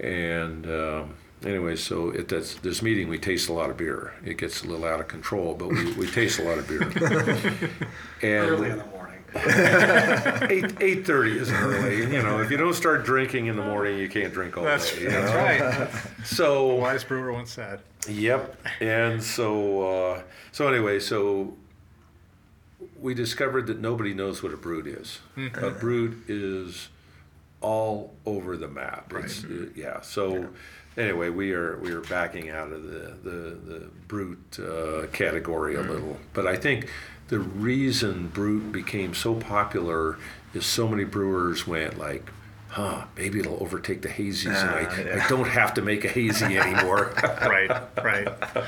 And 0.00 0.66
um, 0.66 1.14
anyway, 1.44 1.74
so 1.76 2.12
at 2.14 2.28
this, 2.28 2.54
this 2.54 2.80
meeting, 2.80 3.08
we 3.08 3.18
taste 3.18 3.48
a 3.48 3.52
lot 3.52 3.68
of 3.68 3.76
beer. 3.76 4.14
It 4.24 4.38
gets 4.38 4.62
a 4.62 4.66
little 4.68 4.84
out 4.86 5.00
of 5.00 5.08
control, 5.08 5.54
but 5.54 5.68
we, 5.68 5.92
we 5.94 6.06
taste 6.06 6.38
a 6.38 6.44
lot 6.44 6.58
of 6.58 6.68
beer. 6.68 6.82
and 8.22 8.50
Early 8.50 8.70
in 8.70 8.78
the 8.78 8.84
morning. 8.86 8.94
eight 10.48 10.80
eight 10.80 11.04
thirty 11.06 11.36
is 11.36 11.50
early. 11.50 11.98
You 11.98 12.22
know, 12.22 12.40
if 12.40 12.50
you 12.50 12.56
don't 12.56 12.72
start 12.72 13.04
drinking 13.04 13.44
in 13.44 13.56
the 13.56 13.62
morning, 13.62 13.98
you 13.98 14.08
can't 14.08 14.32
drink 14.32 14.56
all 14.56 14.64
That's, 14.64 14.90
day. 14.96 15.04
that's 15.04 15.30
know? 15.30 15.84
right. 15.84 16.24
So 16.24 16.74
Wise 16.76 17.04
brewer 17.04 17.30
once 17.30 17.50
said. 17.52 17.80
Yep. 18.08 18.56
And 18.80 19.22
so, 19.22 19.82
uh, 19.82 20.22
so 20.50 20.66
anyway, 20.72 20.98
so 20.98 21.54
we 23.00 23.14
discovered 23.14 23.66
that 23.68 23.80
nobody 23.80 24.12
knows 24.14 24.42
what 24.42 24.52
a 24.52 24.56
brut 24.56 24.86
is. 24.86 25.20
A 25.36 25.70
brut 25.70 26.12
is 26.28 26.88
all 27.60 28.14
over 28.24 28.56
the 28.56 28.68
map. 28.68 29.12
It's, 29.16 29.44
uh, 29.44 29.66
yeah. 29.74 30.00
So 30.00 30.48
anyway, 30.96 31.28
we 31.30 31.52
are 31.52 31.78
we 31.78 31.92
are 31.92 32.00
backing 32.02 32.50
out 32.50 32.72
of 32.72 32.82
the 32.84 33.16
the 33.22 33.38
the 33.72 33.90
brut 34.06 34.58
uh, 34.58 35.06
category 35.12 35.74
a 35.76 35.82
little, 35.82 36.18
but 36.32 36.46
I 36.46 36.56
think. 36.56 36.88
The 37.28 37.40
reason 37.40 38.28
Brut 38.28 38.72
became 38.72 39.12
so 39.12 39.34
popular 39.34 40.16
is 40.54 40.64
so 40.64 40.88
many 40.88 41.04
brewers 41.04 41.66
went 41.66 41.98
like, 41.98 42.30
huh, 42.78 43.04
maybe 43.16 43.40
it'll 43.40 43.60
overtake 43.60 44.02
the 44.02 44.08
hazies 44.08 44.46
and 44.54 44.70
I, 44.70 45.24
I 45.24 45.28
don't 45.28 45.48
have 45.48 45.74
to 45.74 45.82
make 45.82 46.04
a 46.04 46.08
hazy 46.08 46.56
anymore. 46.56 47.12
Right, 47.48 47.70
right. 48.04 48.28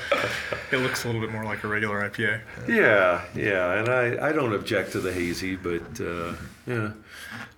It 0.72 0.78
looks 0.78 1.04
a 1.04 1.08
little 1.08 1.20
bit 1.20 1.32
more 1.32 1.44
like 1.44 1.64
a 1.64 1.68
regular 1.68 2.08
IPA. 2.08 2.40
Yeah, 2.68 3.24
yeah, 3.34 3.78
and 3.78 3.88
I, 3.88 4.28
I 4.28 4.32
don't 4.32 4.52
object 4.52 4.92
to 4.92 5.00
the 5.00 5.12
hazy, 5.12 5.56
but 5.56 6.00
uh, 6.00 6.34
yeah, 6.66 6.92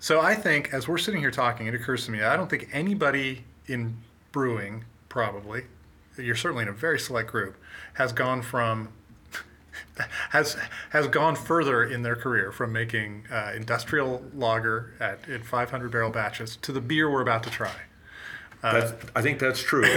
So 0.00 0.20
I 0.20 0.34
think 0.34 0.72
as 0.72 0.88
we're 0.88 0.98
sitting 0.98 1.20
here 1.20 1.30
talking, 1.30 1.66
it 1.66 1.74
occurs 1.74 2.06
to 2.06 2.10
me 2.10 2.22
I 2.22 2.36
don't 2.36 2.48
think 2.48 2.68
anybody 2.72 3.44
in 3.66 3.96
brewing, 4.32 4.84
probably, 5.08 5.64
you're 6.16 6.36
certainly 6.36 6.62
in 6.62 6.68
a 6.68 6.72
very 6.72 6.98
select 6.98 7.30
group, 7.30 7.56
has 7.94 8.12
gone 8.12 8.42
from 8.42 8.88
has 10.30 10.56
has 10.90 11.06
gone 11.08 11.36
further 11.36 11.82
in 11.84 12.02
their 12.02 12.16
career 12.16 12.50
from 12.52 12.72
making 12.72 13.24
uh, 13.30 13.52
industrial 13.54 14.22
lager 14.34 14.94
at 15.00 15.18
in 15.28 15.42
500 15.42 15.90
barrel 15.90 16.10
batches 16.10 16.56
to 16.62 16.72
the 16.72 16.80
beer 16.80 17.10
we're 17.10 17.22
about 17.22 17.42
to 17.42 17.50
try. 17.50 17.72
that's, 18.62 18.92
I 19.16 19.22
think 19.22 19.38
that's 19.40 19.60
true. 19.62 19.84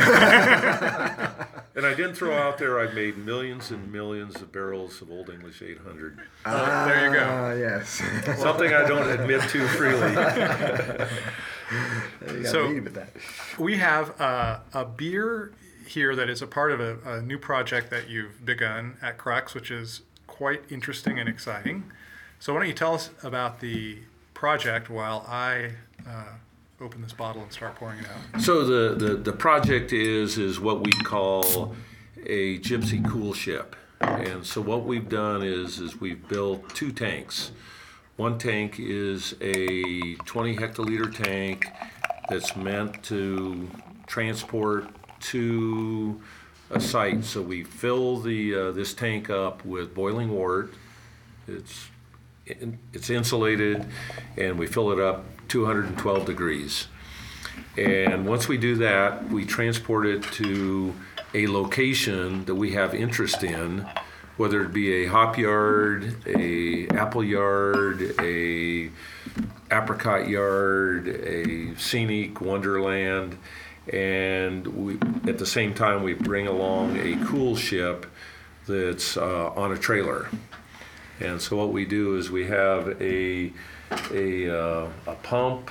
and 1.75 1.85
I 1.85 1.93
didn't 1.93 2.15
throw 2.15 2.35
out 2.35 2.57
there 2.57 2.79
I've 2.79 2.95
made 2.95 3.17
millions 3.17 3.69
and 3.71 3.91
millions 3.91 4.35
of 4.41 4.51
barrels 4.51 5.01
of 5.01 5.11
Old 5.11 5.29
English 5.29 5.61
800. 5.61 6.17
there 6.45 7.07
you 7.07 7.13
go. 7.13 7.25
Ah, 7.29 7.51
yes. 7.53 8.01
Something 8.39 8.73
I 8.73 8.87
don't 8.87 9.07
admit 9.07 9.41
to 9.49 9.67
freely. 9.67 10.11
you 12.39 12.45
So- 12.45 12.79
that. 12.79 13.09
We 13.59 13.77
have 13.77 14.19
uh, 14.19 14.59
a 14.73 14.85
beer 14.85 15.51
here 15.87 16.15
that 16.15 16.29
is 16.29 16.41
a 16.41 16.47
part 16.47 16.71
of 16.71 16.79
a, 16.79 16.97
a 17.05 17.21
new 17.21 17.37
project 17.37 17.89
that 17.89 18.09
you've 18.09 18.45
begun 18.45 18.97
at 19.01 19.17
Crux, 19.17 19.53
which 19.53 19.71
is 19.71 20.01
quite 20.27 20.63
interesting 20.69 21.19
and 21.19 21.29
exciting. 21.29 21.83
So 22.39 22.53
why 22.53 22.59
don't 22.59 22.67
you 22.67 22.73
tell 22.73 22.93
us 22.93 23.09
about 23.23 23.59
the 23.59 23.99
project 24.33 24.89
while 24.89 25.25
I 25.27 25.71
uh, 26.07 26.33
open 26.81 27.01
this 27.01 27.13
bottle 27.13 27.41
and 27.41 27.51
start 27.51 27.75
pouring 27.75 27.99
it 27.99 28.05
out? 28.05 28.41
So 28.41 28.65
the, 28.65 28.95
the, 28.95 29.15
the 29.15 29.33
project 29.33 29.93
is 29.93 30.37
is 30.37 30.59
what 30.59 30.83
we 30.83 30.91
call 30.91 31.75
a 32.25 32.59
gypsy 32.59 33.07
cool 33.07 33.33
ship. 33.33 33.75
And 34.01 34.45
so 34.45 34.61
what 34.61 34.83
we've 34.83 35.07
done 35.07 35.41
is 35.41 35.79
is 35.79 35.99
we've 35.99 36.27
built 36.27 36.69
two 36.75 36.91
tanks. 36.91 37.51
One 38.17 38.37
tank 38.37 38.79
is 38.79 39.35
a 39.41 40.15
20 40.15 40.55
hectoliter 40.55 41.13
tank 41.13 41.67
that's 42.29 42.55
meant 42.55 43.03
to 43.03 43.69
transport 44.07 44.87
to 45.21 46.21
a 46.69 46.79
site. 46.79 47.23
So 47.23 47.41
we 47.41 47.63
fill 47.63 48.17
the 48.17 48.55
uh, 48.55 48.71
this 48.71 48.93
tank 48.93 49.29
up 49.29 49.63
with 49.65 49.93
boiling 49.93 50.31
wort. 50.31 50.73
It's 51.47 51.89
it's 52.45 53.09
insulated, 53.09 53.85
and 54.37 54.59
we 54.59 54.67
fill 54.67 54.91
it 54.91 54.99
up 54.99 55.25
212 55.47 56.25
degrees. 56.25 56.87
And 57.77 58.27
once 58.27 58.47
we 58.47 58.57
do 58.57 58.75
that, 58.77 59.29
we 59.29 59.45
transport 59.45 60.05
it 60.05 60.23
to 60.33 60.93
a 61.33 61.47
location 61.47 62.45
that 62.45 62.55
we 62.55 62.71
have 62.73 62.93
interest 62.93 63.43
in, 63.43 63.85
whether 64.37 64.63
it 64.63 64.73
be 64.73 65.03
a 65.03 65.07
hop 65.07 65.37
yard, 65.37 66.15
a 66.25 66.87
apple 66.89 67.23
yard, 67.23 68.15
a 68.21 68.89
apricot 69.71 70.27
yard, 70.29 71.07
a 71.07 71.75
scenic 71.77 72.39
wonderland, 72.39 73.37
and 73.91 74.65
we, 74.67 74.93
at 75.29 75.37
the 75.37 75.45
same 75.45 75.73
time 75.73 76.03
we 76.03 76.13
bring 76.13 76.47
along 76.47 76.97
a 76.97 77.23
cool 77.25 77.55
ship 77.55 78.05
that's 78.67 79.17
uh, 79.17 79.51
on 79.51 79.71
a 79.71 79.77
trailer. 79.77 80.27
And 81.19 81.41
so 81.41 81.55
what 81.55 81.71
we 81.71 81.85
do 81.85 82.17
is 82.17 82.29
we 82.29 82.47
have 82.47 83.01
a 83.01 83.53
a, 84.11 84.49
uh, 84.49 84.89
a 85.07 85.15
pump 85.23 85.69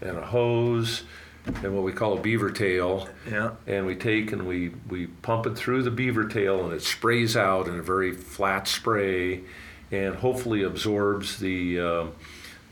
and 0.00 0.16
a 0.16 0.26
hose 0.26 1.02
and 1.46 1.74
what 1.74 1.84
we 1.84 1.92
call 1.92 2.16
a 2.16 2.20
beaver 2.20 2.50
tail. 2.50 3.08
Yeah. 3.28 3.52
And 3.66 3.86
we 3.86 3.94
take 3.94 4.32
and 4.32 4.46
we, 4.46 4.70
we 4.88 5.06
pump 5.06 5.46
it 5.46 5.56
through 5.56 5.82
the 5.82 5.90
beaver 5.90 6.28
tail 6.28 6.64
and 6.64 6.72
it 6.72 6.82
sprays 6.82 7.36
out 7.36 7.66
in 7.66 7.78
a 7.78 7.82
very 7.82 8.12
flat 8.12 8.68
spray 8.68 9.42
and 9.90 10.14
hopefully 10.16 10.62
absorbs 10.62 11.38
the 11.38 11.80
uh, 11.80 12.06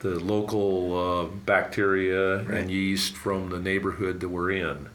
the 0.00 0.18
local 0.20 0.96
uh, 0.96 1.24
bacteria 1.24 2.38
and 2.38 2.70
yeast 2.70 3.16
from 3.16 3.50
the 3.50 3.58
neighborhood 3.58 4.20
that 4.20 4.28
we're 4.28 4.50
in. 4.52 4.88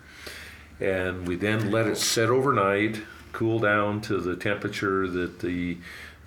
And 0.79 1.27
we 1.27 1.35
then 1.35 1.71
let 1.71 1.87
it 1.87 1.97
set 1.97 2.29
overnight, 2.29 3.01
cool 3.31 3.59
down 3.59 4.01
to 4.01 4.19
the 4.19 4.35
temperature 4.35 5.07
that 5.07 5.39
the 5.39 5.77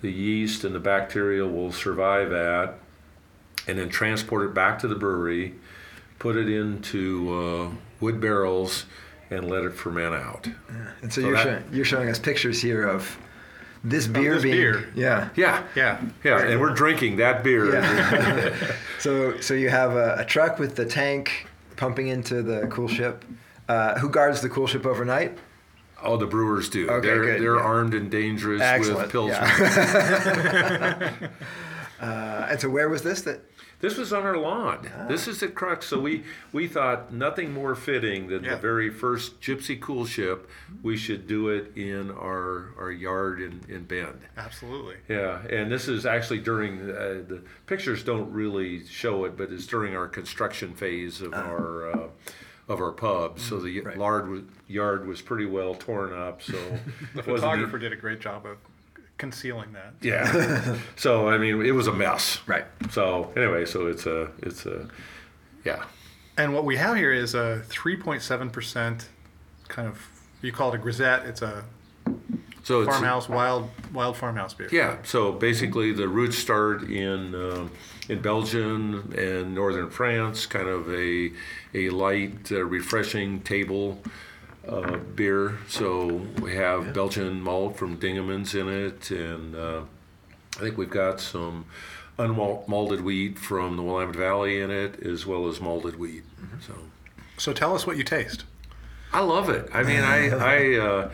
the 0.01 0.11
yeast 0.11 0.63
and 0.63 0.75
the 0.75 0.79
bacteria 0.79 1.43
will 1.45 1.71
survive 1.71 2.31
at, 2.31 2.75
and 3.67 3.79
then 3.79 3.89
transport 3.89 4.45
it 4.47 4.53
back 4.53 4.77
to 4.77 4.87
the 4.87 4.93
brewery, 4.93 5.55
put 6.19 6.35
it 6.37 6.47
into 6.47 7.33
uh, 7.33 7.75
wood 7.99 8.21
barrels, 8.21 8.85
and 9.31 9.49
let 9.49 9.63
it 9.63 9.73
ferment 9.73 10.13
out. 10.13 10.45
Yeah. 10.69 10.87
And 11.01 11.11
so, 11.11 11.21
So 11.21 11.27
you're, 11.27 11.43
that- 11.43 11.73
you're 11.73 11.83
showing 11.85 12.09
us 12.09 12.19
pictures 12.19 12.61
here 12.61 12.87
of 12.87 13.17
this 13.89 14.07
beer 14.07 14.33
this 14.35 14.43
being. 14.43 14.55
beer. 14.55 14.89
Yeah. 14.95 15.29
Yeah, 15.35 15.63
Yeah. 15.75 16.01
yeah, 16.23 16.39
and 16.41 16.59
we're 16.59 16.73
drinking 16.73 17.17
that 17.17 17.43
beer. 17.43 17.73
Yeah. 17.73 18.53
so 18.99 19.39
so 19.39 19.53
you 19.53 19.69
have 19.69 19.93
a, 19.95 20.15
a 20.19 20.25
truck 20.25 20.59
with 20.59 20.75
the 20.75 20.85
tank 20.85 21.47
pumping 21.75 22.07
into 22.07 22.41
the 22.41 22.67
cool 22.67 22.87
ship. 22.87 23.23
Uh, 23.69 23.97
who 23.99 24.09
guards 24.09 24.41
the 24.41 24.49
cool 24.49 24.67
ship 24.67 24.85
overnight? 24.85 25.37
Oh, 26.03 26.15
the 26.17 26.27
brewers 26.27 26.69
do. 26.69 26.87
Okay, 26.89 27.07
they're 27.07 27.23
good, 27.23 27.41
they're 27.41 27.55
yeah. 27.55 27.61
armed 27.61 27.93
and 27.93 28.09
dangerous 28.11 28.61
Excellent, 28.61 29.01
with 29.01 29.11
pilsner. 29.11 29.33
yeah. 29.45 31.11
Uh, 31.99 32.45
and 32.51 32.61
so 32.61 32.69
where 32.69 32.89
was 32.89 33.01
this? 33.01 33.21
That 33.23 33.39
This 33.79 33.95
was 33.97 34.11
on 34.11 34.23
our 34.23 34.37
lawn. 34.37 34.89
Ah. 34.97 35.05
This 35.07 35.27
is 35.27 35.39
the 35.41 35.47
crux. 35.47 35.85
So 35.87 35.99
we 35.99 36.23
we 36.51 36.67
thought 36.67 37.13
nothing 37.13 37.53
more 37.53 37.75
fitting 37.75 38.27
than 38.27 38.43
Yeah. 38.43 38.55
the 38.55 38.61
very 38.61 38.89
first 38.89 39.39
Gypsy 39.39 39.79
Cool 39.79 40.05
Ship. 40.05 40.49
We 40.81 40.97
should 40.97 41.27
do 41.27 41.49
it 41.49 41.71
in 41.75 42.09
our 42.11 42.73
our 42.77 42.91
yard 42.91 43.39
in 43.41 43.61
in 43.69 43.83
Bend. 43.83 44.21
Absolutely. 44.35 44.95
Yeah, 45.07 45.41
and 45.47 45.71
this 45.71 45.87
is 45.87 46.05
actually 46.05 46.39
during 46.39 46.89
uh, 46.89 47.23
the 47.27 47.41
pictures 47.67 48.03
don't 48.03 48.31
really 48.31 48.85
show 48.85 49.25
it, 49.25 49.37
but 49.37 49.51
it's 49.51 49.67
during 49.67 49.95
our 49.95 50.07
construction 50.07 50.73
phase 50.73 51.21
of 51.21 51.33
our 51.33 51.91
uh, 51.91 52.07
of 52.67 52.81
our 52.81 52.91
pub. 52.91 53.39
So 53.39 53.59
the 53.59 53.79
Right. 53.81 53.95
yard 53.95 54.27
was, 54.27 54.41
yard 54.67 55.07
was 55.07 55.21
pretty 55.21 55.45
well 55.45 55.73
torn 55.75 56.11
up. 56.13 56.41
So 56.41 56.57
The 57.15 57.23
photographer 57.23 57.77
did 57.77 57.93
a 57.93 57.95
great 57.95 58.19
job 58.19 58.45
of 58.45 58.57
concealing 59.17 59.73
that. 59.73 59.93
yeah. 60.01 60.77
so 60.95 61.27
I 61.27 61.37
mean, 61.37 61.65
it 61.65 61.71
was 61.71 61.87
a 61.87 61.93
mess. 61.93 62.39
right. 62.47 62.65
So 62.91 63.31
anyway, 63.35 63.65
so 63.65 63.87
it's 63.87 64.05
a 64.05 64.29
it's 64.41 64.65
a 64.65 64.87
yeah. 65.65 65.83
And 66.37 66.53
what 66.53 66.65
we 66.65 66.77
have 66.77 66.95
here 66.95 67.11
is 67.11 67.33
a 67.33 67.63
3.7% 67.67 69.05
kind 69.69 69.87
of 69.87 70.07
You 70.43 70.51
call 70.51 70.71
it 70.71 70.75
a 70.75 70.77
grisette. 70.77 71.25
It's 71.25 71.41
a 71.41 71.63
So 72.63 72.81
it's 72.81 72.89
farmhouse, 72.91 73.27
wild, 73.27 73.69
wild 73.91 74.17
farmhouse 74.17 74.53
beer. 74.53 74.69
Yeah, 74.71 74.97
so 75.03 75.31
basically 75.31 75.93
the 75.93 76.07
roots 76.07 76.37
start 76.37 76.83
in 76.83 77.33
um, 77.33 77.71
in 78.07 78.21
Belgium 78.21 79.13
and 79.17 79.55
northern 79.55 79.89
France, 79.89 80.45
kind 80.45 80.67
of 80.67 80.87
a 80.93 81.31
a 81.73 81.89
light, 81.89 82.51
uh, 82.51 82.63
refreshing 82.63 83.41
table 83.41 83.99
uh, 84.67 84.97
beer. 84.97 85.57
So 85.67 86.21
we 86.41 86.55
have 86.55 86.93
Belgian 86.93 87.41
malt 87.41 87.77
from 87.77 87.97
Dingemans 87.97 88.53
in 88.53 88.67
it, 88.67 89.11
and 89.11 89.55
uh, 89.55 89.81
I 90.57 90.59
think 90.59 90.77
we've 90.77 90.89
got 90.89 91.19
some 91.19 91.65
unmalted 92.17 93.01
wheat 93.01 93.37
from 93.37 93.77
the 93.77 93.83
Willamette 93.83 94.15
Valley 94.15 94.59
in 94.59 94.71
it, 94.71 94.99
as 95.01 95.25
well 95.25 95.47
as 95.47 95.61
malted 95.61 95.99
wheat. 95.99 96.23
So. 96.65 96.73
So 97.37 97.53
tell 97.53 97.75
us 97.75 97.85
what 97.85 97.97
you 97.97 98.03
taste. 98.03 98.43
I 99.13 99.21
love 99.21 99.49
it. 99.49 99.69
I 99.73 99.83
mean, 99.83 100.01
I 100.01 100.29
I 100.31 100.79
uh, 100.79 101.11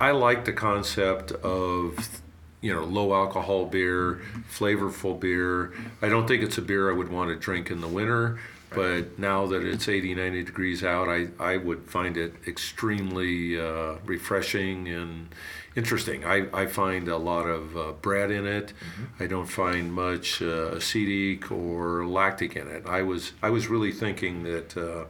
I 0.00 0.10
like 0.12 0.44
the 0.44 0.52
concept 0.52 1.32
of 1.32 2.20
you 2.60 2.72
know 2.72 2.84
low 2.84 3.14
alcohol 3.14 3.66
beer, 3.66 4.20
flavorful 4.50 5.18
beer. 5.18 5.72
I 6.02 6.08
don't 6.08 6.28
think 6.28 6.42
it's 6.42 6.58
a 6.58 6.62
beer 6.62 6.90
I 6.90 6.94
would 6.94 7.08
want 7.08 7.30
to 7.30 7.36
drink 7.36 7.70
in 7.70 7.80
the 7.80 7.88
winter, 7.88 8.38
but 8.76 9.18
now 9.18 9.46
that 9.46 9.62
it's 9.64 9.88
80, 9.88 10.14
90 10.14 10.44
degrees 10.44 10.84
out, 10.84 11.08
I 11.08 11.28
I 11.40 11.56
would 11.56 11.82
find 11.96 12.16
it 12.16 12.32
extremely 12.46 13.58
uh, 13.58 13.96
refreshing 14.04 14.86
and 14.88 15.28
interesting. 15.74 16.24
I, 16.24 16.46
I 16.52 16.66
find 16.66 17.08
a 17.08 17.16
lot 17.16 17.46
of 17.46 17.76
uh, 17.76 17.92
bread 18.00 18.30
in 18.30 18.46
it. 18.46 18.72
I 19.18 19.26
don't 19.26 19.46
find 19.46 19.92
much 19.92 20.40
uh, 20.42 20.76
acetic 20.78 21.50
or 21.50 22.06
lactic 22.06 22.56
in 22.56 22.66
it. 22.68 22.82
I 22.86 23.02
was 23.02 23.32
I 23.42 23.50
was 23.50 23.68
really 23.68 23.92
thinking 23.92 24.42
that. 24.44 24.76
Uh, 24.76 25.04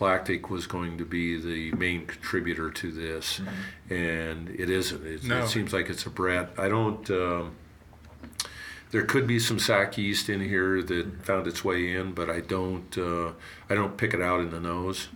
lactic 0.00 0.50
was 0.50 0.66
going 0.66 0.98
to 0.98 1.04
be 1.04 1.40
the 1.40 1.70
main 1.76 2.04
contributor 2.06 2.72
to 2.72 2.90
this, 2.90 3.40
and 3.88 4.48
it 4.50 4.68
isn't. 4.68 5.06
It, 5.06 5.22
No. 5.22 5.44
it 5.44 5.48
seems 5.48 5.72
like 5.72 5.88
it's 5.88 6.06
a 6.06 6.10
bread. 6.10 6.48
I 6.58 6.68
don't. 6.68 7.08
Um, 7.10 7.52
there 8.92 9.02
could 9.04 9.26
be 9.26 9.38
some 9.38 9.56
Sacc 9.56 9.96
yeast 9.96 10.28
in 10.28 10.40
here 10.40 10.82
that 10.82 11.24
found 11.24 11.46
its 11.46 11.64
way 11.64 11.94
in, 11.96 12.12
but 12.12 12.30
I 12.30 12.40
don't. 12.40 12.96
Uh, 12.96 13.32
I 13.68 13.74
don't 13.74 13.96
pick 13.96 14.14
it 14.14 14.22
out 14.22 14.40
in 14.40 14.50
the 14.50 14.60
nose. 14.60 15.08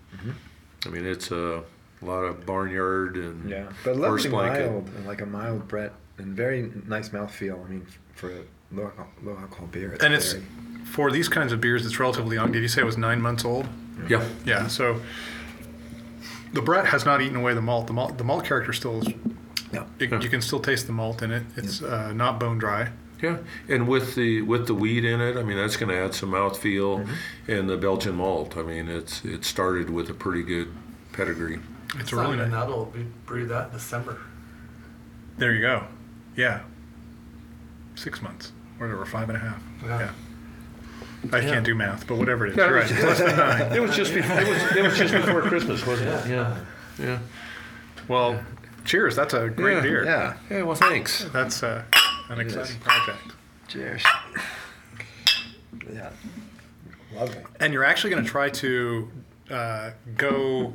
I 0.85 0.89
mean, 0.89 1.07
it's 1.07 1.31
a 1.31 1.63
lot 2.03 2.21
of 2.25 2.45
barnyard 2.47 3.17
and 3.17 3.49
Yeah, 3.49 3.67
but 3.85 3.97
horse 3.97 4.25
lovely 4.25 4.31
blanket. 4.31 4.71
mild, 4.71 4.89
and 4.97 5.07
like 5.07 5.21
a 5.21 5.27
mild 5.27 5.69
Brett, 5.69 5.93
and 6.19 6.35
very 6.37 6.73
nice 6.87 7.11
mouthfeel. 7.11 7.65
I 7.65 7.69
mean, 7.69 7.87
for 8.15 8.31
a 8.31 8.41
low 8.73 8.85
alcohol, 8.85 9.09
low 9.23 9.37
alcohol 9.37 9.67
beer, 9.67 9.93
it's 9.93 10.05
And 10.05 10.15
it's 10.15 10.33
very, 10.33 10.45
for 10.85 11.11
these 11.11 11.29
kinds 11.29 11.53
of 11.53 11.61
beers. 11.61 11.85
It's 11.85 11.99
relatively 12.01 12.37
young. 12.37 12.53
Did 12.53 12.63
you 12.63 12.69
say 12.69 12.81
it 12.83 12.85
was 12.87 12.97
nine 12.99 13.21
months 13.21 13.45
old? 13.45 13.69
Yeah. 14.09 14.25
Yeah. 14.45 14.69
So 14.69 15.01
the 16.53 16.63
Brett 16.63 16.87
has 16.87 17.05
not 17.05 17.21
eaten 17.21 17.37
away 17.37 17.53
the 17.55 17.63
malt. 17.63 17.87
The 17.89 17.93
malt, 17.93 18.17
the 18.19 18.25
malt 18.25 18.45
character 18.45 18.73
still 18.73 19.01
is. 19.03 19.09
yeah. 19.73 19.85
You, 19.99 20.19
you 20.21 20.29
can 20.31 20.41
still 20.41 20.61
taste 20.61 20.87
the 20.87 20.93
malt 20.93 21.23
in 21.23 21.31
it. 21.31 21.43
It's 21.57 21.83
uh, 21.83 22.13
not 22.13 22.41
bone 22.41 22.59
dry. 22.59 22.91
Yeah, 23.23 23.39
and 23.69 23.89
with 23.89 24.15
the 24.15 24.43
with 24.43 24.67
the 24.67 24.75
wheat 24.75 25.05
in 25.05 25.21
it, 25.21 25.37
I 25.37 25.43
mean 25.43 25.57
that's 25.57 25.77
going 25.77 25.89
to 25.91 25.97
add 25.97 26.15
some 26.15 26.31
mouthfeel, 26.33 27.05
Mm-hmm. 27.05 27.51
and 27.53 27.69
the 27.71 27.77
Belgian 27.77 28.15
malt. 28.17 28.57
I 28.57 28.63
mean 28.63 28.89
it's 28.89 29.25
it 29.25 29.45
started 29.45 29.89
with 29.91 30.11
a 30.11 30.15
pretty 30.15 30.43
good 30.43 30.69
pedigree. 31.13 31.59
It's 31.99 32.13
a 32.13 32.17
really 32.17 32.33
Simon 32.37 32.51
that'll 32.51 32.87
we 32.95 33.07
brewed 33.25 33.49
that 33.49 33.69
in 33.69 33.73
December. 33.75 34.19
There 35.39 35.53
you 35.55 35.61
go. 35.63 35.85
Yeah. 36.37 36.61
Six 37.95 38.21
months, 38.21 38.53
or 38.79 38.87
whatever, 38.87 39.07
five 39.07 39.29
and 39.31 39.37
a 39.37 39.41
half. 39.41 39.63
Yeah. 39.83 39.99
Yeah. 40.01 40.11
I 41.33 41.41
can't 41.41 41.65
do 41.65 41.75
math, 41.75 42.07
but 42.07 42.17
whatever 42.19 42.47
it 42.47 42.51
is. 42.51 42.57
Yeah, 42.59 42.69
it 42.69 42.73
right. 42.73 42.91
was- 43.71 43.77
It 43.77 43.81
was 43.81 43.97
just 43.97 44.13
before, 44.15 44.39
it 44.41 44.47
was, 44.49 44.77
it 44.77 44.83
was 44.83 44.99
just 44.99 45.15
before 45.15 45.41
Christmas, 45.43 45.85
wasn't 45.87 46.11
it? 46.11 46.29
Yeah, 46.31 46.59
yeah, 46.99 47.19
Well, 48.07 48.39
cheers. 48.85 49.17
That's 49.17 49.33
a 49.35 49.49
great 49.49 49.77
Yeah. 49.77 49.81
beer. 49.83 50.05
Yeah. 50.05 50.37
yeah. 50.51 50.63
Well, 50.63 50.77
thanks. 50.77 51.25
That's 51.33 51.63
uh, 51.63 51.83
an 52.29 52.41
It 52.41 52.47
is. 52.49 52.57
exciting 52.57 52.81
project. 52.81 53.33
Cheers. 53.69 54.03
Yeah. 55.93 56.11
Lovely. 57.15 57.39
And 57.61 57.73
you're 57.73 57.85
actually 57.85 58.11
going 58.11 58.25
to 58.25 58.29
try 58.31 58.51
to 58.51 59.11
uh, 59.51 59.91
go 60.17 60.73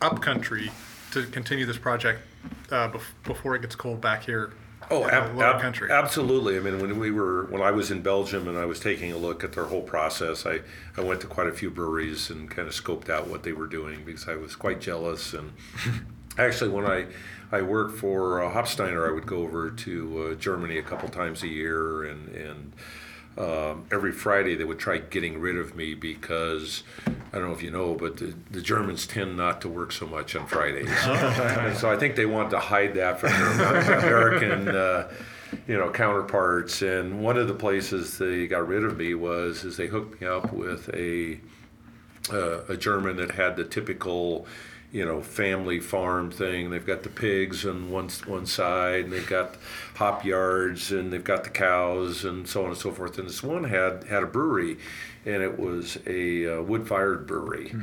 up 0.00 0.20
country 0.22 0.70
to 1.12 1.24
continue 1.26 1.66
this 1.66 1.78
project 1.78 2.20
uh, 2.70 2.88
bef- 2.90 3.02
before 3.24 3.54
it 3.56 3.62
gets 3.62 3.74
cold 3.74 4.00
back 4.00 4.24
here. 4.24 4.52
Oh, 4.90 5.02
in 5.02 5.08
the 5.08 5.14
ab- 5.14 5.36
lower 5.36 5.44
ab- 5.54 5.60
country. 5.60 5.90
absolutely. 5.90 6.56
I 6.56 6.60
mean, 6.60 6.78
when 6.80 6.98
we 6.98 7.10
were 7.10 7.44
when 7.46 7.60
I 7.60 7.70
was 7.70 7.90
in 7.90 8.00
Belgium 8.02 8.48
and 8.48 8.56
I 8.56 8.64
was 8.64 8.80
taking 8.80 9.12
a 9.12 9.16
look 9.18 9.42
at 9.44 9.52
their 9.52 9.64
whole 9.64 9.82
process, 9.82 10.46
I, 10.46 10.60
I 10.96 11.00
went 11.02 11.20
to 11.22 11.26
quite 11.26 11.46
a 11.46 11.52
few 11.52 11.70
breweries 11.70 12.30
and 12.30 12.50
kind 12.50 12.66
of 12.68 12.74
scoped 12.74 13.10
out 13.10 13.26
what 13.28 13.42
they 13.42 13.52
were 13.52 13.66
doing 13.66 14.04
because 14.04 14.28
I 14.28 14.36
was 14.36 14.54
quite 14.56 14.80
jealous. 14.80 15.34
And 15.34 15.52
actually, 16.38 16.70
when 16.70 16.86
I 16.86 17.06
I 17.50 17.62
worked 17.62 17.98
for 17.98 18.42
uh, 18.42 18.52
Hopsteiner, 18.52 19.08
I 19.08 19.12
would 19.12 19.26
go 19.26 19.38
over 19.38 19.70
to 19.70 20.22
uh, 20.22 20.34
Germany 20.34 20.78
a 20.78 20.82
couple 20.82 21.08
times 21.08 21.42
a 21.42 21.48
year, 21.48 22.04
and 22.04 22.28
and 22.28 22.72
um, 23.38 23.86
every 23.92 24.12
Friday 24.12 24.56
they 24.56 24.64
would 24.64 24.78
try 24.78 24.98
getting 24.98 25.40
rid 25.40 25.56
of 25.56 25.76
me 25.76 25.94
because 25.94 26.82
I 27.06 27.38
don't 27.38 27.48
know 27.48 27.52
if 27.52 27.62
you 27.62 27.70
know, 27.70 27.94
but 27.94 28.16
the, 28.16 28.34
the 28.50 28.60
Germans 28.60 29.06
tend 29.06 29.36
not 29.36 29.60
to 29.60 29.68
work 29.68 29.92
so 29.92 30.06
much 30.06 30.34
on 30.34 30.46
Fridays. 30.46 30.88
so 31.78 31.90
I 31.90 31.96
think 31.96 32.16
they 32.16 32.26
wanted 32.26 32.50
to 32.50 32.58
hide 32.58 32.94
that 32.94 33.20
from 33.20 33.30
their 33.30 33.98
American, 33.98 34.68
uh, 34.68 35.08
you 35.68 35.76
know, 35.76 35.90
counterparts. 35.90 36.82
And 36.82 37.22
one 37.22 37.36
of 37.36 37.46
the 37.46 37.54
places 37.54 38.18
they 38.18 38.48
got 38.48 38.66
rid 38.66 38.82
of 38.82 38.96
me 38.96 39.14
was 39.14 39.62
is 39.62 39.76
they 39.76 39.86
hooked 39.86 40.20
me 40.20 40.26
up 40.26 40.52
with 40.52 40.88
a 40.94 41.38
uh, 42.32 42.64
a 42.68 42.76
German 42.76 43.16
that 43.16 43.30
had 43.32 43.56
the 43.56 43.64
typical, 43.64 44.46
you 44.90 45.04
know, 45.04 45.20
family 45.20 45.80
farm 45.80 46.30
thing. 46.30 46.70
They've 46.70 46.86
got 46.86 47.02
the 47.02 47.10
pigs 47.10 47.66
on 47.66 47.90
one 47.90 48.08
one 48.26 48.46
side, 48.46 49.04
and 49.04 49.12
they've 49.12 49.26
got 49.26 49.56
hop 49.96 50.24
yards, 50.24 50.92
and 50.92 51.12
they've 51.12 51.22
got 51.22 51.44
the 51.44 51.50
cows, 51.50 52.24
and 52.24 52.48
so 52.48 52.62
on 52.62 52.68
and 52.70 52.78
so 52.78 52.90
forth. 52.90 53.18
And 53.18 53.28
this 53.28 53.42
one 53.42 53.64
had 53.64 54.04
had 54.04 54.22
a 54.22 54.26
brewery, 54.26 54.78
and 55.26 55.42
it 55.42 55.58
was 55.58 55.98
a 56.06 56.58
uh, 56.58 56.62
wood-fired 56.62 57.26
brewery. 57.26 57.74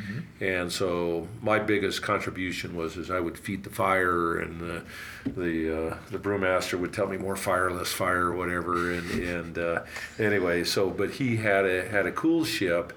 And 0.42 0.72
so 0.72 1.28
my 1.44 1.60
biggest 1.60 2.02
contribution 2.02 2.76
was 2.76 2.98
is 2.98 3.12
I 3.12 3.20
would 3.20 3.38
feed 3.38 3.64
the 3.64 3.70
fire, 3.70 4.40
and 4.40 4.60
the 4.60 4.84
the 5.26 5.90
uh, 5.92 5.98
the 6.10 6.18
brewmaster 6.18 6.80
would 6.80 6.94
tell 6.94 7.08
me 7.08 7.18
more 7.18 7.36
fire, 7.36 7.70
less 7.70 7.92
fire, 7.92 8.32
whatever. 8.32 8.92
And 8.92 9.12
and 9.12 9.58
uh, 9.60 9.84
anyway, 10.18 10.64
so 10.64 10.90
but 10.90 11.12
he 11.12 11.38
had 11.38 11.66
a 11.66 11.88
had 11.88 12.08
a 12.08 12.12
cool 12.12 12.46
ship 12.46 12.94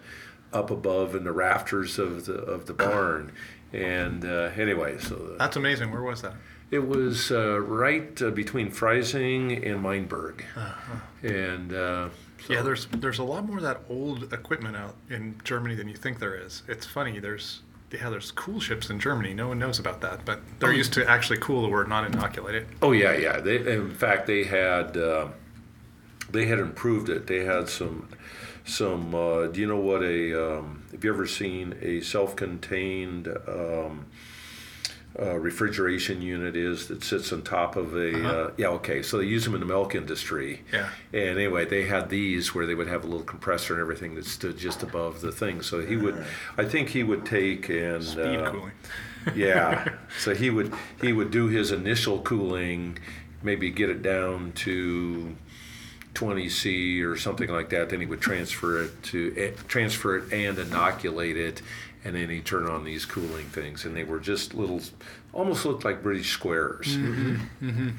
up 0.51 0.71
above 0.71 1.15
in 1.15 1.25
the 1.25 1.33
rafters 1.33 1.99
of 1.99 2.25
the 2.25 2.35
of 2.35 2.65
the 2.65 2.73
barn. 2.73 3.33
And 3.73 4.25
uh, 4.25 4.51
anyway, 4.57 4.99
so 4.99 5.37
That's 5.39 5.57
amazing. 5.57 5.91
Where 5.93 6.03
was 6.03 6.23
that? 6.23 6.35
it 6.71 6.87
was 6.87 7.31
uh, 7.31 7.59
right 7.61 8.21
uh, 8.21 8.29
between 8.31 8.71
Freising 8.71 9.66
and 9.66 9.83
Mainburg, 9.83 10.43
and 11.23 11.73
uh, 11.73 12.09
so- 12.47 12.53
Yeah, 12.53 12.61
there's 12.62 12.87
there's 12.87 13.19
a 13.19 13.25
lot 13.25 13.47
more 13.47 13.57
of 13.57 13.62
that 13.62 13.81
old 13.89 14.33
equipment 14.35 14.77
out 14.77 14.95
in 15.09 15.37
Germany 15.45 15.75
than 15.75 15.89
you 15.89 15.97
think 15.97 16.19
there 16.19 16.35
is. 16.35 16.62
It's 16.69 16.85
funny. 16.87 17.21
There's 17.21 17.62
yeah, 17.91 18.11
there's 18.11 18.31
cool 18.33 18.61
ships 18.61 18.91
in 18.91 19.01
Germany. 19.01 19.33
No 19.33 19.49
one 19.49 19.59
knows 19.59 19.79
about 19.79 20.03
that, 20.03 20.27
but 20.27 20.41
they're 20.59 20.75
used 20.75 20.93
to 20.95 21.09
actually 21.09 21.39
cool 21.39 21.62
the 21.62 21.69
wort, 21.69 21.89
not 21.89 22.05
inoculate 22.05 22.55
it. 22.55 22.66
Oh 22.83 22.93
yeah, 22.93 23.14
yeah. 23.16 23.41
They, 23.41 23.57
in 23.73 23.95
fact, 23.95 24.27
they 24.27 24.45
had 24.45 24.95
uh, 24.97 25.29
they 26.31 26.45
had 26.47 26.59
improved 26.59 27.09
it. 27.09 27.27
They 27.27 27.45
had 27.47 27.69
some 27.71 28.09
some. 28.66 29.14
Uh, 29.14 29.47
do 29.47 29.59
you 29.61 29.66
know 29.66 29.79
what 29.79 30.03
a? 30.03 30.59
Um, 30.59 30.78
have 30.93 31.05
you 31.05 31.12
ever 31.12 31.26
seen 31.26 31.76
a 31.82 32.01
self-contained 32.01 33.28
um, 33.47 34.07
uh, 35.18 35.36
refrigeration 35.39 36.22
unit 36.22 36.55
is 36.55 36.86
that 36.89 37.03
sits 37.03 37.32
on 37.32 37.43
top 37.43 37.76
of 37.76 37.95
a? 37.95 38.28
uh 38.28 38.51
yeah, 38.57 38.68
okay. 38.68 39.03
So 39.03 39.18
they 39.18 39.24
use 39.24 39.45
them 39.45 39.55
in 39.55 39.61
the 39.61 39.66
milk 39.66 39.95
industry. 39.95 40.62
Yeah. 40.72 40.89
And 41.12 41.39
anyway, 41.39 41.64
they 41.64 41.84
had 41.86 42.09
these 42.09 42.55
where 42.55 42.66
they 42.66 42.74
would 42.74 42.89
have 42.89 43.05
a 43.05 43.07
little 43.07 43.24
compressor 43.24 43.74
and 43.74 43.80
everything 43.80 44.14
that 44.14 44.26
stood 44.26 44.57
just 44.59 44.82
above 44.82 45.20
the 45.20 45.32
thing. 45.32 45.62
So 45.62 45.80
he 45.84 45.97
would, 45.97 46.24
I 46.57 46.64
think 46.64 46.91
he 46.91 47.03
would 47.03 47.24
take 47.26 47.68
and 47.68 48.05
Speed 48.05 48.41
uh, 48.41 48.51
cooling. 48.51 48.72
yeah. 49.34 49.95
So 50.20 50.34
he 50.34 50.51
would 50.51 50.72
he 51.01 51.12
would 51.12 51.30
do 51.30 51.49
his 51.49 51.70
initial 51.72 52.20
cooling, 52.20 52.99
maybe 53.43 53.70
get 53.70 53.89
it 53.89 54.03
down 54.03 54.53
to 54.53 55.36
20 56.19 56.49
C 56.49 57.01
or 57.03 57.16
something 57.16 57.49
like 57.49 57.69
that. 57.69 57.91
Then 57.91 58.01
he 58.01 58.07
would 58.07 58.21
transfer 58.21 58.83
it 58.83 59.03
to 59.05 59.33
eh, 59.37 59.51
transfer 59.69 60.16
it 60.16 60.33
and 60.33 60.59
inoculate 60.59 61.37
it, 61.37 61.62
and 62.05 62.16
then 62.16 62.29
he 62.29 62.41
turn 62.41 62.66
on 62.66 62.83
these 62.83 63.05
cooling 63.05 63.47
things, 63.47 63.85
and 63.85 63.95
they 63.95 64.03
were 64.03 64.19
just 64.19 64.53
little, 64.53 64.81
almost 65.33 65.64
looked 65.64 65.85
like 65.85 66.03
British 66.03 66.31
squares. 66.33 66.99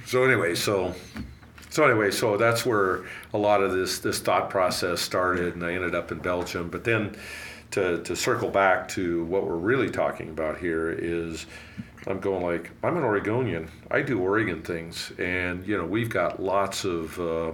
So 0.06 0.26
anyway, 0.26 0.56
so. 0.56 0.94
So 1.72 1.86
anyway, 1.86 2.10
so 2.10 2.36
that's 2.36 2.66
where 2.66 3.04
a 3.32 3.38
lot 3.38 3.62
of 3.62 3.72
this 3.72 4.00
this 4.00 4.20
thought 4.20 4.50
process 4.50 5.00
started, 5.02 5.54
and 5.54 5.64
I 5.64 5.74
ended 5.74 5.94
up 5.94 6.12
in 6.12 6.18
Belgium. 6.18 6.68
But 6.68 6.84
then, 6.84 7.16
to 7.72 8.02
to 8.04 8.16
circle 8.16 8.50
back 8.50 8.88
to 8.90 9.24
what 9.26 9.46
we're 9.46 9.56
really 9.56 9.92
talking 9.92 10.30
about 10.30 10.58
here 10.58 10.90
is, 10.90 11.46
I'm 12.08 12.20
going 12.20 12.44
like 12.44 12.72
I'm 12.84 12.98
an 12.98 13.04
Oregonian. 13.04 13.70
I 13.92 14.02
do 14.02 14.20
Oregon 14.20 14.64
things, 14.64 15.14
and 15.20 15.66
you 15.68 15.78
know 15.78 15.86
we've 15.86 16.10
got 16.10 16.42
lots 16.42 16.86
of, 16.86 17.20
uh, 17.20 17.52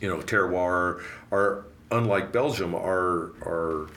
you 0.00 0.08
know, 0.08 0.18
terroir. 0.18 1.02
Our 1.30 1.64
unlike 1.90 2.32
Belgium, 2.32 2.74
our 2.74 3.32
our 3.44 3.88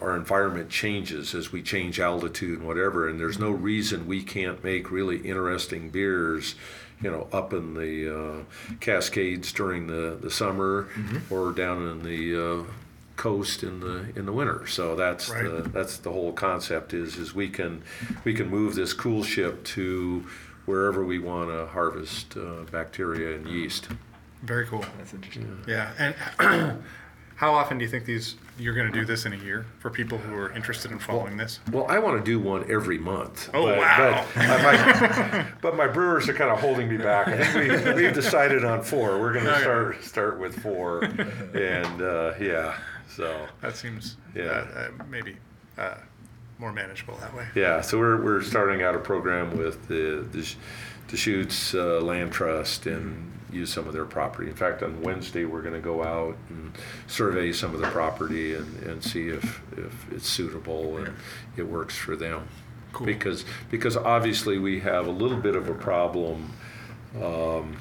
our 0.00 0.14
environment 0.16 0.68
changes 0.68 1.34
as 1.34 1.52
we 1.52 1.62
change 1.62 1.98
altitude 2.00 2.58
and 2.58 2.68
whatever, 2.68 3.08
and 3.08 3.18
there's 3.18 3.38
no 3.38 3.50
reason 3.50 4.06
we 4.06 4.22
can't 4.22 4.62
make 4.62 4.90
really 4.90 5.16
interesting 5.18 5.88
beers, 5.88 6.54
you 7.00 7.10
know, 7.10 7.26
up 7.32 7.52
in 7.54 7.72
the 7.74 8.14
uh, 8.14 8.74
Cascades 8.80 9.52
during 9.52 9.86
the, 9.86 10.18
the 10.20 10.30
summer 10.30 10.88
or 11.30 11.52
down 11.52 11.88
in 11.88 12.02
the 12.02 12.60
uh, 12.60 12.62
coast 13.16 13.62
in 13.62 13.80
the 13.80 14.12
in 14.16 14.26
the 14.26 14.32
winter. 14.32 14.66
So 14.66 14.94
that's 14.96 15.30
Right. 15.30 15.44
the 15.44 15.62
that's 15.70 15.96
the 15.96 16.12
whole 16.12 16.32
concept 16.32 16.92
is 16.92 17.16
is 17.16 17.34
we 17.34 17.48
can 17.48 17.82
we 18.24 18.34
can 18.34 18.48
move 18.48 18.74
this 18.74 18.92
cool 18.92 19.22
ship 19.24 19.64
to 19.64 20.26
wherever 20.66 21.04
we 21.04 21.18
want 21.18 21.48
to 21.48 21.66
harvest 21.66 22.36
uh, 22.36 22.64
bacteria 22.70 23.34
and 23.36 23.46
yeast. 23.48 23.88
Very 24.42 24.66
cool. 24.66 24.84
That's 24.98 25.12
interesting. 25.14 25.62
Yeah. 25.66 25.92
And 26.38 26.78
how 27.36 27.52
often 27.54 27.78
do 27.78 27.84
you 27.84 27.90
think 27.90 28.04
these 28.04 28.36
you're 28.58 28.74
going 28.74 28.90
to 28.90 28.98
do 28.98 29.04
this 29.04 29.26
in 29.26 29.32
a 29.34 29.36
year 29.36 29.66
for 29.80 29.90
people 29.90 30.16
who 30.16 30.34
are 30.34 30.50
interested 30.52 30.90
in 30.90 30.98
following 30.98 31.36
this? 31.36 31.60
Well, 31.70 31.86
I 31.88 31.98
want 31.98 32.16
to 32.18 32.24
do 32.24 32.38
one 32.40 32.64
every 32.70 32.98
month. 32.98 33.50
Oh, 33.52 33.66
but, 33.66 33.78
wow. 33.78 34.26
But, 34.34 34.42
uh, 34.42 34.62
my, 34.62 35.46
but 35.62 35.76
my 35.76 35.86
brewers 35.86 36.28
are 36.28 36.34
kind 36.34 36.50
of 36.50 36.58
holding 36.60 36.88
me 36.88 36.96
back. 36.96 37.28
I 37.28 37.44
think 37.44 37.84
we, 37.84 37.92
we've 38.04 38.14
decided 38.14 38.64
on 38.64 38.82
four. 38.82 39.20
We're 39.20 39.32
going 39.34 39.44
to 39.46 39.60
start 39.60 40.04
start 40.04 40.38
with 40.40 40.58
four, 40.62 41.04
and 41.04 42.02
uh, 42.02 42.32
yeah, 42.40 42.78
so 43.08 43.46
That 43.60 43.76
seems 43.76 44.16
Yeah. 44.34 44.44
uh, 44.44 44.78
uh, 45.00 45.04
maybe 45.10 45.36
uh, 45.76 45.96
more 46.58 46.72
manageable 46.72 47.16
that 47.18 47.34
way. 47.34 47.46
yeah, 47.54 47.82
so 47.82 47.98
we're, 47.98 48.22
we're 48.22 48.40
starting 48.42 48.82
out 48.82 48.94
a 48.94 48.98
program 48.98 49.58
with 49.58 49.86
the 49.88 50.26
the, 50.32 50.54
Deschutes 51.08 51.74
uh, 51.74 52.00
Land 52.00 52.32
Trust 52.32 52.86
and 52.86 53.30
use 53.52 53.72
some 53.72 53.86
of 53.86 53.92
their 53.92 54.04
property. 54.04 54.48
In 54.48 54.56
fact, 54.56 54.82
on 54.82 55.02
Wednesday 55.02 55.44
we're 55.44 55.62
going 55.62 55.74
to 55.74 55.80
go 55.80 56.02
out 56.02 56.36
and 56.48 56.72
survey 57.06 57.52
some 57.52 57.74
of 57.74 57.80
the 57.80 57.86
property 57.88 58.54
and, 58.54 58.82
and 58.82 59.02
see 59.02 59.28
if, 59.28 59.62
if 59.76 60.12
it's 60.12 60.28
suitable 60.28 60.98
and 60.98 61.14
it 61.56 61.62
works 61.62 61.96
for 61.96 62.16
them. 62.16 62.48
Cool. 62.92 63.06
Because 63.06 63.44
because 63.70 63.96
obviously 63.96 64.58
we 64.58 64.80
have 64.80 65.06
a 65.06 65.10
little 65.10 65.36
bit 65.36 65.54
of 65.54 65.68
a 65.68 65.74
problem 65.74 66.52
um, 67.22 67.76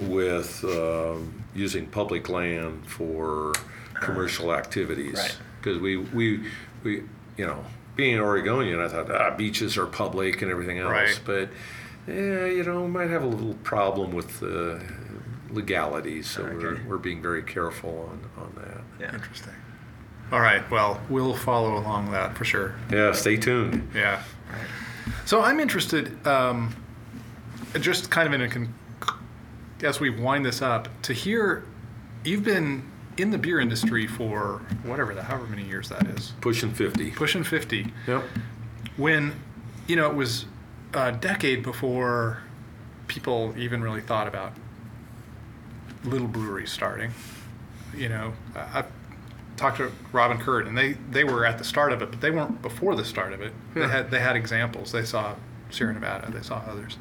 with 0.00 0.64
um, 0.64 1.44
using 1.54 1.86
public 1.86 2.28
land 2.28 2.86
for 2.86 3.54
commercial 3.94 4.52
activities. 4.52 5.14
Right. 5.14 5.36
Because 5.60 5.80
we, 5.80 5.96
we, 5.96 6.44
we, 6.84 7.02
you 7.36 7.46
know, 7.46 7.64
being 7.96 8.14
an 8.14 8.20
Oregonian, 8.20 8.80
I 8.80 8.88
thought 8.88 9.10
ah, 9.10 9.34
beaches 9.36 9.76
are 9.76 9.86
public 9.86 10.42
and 10.42 10.50
everything 10.50 10.78
else. 10.78 10.90
Right. 10.90 11.20
But, 11.24 11.48
yeah, 12.06 12.46
you 12.46 12.62
know, 12.64 12.82
we 12.82 12.88
might 12.88 13.10
have 13.10 13.22
a 13.22 13.26
little 13.26 13.54
problem 13.62 14.12
with 14.12 14.40
the 14.40 14.82
legality. 15.50 16.22
So 16.22 16.44
we're, 16.44 16.80
we're 16.86 16.98
being 16.98 17.22
very 17.22 17.42
careful 17.42 18.10
on, 18.10 18.44
on 18.44 18.52
that. 18.56 18.80
Yeah. 19.00 19.14
Interesting. 19.14 19.52
All 20.32 20.40
right. 20.40 20.68
Well, 20.70 21.00
we'll 21.08 21.34
follow 21.36 21.76
along 21.78 22.10
that 22.12 22.36
for 22.36 22.44
sure. 22.44 22.74
Yeah, 22.90 23.12
stay 23.12 23.36
tuned. 23.36 23.88
Yeah. 23.94 24.22
So 25.24 25.40
I'm 25.42 25.60
interested, 25.60 26.24
um, 26.26 26.74
just 27.80 28.10
kind 28.10 28.26
of 28.26 28.32
in 28.34 28.42
a 28.42 28.48
con- 28.48 28.74
as 29.82 30.00
we 30.00 30.10
wind 30.10 30.44
this 30.44 30.62
up, 30.62 30.88
to 31.02 31.12
hear 31.12 31.64
you've 32.24 32.42
been 32.44 32.90
in 33.18 33.30
the 33.30 33.38
beer 33.38 33.60
industry 33.60 34.06
for 34.06 34.60
whatever 34.84 35.14
the 35.14 35.22
however 35.22 35.46
many 35.46 35.62
years 35.64 35.88
that 35.90 36.06
is, 36.08 36.32
Pushing 36.40 36.72
50. 36.72 37.12
pushing 37.12 37.44
50. 37.44 37.92
Yep. 38.06 38.24
When 38.96 39.32
you 39.86 39.96
know 39.96 40.10
it 40.10 40.16
was 40.16 40.46
a 40.94 41.12
decade 41.12 41.62
before 41.62 42.38
people 43.08 43.54
even 43.56 43.82
really 43.82 44.00
thought 44.00 44.26
about 44.26 44.52
little 46.04 46.28
breweries 46.28 46.70
starting. 46.70 47.12
You 47.96 48.08
know, 48.08 48.32
I- 48.54 48.84
talked 49.56 49.78
to 49.78 49.90
Robin 50.12 50.36
and 50.36 50.44
Kurt, 50.44 50.66
and 50.66 50.76
they, 50.76 50.92
they 51.10 51.24
were 51.24 51.46
at 51.46 51.56
the 51.56 51.64
start 51.64 51.90
of 51.92 52.02
it, 52.02 52.10
but 52.10 52.20
they 52.20 52.30
weren't 52.30 52.60
before 52.60 52.94
the 52.94 53.04
start 53.04 53.32
of 53.32 53.40
it. 53.40 53.52
They 53.74 53.88
had 53.88 54.10
they 54.10 54.20
had 54.20 54.36
examples. 54.36 54.92
They 54.92 55.04
saw 55.04 55.34
Sierra 55.70 55.94
Nevada. 55.94 56.30
They 56.30 56.42
saw 56.42 56.56
others. 56.68 56.98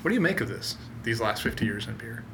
What 0.00 0.08
do 0.08 0.14
you 0.14 0.20
make 0.22 0.40
of 0.40 0.48
this? 0.48 0.76
These 1.02 1.20
last 1.20 1.42
fifty 1.42 1.66
years 1.66 1.86
in 1.86 1.96
beer. 1.98 2.24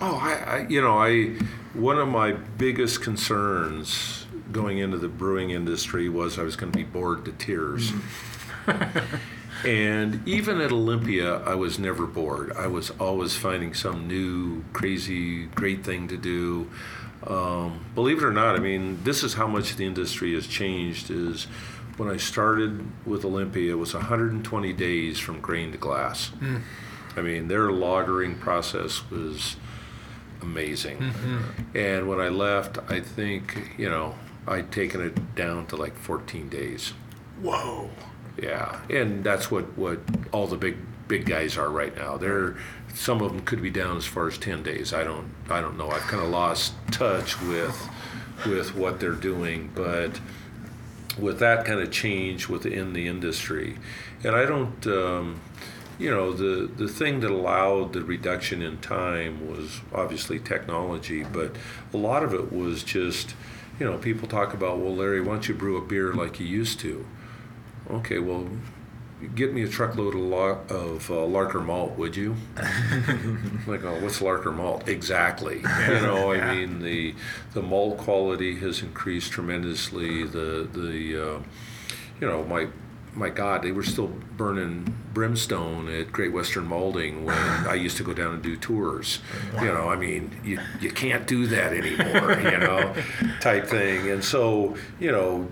Oh, 0.00 0.16
I, 0.16 0.32
I, 0.58 0.66
you 0.68 0.80
know, 0.80 0.98
I 0.98 1.36
one 1.76 1.98
of 1.98 2.06
my 2.06 2.32
biggest 2.32 3.02
concerns 3.02 4.26
going 4.52 4.78
into 4.78 4.98
the 4.98 5.08
brewing 5.08 5.50
industry 5.50 6.08
was 6.08 6.38
I 6.38 6.42
was 6.44 6.54
going 6.54 6.70
to 6.70 6.76
be 6.78 6.84
bored 6.84 7.24
to 7.24 7.32
tears. 7.32 7.90
Mm. 7.90 8.33
and 9.64 10.26
even 10.26 10.60
at 10.60 10.72
Olympia, 10.72 11.38
I 11.44 11.54
was 11.54 11.78
never 11.78 12.06
bored. 12.06 12.52
I 12.56 12.66
was 12.66 12.90
always 13.00 13.36
finding 13.36 13.74
some 13.74 14.06
new, 14.08 14.64
crazy, 14.72 15.46
great 15.46 15.84
thing 15.84 16.08
to 16.08 16.16
do. 16.16 16.70
Um, 17.26 17.84
believe 17.94 18.18
it 18.18 18.24
or 18.24 18.32
not, 18.32 18.54
I 18.56 18.58
mean, 18.58 19.02
this 19.04 19.22
is 19.22 19.34
how 19.34 19.46
much 19.46 19.76
the 19.76 19.86
industry 19.86 20.34
has 20.34 20.46
changed. 20.46 21.10
Is 21.10 21.44
when 21.96 22.10
I 22.10 22.16
started 22.16 22.86
with 23.06 23.24
Olympia, 23.24 23.72
it 23.72 23.78
was 23.78 23.94
120 23.94 24.72
days 24.72 25.18
from 25.18 25.40
grain 25.40 25.72
to 25.72 25.78
glass. 25.78 26.32
I 27.16 27.22
mean, 27.22 27.48
their 27.48 27.68
lagering 27.68 28.38
process 28.40 29.08
was 29.10 29.56
amazing. 30.42 30.98
And 31.74 32.08
when 32.08 32.20
I 32.20 32.28
left, 32.28 32.78
I 32.88 33.00
think, 33.00 33.72
you 33.78 33.88
know, 33.88 34.14
I'd 34.46 34.70
taken 34.72 35.00
it 35.00 35.34
down 35.34 35.66
to 35.66 35.76
like 35.76 35.96
14 35.96 36.48
days. 36.48 36.92
Whoa. 37.40 37.90
Yeah. 38.40 38.80
And 38.90 39.24
that's 39.24 39.50
what, 39.50 39.76
what 39.78 40.00
all 40.32 40.46
the 40.46 40.56
big 40.56 40.76
big 41.06 41.26
guys 41.26 41.56
are 41.56 41.68
right 41.68 41.94
now. 41.96 42.16
They're 42.16 42.56
some 42.94 43.20
of 43.20 43.32
them 43.32 43.44
could 43.44 43.60
be 43.60 43.70
down 43.70 43.96
as 43.96 44.06
far 44.06 44.28
as 44.28 44.38
10 44.38 44.62
days. 44.62 44.92
I 44.92 45.04
don't 45.04 45.34
I 45.50 45.60
don't 45.60 45.76
know. 45.76 45.90
I've 45.90 46.02
kind 46.02 46.22
of 46.22 46.30
lost 46.30 46.74
touch 46.90 47.40
with 47.42 47.88
with 48.46 48.74
what 48.74 49.00
they're 49.00 49.12
doing, 49.12 49.70
but 49.74 50.20
with 51.18 51.38
that 51.38 51.64
kind 51.64 51.80
of 51.80 51.90
change 51.90 52.48
within 52.48 52.92
the 52.92 53.06
industry, 53.06 53.76
and 54.24 54.34
I 54.34 54.44
don't, 54.44 54.86
um, 54.86 55.40
you 55.98 56.10
know, 56.10 56.32
the 56.32 56.66
the 56.66 56.88
thing 56.88 57.20
that 57.20 57.30
allowed 57.30 57.92
the 57.92 58.02
reduction 58.02 58.62
in 58.62 58.78
time 58.78 59.48
was 59.48 59.80
obviously 59.92 60.38
technology, 60.38 61.24
but 61.24 61.54
a 61.92 61.96
lot 61.96 62.22
of 62.22 62.34
it 62.34 62.52
was 62.52 62.82
just, 62.82 63.34
you 63.78 63.86
know, 63.86 63.98
people 63.98 64.26
talk 64.26 64.54
about, 64.54 64.78
well, 64.78 64.94
Larry, 64.94 65.20
why 65.20 65.34
don't 65.34 65.48
you 65.48 65.54
brew 65.54 65.76
a 65.76 65.80
beer 65.80 66.12
like 66.12 66.40
you 66.40 66.46
used 66.46 66.80
to? 66.80 67.06
Okay, 67.90 68.18
well, 68.18 68.48
get 69.34 69.52
me 69.54 69.62
a 69.62 69.68
truckload 69.68 70.14
of, 70.14 70.20
la- 70.20 70.58
of 70.76 71.10
uh, 71.10 71.14
Larker 71.14 71.64
malt, 71.64 71.96
would 71.98 72.16
you? 72.16 72.34
like, 73.66 73.84
oh, 73.84 73.98
what's 74.00 74.20
Larker 74.20 74.54
malt? 74.54 74.88
Exactly. 74.88 75.56
You 75.58 76.00
know, 76.00 76.32
I 76.32 76.36
Yeah. 76.36 76.54
mean, 76.54 76.80
the 76.80 77.14
the 77.52 77.62
malt 77.62 77.98
quality 77.98 78.58
has 78.60 78.82
increased 78.82 79.32
tremendously. 79.32 80.24
The 80.24 80.68
the 80.72 81.22
uh, 81.36 81.38
you 82.20 82.26
know, 82.28 82.44
my 82.44 82.68
my 83.14 83.30
God, 83.30 83.62
they 83.62 83.70
were 83.70 83.84
still 83.84 84.08
burning 84.36 84.92
brimstone 85.14 85.88
at 85.88 86.10
Great 86.10 86.32
Western 86.32 86.66
Malting 86.66 87.24
when 87.24 87.36
I 87.68 87.74
used 87.74 87.96
to 87.98 88.02
go 88.02 88.12
down 88.12 88.34
and 88.34 88.42
do 88.42 88.56
tours. 88.56 89.20
You 89.60 89.66
know, 89.66 89.88
I 89.88 89.96
mean, 89.96 90.30
you 90.42 90.58
you 90.80 90.90
can't 90.90 91.26
do 91.26 91.46
that 91.46 91.72
anymore. 91.72 92.32
you 92.40 92.58
know, 92.58 92.94
type 93.40 93.66
thing. 93.66 94.10
And 94.10 94.24
so, 94.24 94.76
you 94.98 95.12
know, 95.12 95.48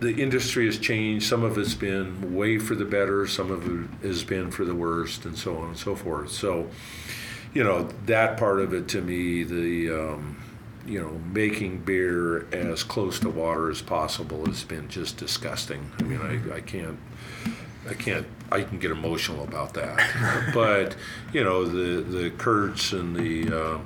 the 0.00 0.14
industry 0.14 0.66
has 0.66 0.78
changed. 0.78 1.26
Some 1.26 1.44
of 1.44 1.58
it's 1.58 1.74
been 1.74 2.34
way 2.34 2.58
for 2.58 2.74
the 2.74 2.84
better. 2.84 3.26
Some 3.26 3.50
of 3.50 3.66
it 3.66 4.06
has 4.06 4.24
been 4.24 4.50
for 4.50 4.64
the 4.64 4.74
worst, 4.74 5.24
and 5.24 5.36
so 5.36 5.56
on 5.58 5.68
and 5.68 5.76
so 5.78 5.94
forth. 5.94 6.32
So, 6.32 6.68
you 7.54 7.62
know, 7.62 7.88
that 8.06 8.38
part 8.38 8.60
of 8.60 8.72
it 8.72 8.88
to 8.88 9.02
me, 9.02 9.44
the 9.44 9.90
um, 9.90 10.42
you 10.86 11.00
know, 11.00 11.20
making 11.32 11.78
beer 11.80 12.46
as 12.52 12.82
close 12.82 13.20
to 13.20 13.28
water 13.28 13.70
as 13.70 13.82
possible 13.82 14.46
has 14.46 14.64
been 14.64 14.88
just 14.88 15.18
disgusting. 15.18 15.92
I 15.98 16.02
mean, 16.02 16.20
I, 16.20 16.56
I 16.56 16.60
can't. 16.60 16.98
I 17.88 17.94
can't. 17.94 18.26
I 18.52 18.62
can 18.62 18.78
get 18.78 18.90
emotional 18.90 19.44
about 19.44 19.74
that, 19.74 20.50
but 20.54 20.96
you 21.32 21.44
know 21.44 21.66
the 21.66 22.02
the 22.02 22.30
Kurts 22.30 22.92
and 22.92 23.14
the 23.14 23.56
uh, 23.56 23.78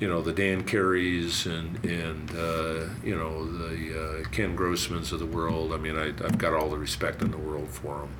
you 0.00 0.08
know 0.08 0.22
the 0.22 0.32
Dan 0.32 0.64
Careys 0.64 1.46
and 1.46 1.84
and 1.84 2.30
uh, 2.36 2.88
you 3.04 3.16
know 3.16 3.44
the 3.44 4.22
uh, 4.22 4.28
Ken 4.30 4.56
Grossmans 4.56 5.12
of 5.12 5.18
the 5.18 5.26
world. 5.26 5.72
I 5.72 5.76
mean, 5.76 5.96
I, 5.96 6.08
I've 6.08 6.38
got 6.38 6.54
all 6.54 6.70
the 6.70 6.78
respect 6.78 7.22
in 7.22 7.30
the 7.30 7.38
world 7.38 7.68
for 7.68 8.00
them, 8.00 8.16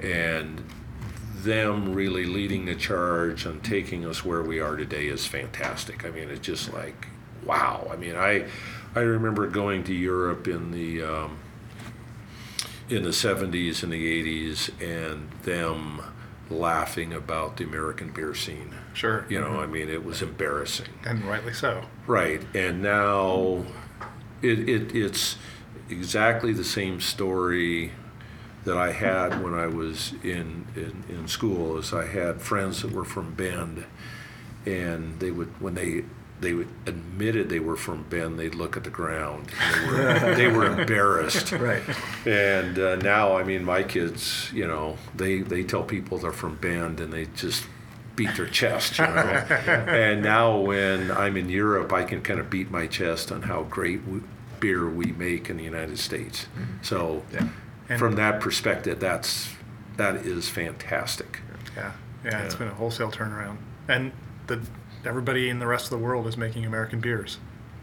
and 0.00 0.62
them 1.36 1.94
really 1.94 2.26
leading 2.26 2.66
the 2.66 2.74
charge 2.74 3.46
and 3.46 3.62
taking 3.62 4.04
us 4.04 4.24
where 4.24 4.42
we 4.42 4.60
are 4.60 4.76
today 4.76 5.06
is 5.06 5.26
fantastic. 5.26 6.04
I 6.04 6.10
mean, 6.10 6.28
it's 6.28 6.46
just 6.46 6.72
like 6.72 7.08
wow. 7.44 7.88
I 7.90 7.96
mean, 7.96 8.16
I 8.16 8.46
I 8.94 9.00
remember 9.00 9.46
going 9.46 9.84
to 9.84 9.94
Europe 9.94 10.46
in 10.46 10.72
the 10.72 11.02
um, 11.02 11.38
in 12.90 13.02
the 13.02 13.10
70s 13.10 13.82
and 13.82 13.92
the 13.92 14.48
80s 14.48 14.70
and 14.80 15.30
them 15.42 16.00
laughing 16.50 17.12
about 17.12 17.56
the 17.56 17.64
American 17.64 18.10
beer 18.10 18.34
scene. 18.34 18.74
Sure. 18.94 19.26
You 19.28 19.40
know, 19.40 19.60
I 19.60 19.66
mean, 19.66 19.88
it 19.88 20.04
was 20.04 20.22
embarrassing. 20.22 20.88
And 21.04 21.24
rightly 21.24 21.52
so. 21.52 21.84
Right. 22.06 22.42
And 22.54 22.82
now 22.82 23.64
it, 24.42 24.68
it, 24.68 24.94
it's 24.94 25.36
exactly 25.88 26.52
the 26.52 26.64
same 26.64 27.00
story 27.00 27.92
that 28.64 28.76
I 28.76 28.92
had 28.92 29.42
when 29.42 29.54
I 29.54 29.66
was 29.66 30.12
in, 30.22 30.66
in, 30.74 31.04
in 31.08 31.28
school 31.28 31.78
as 31.78 31.92
I 31.92 32.06
had 32.06 32.42
friends 32.42 32.82
that 32.82 32.92
were 32.92 33.04
from 33.04 33.34
Bend 33.34 33.86
and 34.66 35.18
they 35.20 35.30
would 35.30 35.60
when 35.60 35.74
they 35.74 36.04
they 36.40 36.52
would- 36.52 36.68
admitted 36.86 37.48
they 37.48 37.58
were 37.60 37.76
from 37.76 38.04
Bend, 38.04 38.38
they'd 38.38 38.54
look 38.54 38.76
at 38.76 38.84
the 38.84 38.90
ground. 38.90 39.48
They 39.74 39.86
were, 39.90 40.34
they 40.36 40.46
were 40.48 40.66
embarrassed. 40.80 41.52
Right. 41.52 41.82
And 42.26 42.78
uh, 42.78 42.96
now, 42.96 43.36
I 43.36 43.42
mean, 43.44 43.64
my 43.64 43.82
kids, 43.82 44.50
you 44.52 44.66
know, 44.66 44.96
they, 45.16 45.40
they 45.40 45.62
tell 45.64 45.82
people 45.82 46.18
they're 46.18 46.32
from 46.32 46.56
Bend 46.56 47.00
and 47.00 47.12
they 47.12 47.26
just 47.36 47.64
beat 48.16 48.34
their 48.36 48.46
chest, 48.46 48.98
you 48.98 49.06
know. 49.06 49.12
and 49.12 50.22
now, 50.22 50.58
when 50.58 51.10
I'm 51.10 51.36
in 51.36 51.48
Europe, 51.48 51.92
I 51.92 52.04
can 52.04 52.20
kind 52.22 52.40
of 52.40 52.50
beat 52.50 52.70
my 52.70 52.86
chest 52.86 53.30
on 53.32 53.42
how 53.42 53.62
great 53.64 54.04
w- 54.04 54.22
beer 54.60 54.88
we 54.88 55.06
make 55.12 55.48
in 55.50 55.56
the 55.56 55.62
United 55.64 55.98
States. 55.98 56.46
So, 56.82 57.22
And- 57.88 57.98
from 57.98 58.16
that 58.16 58.40
perspective, 58.40 59.00
that's 59.00 59.48
that 59.96 60.16
is 60.16 60.48
fantastic. 60.48 61.40
Yeah, 61.76 61.92
yeah, 62.24 62.42
It's 62.42 62.54
been 62.54 62.68
a 62.68 62.74
wholesale 62.74 63.10
turnaround, 63.10 63.56
and 63.88 64.12
the 64.46 64.60
everybody 65.04 65.48
in 65.48 65.58
the 65.58 65.66
rest 65.66 65.84
of 65.84 65.90
the 65.90 65.98
world 65.98 66.26
is 66.26 66.36
making 66.36 66.64
American 66.64 67.00
beers. 67.00 67.38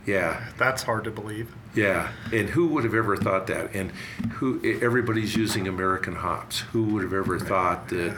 Yeah, 0.06 0.50
That's 0.58 0.84
hard 0.84 1.04
to 1.06 1.12
believe. 1.12 1.52
yeah. 1.74 2.12
And 2.32 2.50
who 2.50 2.68
would 2.68 2.84
have 2.84 2.94
ever 2.94 3.18
thought 3.18 3.48
that? 3.48 3.74
And 3.74 3.92
who? 4.34 4.62
Everybody's 4.82 5.36
using 5.36 5.68
American 5.68 6.14
hops. 6.16 6.60
Who 6.60 6.84
would 6.94 7.02
have 7.04 7.14
ever 7.14 7.40
thought 7.40 7.88
that? 7.90 8.16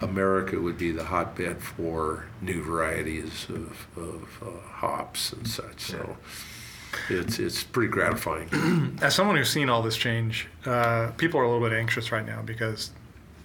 America 0.00 0.60
would 0.60 0.78
be 0.78 0.92
the 0.92 1.04
hotbed 1.04 1.60
for 1.60 2.26
new 2.40 2.62
varieties 2.62 3.46
of, 3.48 3.86
of 3.96 4.38
uh, 4.42 4.60
hops 4.68 5.32
and 5.32 5.46
such. 5.46 5.80
So 5.80 6.16
it's 7.08 7.38
it's 7.38 7.62
pretty 7.64 7.90
gratifying. 7.90 8.96
As 9.02 9.14
someone 9.14 9.36
who's 9.36 9.50
seen 9.50 9.68
all 9.68 9.82
this 9.82 9.96
change, 9.96 10.46
uh, 10.66 11.10
people 11.16 11.38
are 11.40 11.44
a 11.44 11.50
little 11.52 11.68
bit 11.68 11.76
anxious 11.76 12.10
right 12.12 12.24
now 12.26 12.42
because 12.42 12.90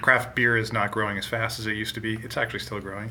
craft 0.00 0.34
beer 0.36 0.56
is 0.56 0.72
not 0.72 0.90
growing 0.92 1.18
as 1.18 1.26
fast 1.26 1.58
as 1.58 1.66
it 1.66 1.74
used 1.76 1.94
to 1.94 2.00
be. 2.00 2.14
It's 2.22 2.36
actually 2.36 2.60
still 2.60 2.80
growing. 2.80 3.10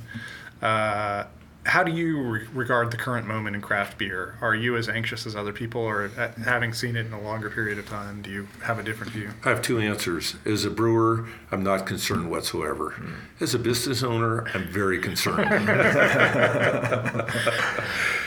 Uh, 0.61 1.25
how 1.65 1.83
do 1.83 1.91
you 1.91 2.21
re- 2.21 2.47
regard 2.53 2.91
the 2.91 2.97
current 2.97 3.27
moment 3.27 3.53
in 3.55 3.61
craft 3.61 3.97
beer? 3.97 4.37
Are 4.39 4.55
you 4.55 4.77
as 4.77 4.87
anxious 4.87 5.25
as 5.25 5.35
other 5.35 5.51
people, 5.51 5.81
or 5.81 6.09
uh, 6.17 6.29
having 6.45 6.71
seen 6.71 6.95
it 6.95 7.05
in 7.05 7.11
a 7.11 7.19
longer 7.19 7.49
period 7.49 7.77
of 7.77 7.85
time, 7.89 8.21
do 8.21 8.29
you 8.29 8.47
have 8.63 8.79
a 8.79 8.83
different 8.83 9.11
view? 9.11 9.31
I 9.43 9.49
have 9.49 9.61
two 9.61 9.77
answers. 9.79 10.35
As 10.45 10.63
a 10.63 10.69
brewer, 10.69 11.27
I'm 11.51 11.63
not 11.63 11.85
concerned 11.85 12.31
whatsoever. 12.31 12.95
As 13.41 13.53
a 13.53 13.59
business 13.59 14.01
owner, 14.01 14.47
I'm 14.53 14.67
very 14.67 14.99
concerned. 15.01 15.49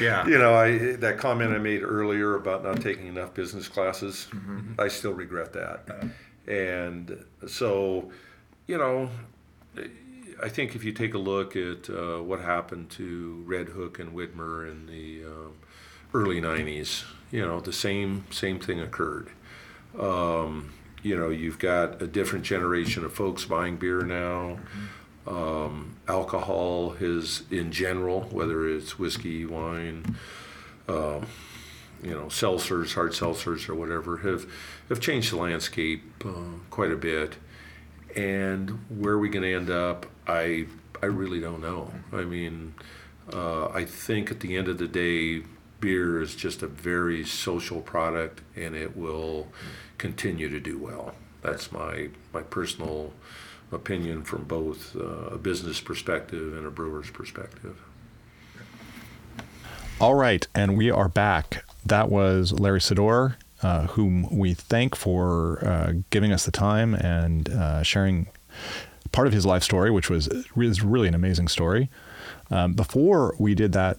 Yeah. 0.00 0.26
you 0.26 0.38
know, 0.38 0.54
I 0.54 0.96
that 0.96 1.18
comment 1.18 1.52
I 1.52 1.58
made 1.58 1.82
earlier 1.82 2.34
about 2.36 2.64
not 2.64 2.80
taking 2.80 3.06
enough 3.06 3.34
business 3.34 3.68
classes, 3.68 4.28
I 4.78 4.88
still 4.88 5.12
regret 5.12 5.52
that. 5.52 5.86
And 6.46 7.22
so, 7.46 8.10
you 8.66 8.78
know, 8.78 9.10
I 10.42 10.48
think 10.48 10.74
if 10.74 10.84
you 10.84 10.92
take 10.92 11.14
a 11.14 11.18
look 11.18 11.56
at 11.56 11.90
uh, 11.90 12.18
what 12.22 12.40
happened 12.40 12.90
to 12.90 13.44
Redhook 13.46 13.98
and 13.98 14.12
Widmer 14.12 14.70
in 14.70 14.86
the 14.86 15.24
um, 15.24 15.54
early 16.14 16.40
'90s, 16.40 17.04
you 17.30 17.42
know, 17.42 17.60
the 17.60 17.72
same 17.72 18.24
same 18.30 18.58
thing 18.58 18.80
occurred. 18.80 19.30
Um, 19.98 20.72
you 21.02 21.16
know, 21.16 21.30
you've 21.30 21.58
got 21.58 22.00
a 22.02 22.06
different 22.06 22.44
generation 22.44 23.04
of 23.04 23.12
folks 23.12 23.44
buying 23.44 23.76
beer 23.76 24.02
now. 24.02 24.58
Um, 25.26 25.96
alcohol 26.08 26.94
is, 27.00 27.42
in 27.50 27.72
general, 27.72 28.22
whether 28.30 28.68
it's 28.68 28.98
whiskey, 28.98 29.44
wine, 29.44 30.16
um, 30.88 31.26
you 32.02 32.10
know, 32.10 32.26
seltzers, 32.26 32.94
hard 32.94 33.12
seltzers, 33.12 33.68
or 33.68 33.74
whatever, 33.74 34.18
have 34.18 34.46
have 34.88 35.00
changed 35.00 35.32
the 35.32 35.36
landscape 35.36 36.02
uh, 36.24 36.58
quite 36.70 36.90
a 36.90 36.96
bit. 36.96 37.36
And 38.16 38.70
where 38.88 39.14
are 39.14 39.18
we 39.18 39.28
going 39.28 39.42
to 39.42 39.54
end 39.54 39.70
up? 39.70 40.06
I 40.30 40.66
I 41.02 41.06
really 41.06 41.40
don't 41.40 41.60
know. 41.60 41.90
I 42.12 42.22
mean, 42.22 42.74
uh, 43.32 43.68
I 43.68 43.84
think 43.84 44.30
at 44.30 44.40
the 44.40 44.56
end 44.56 44.68
of 44.68 44.78
the 44.78 44.86
day, 44.86 45.42
beer 45.80 46.20
is 46.20 46.34
just 46.34 46.62
a 46.62 46.66
very 46.66 47.24
social 47.24 47.80
product, 47.80 48.42
and 48.54 48.76
it 48.76 48.96
will 48.96 49.48
continue 49.98 50.48
to 50.48 50.60
do 50.60 50.78
well. 50.78 51.14
That's 51.42 51.72
my 51.72 52.08
my 52.32 52.42
personal 52.42 53.12
opinion 53.72 54.24
from 54.24 54.44
both 54.44 54.96
uh, 54.96 55.34
a 55.34 55.38
business 55.38 55.80
perspective 55.80 56.56
and 56.56 56.66
a 56.66 56.70
brewer's 56.70 57.10
perspective. 57.10 57.76
All 60.00 60.14
right, 60.14 60.46
and 60.54 60.76
we 60.76 60.90
are 60.90 61.08
back. 61.08 61.64
That 61.84 62.08
was 62.08 62.52
Larry 62.52 62.80
Sidor, 62.80 63.34
uh, 63.62 63.86
whom 63.88 64.28
we 64.30 64.54
thank 64.54 64.96
for 64.96 65.64
uh, 65.64 65.92
giving 66.10 66.32
us 66.32 66.44
the 66.44 66.50
time 66.50 66.94
and 66.94 67.48
uh, 67.48 67.82
sharing 67.82 68.28
part 69.12 69.26
of 69.26 69.32
his 69.32 69.44
life 69.46 69.62
story, 69.62 69.90
which 69.90 70.08
was 70.10 70.28
is 70.56 70.82
really 70.82 71.08
an 71.08 71.14
amazing 71.14 71.48
story. 71.48 71.88
Um, 72.50 72.72
before 72.74 73.34
we 73.38 73.54
did 73.54 73.72
that 73.72 73.98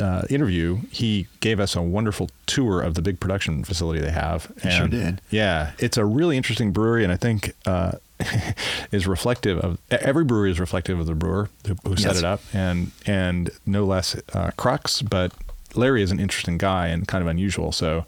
uh, 0.00 0.22
interview, 0.30 0.78
he 0.90 1.26
gave 1.40 1.58
us 1.60 1.74
a 1.76 1.82
wonderful 1.82 2.30
tour 2.46 2.80
of 2.82 2.94
the 2.94 3.02
big 3.02 3.18
production 3.20 3.64
facility 3.64 4.00
they 4.00 4.10
have. 4.12 4.50
He 4.62 4.70
sure 4.70 4.88
did. 4.88 5.20
Yeah, 5.30 5.72
it's 5.78 5.96
a 5.96 6.04
really 6.04 6.36
interesting 6.36 6.72
brewery, 6.72 7.02
and 7.04 7.12
I 7.12 7.16
think 7.16 7.52
uh, 7.66 7.92
is 8.92 9.06
reflective 9.06 9.58
of 9.58 9.78
every 9.90 10.24
brewery 10.24 10.50
is 10.50 10.60
reflective 10.60 10.98
of 11.00 11.06
the 11.06 11.14
brewer 11.14 11.50
who, 11.66 11.76
who 11.84 11.96
set 11.96 12.10
Yes. 12.12 12.18
it 12.18 12.24
up, 12.24 12.40
and 12.52 12.90
and 13.06 13.50
no 13.66 13.84
less 13.84 14.16
uh, 14.34 14.50
Crux, 14.56 15.02
but. 15.02 15.32
Larry 15.74 16.02
is 16.02 16.10
an 16.10 16.18
interesting 16.18 16.56
guy 16.56 16.86
and 16.88 17.06
kind 17.06 17.20
of 17.20 17.28
unusual, 17.28 17.72
so 17.72 18.06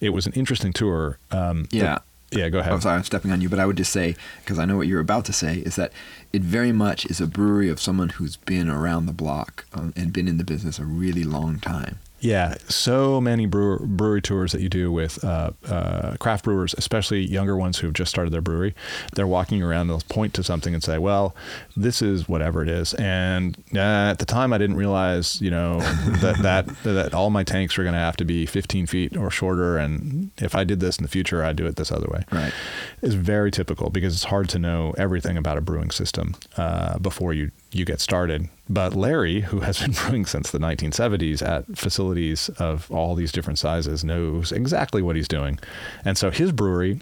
it 0.00 0.10
was 0.10 0.26
an 0.26 0.32
interesting 0.34 0.72
tour. 0.72 1.18
Um, 1.32 1.66
Yeah. 1.72 1.98
Yeah. 2.32 2.48
Go 2.48 2.58
ahead. 2.58 2.72
I'm 2.72 2.80
sorry, 2.80 2.96
I'm 2.96 3.04
stepping 3.04 3.30
on 3.30 3.40
you, 3.40 3.48
but 3.48 3.58
I 3.58 3.66
would 3.66 3.76
just 3.76 3.92
say, 3.92 4.16
because 4.42 4.58
I 4.58 4.64
know 4.64 4.76
what 4.76 4.86
you're 4.86 5.00
about 5.00 5.24
to 5.26 5.32
say, 5.32 5.58
is 5.58 5.76
that 5.76 5.92
it 6.32 6.42
very 6.42 6.72
much 6.72 7.06
is 7.06 7.20
a 7.20 7.26
brewery 7.26 7.68
of 7.68 7.80
someone 7.80 8.10
who's 8.10 8.36
been 8.36 8.68
around 8.68 9.06
the 9.06 9.12
block 9.12 9.66
um, 9.72 9.92
and 9.96 10.12
been 10.12 10.28
in 10.28 10.38
the 10.38 10.44
business 10.44 10.78
a 10.78 10.84
really 10.84 11.24
long 11.24 11.58
time. 11.58 11.98
Yeah, 12.20 12.56
so 12.68 13.20
many 13.20 13.46
brewer, 13.46 13.78
brewery 13.78 14.20
tours 14.20 14.52
that 14.52 14.60
you 14.60 14.68
do 14.68 14.92
with 14.92 15.24
uh, 15.24 15.52
uh, 15.66 16.16
craft 16.18 16.44
brewers, 16.44 16.74
especially 16.76 17.24
younger 17.26 17.56
ones 17.56 17.78
who 17.78 17.86
have 17.86 17.94
just 17.94 18.10
started 18.10 18.30
their 18.30 18.42
brewery. 18.42 18.74
They're 19.14 19.26
walking 19.26 19.62
around, 19.62 19.82
and 19.82 19.90
they'll 19.90 20.08
point 20.08 20.34
to 20.34 20.42
something 20.42 20.74
and 20.74 20.82
say, 20.82 20.98
"Well, 20.98 21.34
this 21.76 22.02
is 22.02 22.28
whatever 22.28 22.62
it 22.62 22.68
is." 22.68 22.92
And 22.94 23.56
uh, 23.74 24.10
at 24.10 24.18
the 24.18 24.26
time, 24.26 24.52
I 24.52 24.58
didn't 24.58 24.76
realize, 24.76 25.40
you 25.40 25.50
know, 25.50 25.80
that 26.20 26.38
that 26.42 26.68
that 26.82 27.14
all 27.14 27.30
my 27.30 27.42
tanks 27.42 27.76
were 27.78 27.84
going 27.84 27.94
to 27.94 28.00
have 28.00 28.16
to 28.18 28.24
be 28.24 28.44
15 28.44 28.86
feet 28.86 29.16
or 29.16 29.30
shorter, 29.30 29.78
and 29.78 30.30
if 30.38 30.54
I 30.54 30.64
did 30.64 30.80
this 30.80 30.98
in 30.98 31.02
the 31.02 31.08
future, 31.08 31.42
I'd 31.42 31.56
do 31.56 31.66
it 31.66 31.76
this 31.76 31.90
other 31.90 32.08
way. 32.08 32.24
Right. 32.30 32.52
It's 33.02 33.14
very 33.14 33.50
typical 33.50 33.88
because 33.88 34.14
it's 34.14 34.24
hard 34.24 34.50
to 34.50 34.58
know 34.58 34.94
everything 34.98 35.38
about 35.38 35.56
a 35.56 35.62
brewing 35.62 35.90
system 35.90 36.34
uh, 36.58 36.98
before 36.98 37.32
you 37.32 37.50
you 37.72 37.84
get 37.84 38.00
started. 38.00 38.48
But 38.70 38.94
Larry, 38.94 39.40
who 39.40 39.60
has 39.60 39.80
been 39.80 39.90
brewing 40.06 40.26
since 40.26 40.52
the 40.52 40.60
1970s 40.60 41.46
at 41.46 41.76
facilities 41.76 42.48
of 42.50 42.88
all 42.92 43.16
these 43.16 43.32
different 43.32 43.58
sizes, 43.58 44.04
knows 44.04 44.52
exactly 44.52 45.02
what 45.02 45.16
he's 45.16 45.26
doing. 45.26 45.58
And 46.04 46.16
so 46.16 46.30
his 46.30 46.52
brewery, 46.52 47.00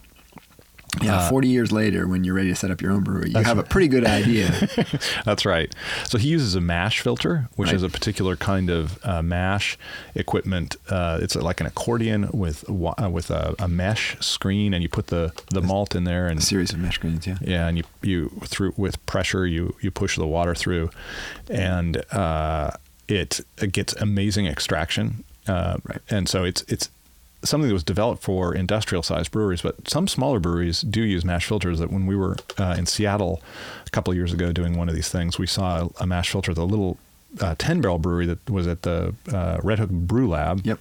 Yeah, 1.03 1.19
Uh, 1.19 1.29
40 1.31 1.49
years 1.49 1.71
later, 1.71 2.09
when 2.09 2.25
you're 2.25 2.35
ready 2.35 2.49
to 2.49 2.55
set 2.57 2.71
up 2.71 2.81
your 2.81 2.93
own 2.93 3.03
brewery, 3.05 3.31
you 3.31 3.43
have 3.43 3.59
a 3.59 3.63
pretty 3.63 3.89
good 3.89 4.05
idea. 4.07 4.49
that's 5.25 5.45
right. 5.45 5.73
So 6.05 6.19
he 6.19 6.29
uses 6.29 6.55
a 6.55 6.61
mash 6.61 7.01
filter, 7.01 7.49
which 7.57 7.69
Right. 7.69 7.77
is 7.77 7.83
a 7.83 7.89
particular 7.89 8.37
kind 8.37 8.71
of 8.71 8.99
uh, 9.05 9.23
mash 9.23 9.79
equipment. 10.15 10.77
Uh, 10.89 11.19
it's 11.23 11.37
like 11.37 11.61
an 11.61 11.67
accordion 11.67 12.29
with 12.33 12.65
uh, 12.69 13.09
with 13.11 13.31
a, 13.31 13.55
a 13.59 13.69
mesh 13.69 14.17
screen, 14.21 14.73
and 14.75 14.83
you 14.83 14.89
put 14.89 15.09
the 15.09 15.33
the 15.51 15.61
malt 15.63 15.95
in 15.95 16.05
there 16.05 16.27
and 16.27 16.41
a 16.41 16.43
series 16.43 16.73
of 16.73 16.79
mesh 16.79 16.95
screens, 16.97 17.27
yeah. 17.27 17.37
Yeah, 17.43 17.69
and 17.69 17.77
you 17.79 17.85
you 18.03 18.31
through 18.47 18.73
with 18.77 19.05
pressure 19.07 19.47
you 19.47 19.77
you 19.81 19.91
push 19.91 20.17
the 20.17 20.27
water 20.27 20.55
through, 20.55 20.91
and 21.51 22.03
uh, 22.13 22.71
it, 23.09 23.41
it 23.59 23.73
gets 23.73 23.93
amazing 23.95 24.47
extraction. 24.47 25.25
Uh, 25.47 25.77
Right. 25.85 26.01
And 26.11 26.29
so 26.29 26.45
it's 26.45 26.63
it's 26.69 26.91
something 27.45 27.69
that 27.69 27.75
was 27.75 27.85
developed 27.85 28.23
for 28.23 28.55
industrial 28.55 29.03
sized 29.03 29.31
breweries, 29.31 29.63
but 29.63 29.89
some 29.89 30.09
smaller 30.09 30.41
breweries 30.41 30.81
do 30.83 31.03
use 31.03 31.25
mash 31.25 31.47
filters. 31.47 31.79
That 31.79 31.91
when 31.91 32.07
we 32.07 32.17
were 32.17 32.37
uh, 32.59 32.75
in 32.79 32.87
Seattle 32.87 33.43
a 33.87 33.91
couple 33.91 34.11
of 34.11 34.17
years 34.17 34.33
ago 34.33 34.53
doing 34.53 34.77
one 34.77 34.89
of 34.89 34.95
these 34.95 35.09
things, 35.09 35.39
we 35.39 35.47
saw 35.47 35.89
a, 36.01 36.07
mash 36.07 36.31
filter, 36.31 36.53
the 36.53 36.67
little 36.67 36.99
uh, 37.41 37.55
ten 37.59 37.81
barrel 37.81 37.99
brewery 37.99 38.27
that 38.27 38.51
was 38.51 38.67
at 38.67 38.83
the 38.83 39.15
uh, 39.29 39.59
Redhook 39.59 39.91
Brew 39.91 40.29
Lab. 40.29 40.67
Yep. 40.67 40.81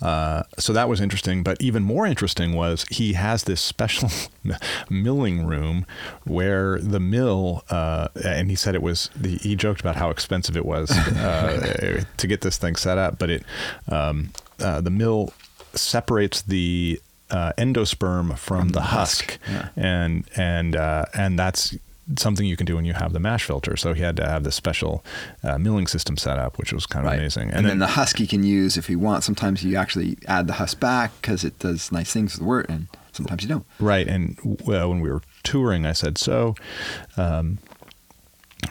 Uh, 0.00 0.42
so 0.58 0.72
that 0.72 0.88
was 0.88 1.00
interesting. 1.00 1.42
But 1.42 1.60
even 1.60 1.82
more 1.82 2.06
interesting 2.06 2.54
was 2.54 2.84
he 2.90 3.14
has 3.14 3.44
this 3.44 3.60
special 3.60 4.10
milling 4.90 5.46
room 5.46 5.86
where 6.24 6.78
the 6.78 7.00
mill, 7.00 7.64
uh, 7.70 8.08
and 8.24 8.50
he 8.50 8.56
said 8.56 8.74
it 8.74 8.82
was, 8.82 9.10
the, 9.14 9.36
he 9.38 9.56
joked 9.56 9.80
about 9.80 9.96
how 9.96 10.10
expensive 10.10 10.56
it 10.56 10.64
was 10.64 10.90
uh, 11.18 12.04
to 12.16 12.26
get 12.26 12.40
this 12.40 12.58
thing 12.58 12.76
set 12.76 12.98
up. 12.98 13.18
But 13.18 13.30
it, 13.30 13.44
um, 13.88 14.30
uh, 14.60 14.80
the 14.80 14.90
mill 14.90 15.32
separates 15.74 16.42
the 16.42 17.00
uh, 17.30 17.52
endosperm 17.56 18.36
from, 18.38 18.68
the, 18.68 18.74
the 18.74 18.80
husk, 18.82 19.30
husk, 19.30 19.38
yeah. 19.48 19.68
and 19.74 20.24
and 20.36 20.76
uh, 20.76 21.06
and 21.14 21.38
that's 21.38 21.74
something 22.16 22.46
you 22.46 22.56
can 22.56 22.66
do 22.66 22.76
when 22.76 22.84
you 22.84 22.92
have 22.94 23.12
the 23.12 23.20
mash 23.20 23.44
filter. 23.44 23.76
So 23.76 23.92
he 23.94 24.02
had 24.02 24.16
to 24.16 24.26
have 24.26 24.44
this 24.44 24.54
special 24.54 25.04
uh, 25.42 25.58
milling 25.58 25.86
system 25.86 26.16
set 26.16 26.38
up, 26.38 26.58
which 26.58 26.72
was 26.72 26.86
kind 26.86 27.06
of 27.06 27.10
Right. 27.12 27.18
amazing. 27.18 27.50
And, 27.50 27.66
then, 27.66 27.78
the 27.78 27.86
husk 27.88 28.20
you 28.20 28.26
can 28.26 28.42
use 28.42 28.76
if 28.76 28.88
you 28.90 28.98
want. 28.98 29.24
Sometimes 29.24 29.62
you 29.64 29.76
actually 29.76 30.18
add 30.26 30.46
the 30.46 30.54
husk 30.54 30.80
back 30.80 31.12
because 31.20 31.44
it 31.44 31.58
does 31.58 31.90
nice 31.92 32.12
things 32.12 32.32
with 32.34 32.40
the 32.40 32.46
wort, 32.46 32.66
and 32.68 32.88
sometimes 33.12 33.42
you 33.42 33.48
don't. 33.48 33.66
Right. 33.78 34.06
And 34.08 34.38
well, 34.64 34.88
when 34.90 35.00
we 35.00 35.10
were 35.10 35.22
touring, 35.42 35.86
I 35.86 35.92
said, 35.92 36.18
"So, 36.18 36.54
um, 37.16 37.58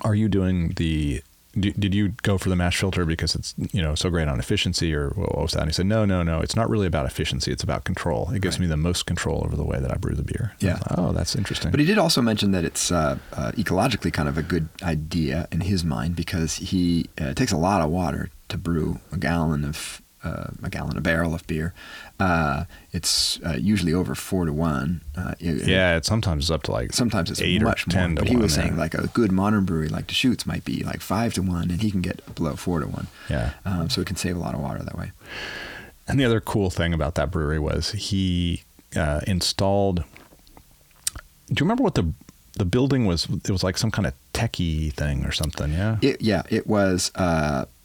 are 0.02 0.16
you 0.16 0.30
doing 0.30 0.70
the 0.78 1.22
did 1.60 1.94
you 1.94 2.14
go 2.24 2.38
for 2.38 2.50
the 2.50 2.56
mash 2.56 2.78
filter 2.80 3.06
because 3.06 3.36
it's 3.36 3.54
you 3.74 3.82
know 3.82 3.94
so 3.96 4.10
great 4.10 4.28
on 4.28 4.40
efficiency 4.40 4.94
or 4.94 5.10
what 5.10 5.38
was 5.38 5.52
that? 5.52 5.62
And 5.62 5.70
he 5.70 5.74
said, 5.74 5.86
no, 5.86 6.06
no, 6.06 6.24
no. 6.24 6.40
It's 6.40 6.56
not 6.56 6.70
really 6.70 6.88
about 6.88 7.06
efficiency. 7.06 7.52
It's 7.52 7.64
about 7.64 7.84
control. 7.84 8.30
It 8.34 8.42
gives 8.42 8.56
Right. 8.58 8.62
me 8.62 8.68
the 8.68 8.78
most 8.78 9.06
control 9.06 9.42
over 9.46 9.56
the 9.56 9.64
way 9.66 9.80
that 9.80 9.92
I 9.92 9.96
brew 9.98 10.16
the 10.16 10.24
beer. 10.24 10.54
Yeah. 10.60 10.78
thought, 10.78 10.96
oh, 10.98 11.12
that's 11.12 11.36
interesting. 11.36 11.72
But 11.72 11.80
he 11.80 11.86
did 11.86 11.98
also 11.98 12.22
mention 12.22 12.52
that 12.52 12.64
it's 12.64 12.92
uh, 12.92 13.18
uh, 13.34 13.52
ecologically 13.58 14.14
kind 14.14 14.30
of 14.30 14.38
a 14.38 14.44
good 14.44 14.70
idea 14.84 15.48
in 15.52 15.62
his 15.62 15.84
mind 15.84 16.16
because 16.16 16.56
he 16.56 17.10
uh, 17.20 17.26
it 17.26 17.36
takes 17.38 17.52
a 17.52 17.58
lot 17.58 17.82
of 17.82 17.90
water 17.90 18.30
to 18.50 18.58
brew 18.58 19.00
a 19.12 19.18
gallon 19.18 19.66
of 19.66 20.02
uh, 20.24 20.48
a 20.64 20.70
gallon, 20.70 20.98
a 20.98 21.02
barrel 21.02 21.34
of 21.34 21.46
beer. 21.48 21.74
Uh, 22.20 22.66
it's 22.92 23.40
uh, 23.46 23.54
usually 23.54 23.94
over 23.94 24.14
four 24.16 24.46
to 24.46 24.54
one. 24.54 25.02
Uh, 25.18 25.34
it- 25.40 25.68
yeah, 25.68 25.96
it 25.98 26.06
sometimes 26.06 26.44
is 26.46 26.52
up 26.52 26.64
to 26.64 26.72
like 26.72 26.94
Sometimes 26.94 27.32
it's 27.32 27.42
eight 27.42 27.62
much 27.62 27.88
or 27.88 27.90
ten 27.92 28.12
more, 28.12 28.16
to 28.18 28.22
but 28.22 28.30
he 28.30 28.36
was 28.38 28.54
saying 28.54 28.78
like 28.78 28.94
a 28.94 29.08
good 29.08 29.32
modern 29.32 29.66
brewery 29.66 29.90
like 29.90 30.08
Deschutes 30.08 30.46
might 30.46 30.64
be 30.66 30.84
like 30.84 31.02
five 31.02 31.34
to 31.36 31.42
one, 31.42 31.72
and 31.72 31.82
he 31.82 31.90
can 31.92 32.02
get 32.02 32.36
below 32.36 32.56
four 32.56 32.80
to 32.80 32.88
one. 32.88 33.08
Yeah. 33.30 33.52
um, 33.66 33.90
so 33.90 34.02
it 34.02 34.08
can 34.08 34.16
save 34.16 34.36
a 34.36 34.40
lot 34.40 34.54
of 34.54 34.60
water 34.62 34.84
that 34.84 34.98
way. 34.98 35.12
And 36.08 36.20
the 36.20 36.26
other 36.26 36.42
cool 36.42 36.70
thing 36.70 36.94
about 36.94 37.16
that 37.16 37.32
brewery 37.32 37.60
was 37.60 37.92
he 37.94 38.64
uh, 38.96 39.22
installed. 39.28 40.04
Do 41.48 41.56
you 41.56 41.66
remember 41.66 41.84
what 41.84 41.96
the 41.96 42.14
the 42.58 42.66
building 42.66 43.06
was? 43.06 43.28
It 43.30 43.50
was 43.52 43.64
like 43.64 43.78
some 43.78 43.92
kind 43.92 44.06
of 44.06 44.14
techie 44.34 44.92
thing 44.94 45.26
or 45.26 45.32
something. 45.32 45.72
Yeah. 45.72 45.98
It, 46.02 46.22
yeah, 46.22 46.44
it 46.50 46.68
was 46.68 47.12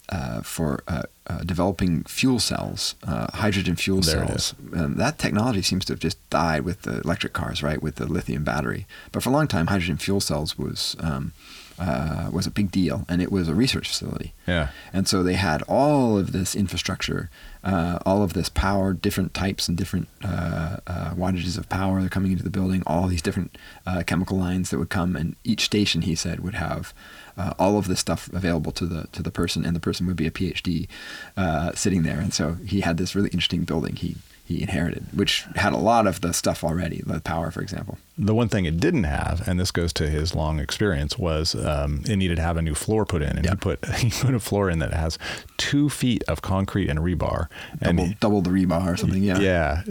uh, 0.09 0.41
for 0.41 0.83
uh, 0.87 1.03
uh, 1.27 1.39
developing 1.39 2.03
fuel 2.03 2.39
cells, 2.39 2.95
uh, 3.03 3.27
hydrogen 3.37 3.75
fuel 3.75 4.01
There 4.01 4.25
cells. 4.25 4.55
Um, 4.73 4.95
that 4.95 5.17
technology 5.17 5.61
seems 5.61 5.85
to 5.85 5.93
have 5.93 5.99
just 5.99 6.17
died 6.29 6.61
with 6.61 6.83
the 6.83 7.01
electric 7.01 7.33
cars, 7.33 7.61
right? 7.61 7.81
With 7.81 7.95
the 7.95 8.05
lithium 8.05 8.43
battery. 8.43 8.87
But 9.11 9.23
for 9.23 9.29
a 9.29 9.33
long 9.33 9.47
time, 9.47 9.67
hydrogen 9.67 9.97
fuel 9.97 10.21
cells 10.21 10.57
was 10.57 10.95
um, 10.99 11.33
uh, 11.79 12.29
was 12.31 12.47
a 12.47 12.51
big 12.51 12.71
deal, 12.71 13.05
and 13.07 13.21
it 13.21 13.31
was 13.31 13.47
a 13.47 13.53
research 13.53 13.87
facility. 13.87 14.33
yeah. 14.47 14.69
And 14.91 15.07
so 15.07 15.21
they 15.21 15.33
had 15.33 15.61
all 15.63 16.17
of 16.17 16.31
this 16.31 16.55
infrastructure, 16.55 17.29
uh, 17.63 17.99
all 18.05 18.23
of 18.23 18.33
this 18.33 18.49
power, 18.49 18.93
different 18.93 19.33
types 19.33 19.67
and 19.67 19.77
different 19.77 20.07
uh, 20.23 20.77
uh, 20.87 21.13
wattages 21.13 21.57
of 21.57 21.69
power 21.69 21.99
that 22.01 22.07
are 22.07 22.09
coming 22.09 22.31
into 22.31 22.43
the 22.43 22.49
building, 22.49 22.81
all 22.87 23.07
these 23.07 23.21
different 23.21 23.57
uh, 23.85 24.03
chemical 24.07 24.37
lines 24.37 24.69
that 24.69 24.79
would 24.79 24.89
come, 24.89 25.15
and 25.15 25.35
each 25.43 25.65
station, 25.65 26.01
he 26.01 26.15
said, 26.15 26.39
would 26.39 26.55
have 26.55 26.93
uh, 27.37 27.53
all 27.59 27.77
of 27.77 27.87
this 27.87 27.99
stuff 27.99 28.29
available 28.33 28.71
to 28.73 28.85
the 28.85 29.07
to 29.11 29.21
the 29.21 29.31
person, 29.31 29.65
and 29.65 29.75
the 29.75 29.79
person 29.79 30.07
would 30.07 30.15
be 30.15 30.27
a 30.27 30.31
PhD 30.31 30.87
uh, 31.35 31.73
sitting 31.73 32.03
there. 32.03 32.19
And 32.19 32.33
so 32.33 32.57
he 32.65 32.81
had 32.81 32.97
this 32.97 33.15
really 33.15 33.29
interesting 33.29 33.63
building 33.63 33.95
he 33.95 34.15
he 34.47 34.61
inherited, 34.61 35.05
which 35.13 35.45
had 35.55 35.73
a 35.73 35.77
lot 35.77 36.07
of 36.07 36.21
the 36.21 36.33
stuff 36.33 36.63
already, 36.63 37.03
the 37.05 37.19
power, 37.19 37.51
for 37.51 37.61
example. 37.61 37.97
The 38.17 38.33
one 38.33 38.47
thing 38.47 38.63
it 38.63 38.79
didn't 38.79 39.03
have, 39.03 39.45
and 39.45 39.59
this 39.59 39.71
goes 39.71 39.91
to 39.93 40.09
his 40.09 40.33
long 40.33 40.61
experience, 40.61 41.17
was 41.19 41.53
um, 41.53 42.01
it 42.07 42.15
needed 42.15 42.37
to 42.37 42.41
have 42.43 42.55
a 42.55 42.61
new 42.61 42.73
floor 42.73 43.05
put 43.05 43.21
in, 43.21 43.37
and 43.37 43.47
he 43.47 43.55
put 43.57 43.85
he 43.95 44.09
put 44.09 44.33
a 44.33 44.39
floor 44.39 44.69
in 44.69 44.79
that 44.79 44.93
has 44.93 45.19
two 45.57 45.89
feet 45.89 46.23
of 46.29 46.41
concrete 46.41 46.89
and 46.89 46.99
rebar, 46.99 47.47
and 47.81 47.97
Double, 47.97 48.13
double 48.21 48.41
the 48.41 48.49
rebar 48.51 48.93
or 48.93 48.95
something. 48.95 49.21
Yeah. 49.21 49.39
yeah, 49.39 49.83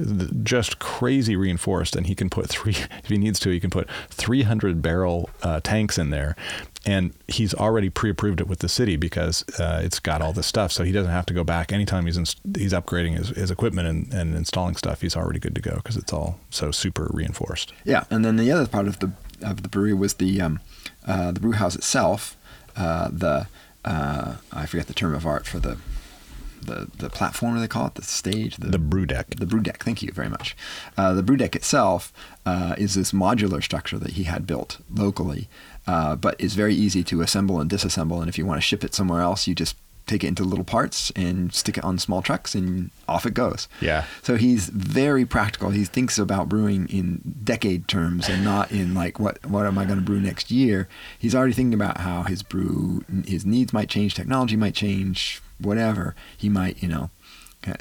just 0.43 0.79
crazy 0.79 1.37
reinforced, 1.37 1.95
and 1.95 2.07
he 2.07 2.15
can 2.15 2.31
put 2.31 2.49
three 2.49 2.77
if 3.03 3.09
he 3.09 3.19
needs 3.19 3.39
to, 3.41 3.51
he 3.51 3.61
can 3.61 3.71
put 3.71 3.89
three 4.09 4.43
hundred 4.43 4.81
barrel 4.81 5.29
uh, 5.43 5.61
tanks 5.61 5.99
in 5.99 6.09
there, 6.09 6.35
and 6.87 7.13
he's 7.27 7.53
already 7.53 7.91
pre-approved 7.91 8.41
it 8.41 8.47
with 8.47 8.61
the 8.61 8.69
city 8.69 8.97
because 8.97 9.45
uh, 9.59 9.81
it's 9.83 9.99
got 9.99 10.23
all 10.23 10.33
this 10.33 10.47
stuff, 10.47 10.71
so 10.71 10.85
he 10.85 10.93
doesn't 10.93 11.11
have 11.11 11.27
to 11.27 11.35
go 11.35 11.43
back 11.43 11.73
anytime 11.73 12.07
he's 12.07 12.17
inst- 12.17 12.41
he's 12.57 12.73
upgrading 12.73 13.17
his, 13.17 13.31
his 13.31 13.51
equipment 13.51 13.89
and, 13.89 14.15
and 14.15 14.35
installing 14.37 14.77
stuff. 14.77 15.01
He's 15.01 15.17
already 15.17 15.41
good 15.41 15.57
to 15.57 15.61
go 15.61 15.77
because 15.77 15.97
it's 15.97 16.13
all 16.13 16.39
so 16.49 16.71
super 16.71 17.11
reinforced. 17.13 17.73
Yeah, 17.85 18.05
and 18.09 18.25
then 18.25 18.37
the 18.37 18.53
other 18.53 18.69
part 18.69 18.87
of 18.87 19.01
the 19.01 19.13
of 19.43 19.63
the 19.63 19.69
brewery 19.69 19.95
was 19.95 20.15
the 20.15 20.41
um, 20.41 20.61
uh, 21.05 21.33
the 21.33 21.41
brew 21.41 21.53
house 21.53 21.75
itself. 21.75 22.37
Uh, 22.77 23.09
the 23.13 23.49
uh, 23.85 24.37
I 24.53 24.67
forget 24.67 24.87
the 24.87 24.95
term 24.95 25.15
of 25.15 25.27
art 25.27 25.47
for 25.47 25.59
the 25.59 25.79
the 26.63 26.89
the 26.99 27.11
platform. 27.11 27.55
Do 27.55 27.61
they 27.61 27.69
call 27.69 27.87
it? 27.89 27.95
The 27.95 28.03
stage. 28.03 28.57
The 28.57 28.79
brew 28.79 29.07
deck. 29.07 29.31
The 29.37 29.47
brew 29.47 29.61
deck. 29.61 29.83
Thank 29.83 30.03
you 30.03 30.13
very 30.13 30.29
much. 30.29 30.57
Uh, 30.97 31.15
the 31.15 31.23
brew 31.23 31.37
deck 31.37 31.57
itself 31.57 32.13
uh, 32.45 32.75
is 32.79 32.95
this 32.95 33.13
modular 33.13 33.63
structure 33.63 33.99
that 33.99 34.13
he 34.13 34.25
had 34.25 34.47
built 34.47 34.79
locally, 34.95 35.49
uh, 35.87 36.17
but 36.17 36.41
is 36.41 36.55
very 36.55 36.75
easy 36.75 37.05
to 37.05 37.21
assemble 37.21 37.61
and 37.61 37.71
disassemble. 37.71 38.21
And 38.21 38.29
if 38.29 38.39
you 38.39 38.47
want 38.47 38.59
to 38.59 38.67
ship 38.67 38.85
it 38.85 38.95
somewhere 38.95 39.21
else, 39.21 39.47
you 39.47 39.55
just 39.55 39.77
take 40.07 40.23
it 40.23 40.29
into 40.29 40.45
little 40.45 40.65
parts 40.65 41.11
and 41.17 41.53
stick 41.53 41.77
it 41.79 41.85
on 41.85 41.99
small 41.99 42.23
trucks, 42.23 42.55
and 42.55 42.91
off 43.09 43.27
it 43.27 43.35
goes. 43.35 43.69
Yeah. 43.81 44.05
So 44.23 44.37
he's 44.37 44.69
very 44.69 45.27
practical. 45.27 45.71
He 45.71 45.85
thinks 45.85 46.19
about 46.19 46.49
brewing 46.49 46.89
in 46.89 47.21
decade 47.43 47.89
terms 47.89 48.29
and 48.29 48.45
not 48.45 48.71
in 48.71 48.95
like 48.95 49.19
what 49.19 49.45
what 49.47 49.67
am 49.67 49.79
I 49.79 49.85
going 49.85 49.99
to 49.99 50.05
brew 50.05 50.21
next 50.21 50.51
year. 50.51 50.89
He's 51.19 51.35
already 51.35 51.53
thinking 51.53 51.75
about 51.75 51.99
how 51.99 52.23
his 52.23 52.43
brew 52.43 53.05
his 53.27 53.45
needs 53.45 53.73
might 53.73 53.89
change, 53.89 54.15
technology 54.15 54.57
might 54.57 54.75
change, 54.75 55.43
whatever. 55.59 56.15
He 56.37 56.49
might 56.49 56.83
you 56.83 56.89
know 56.89 57.11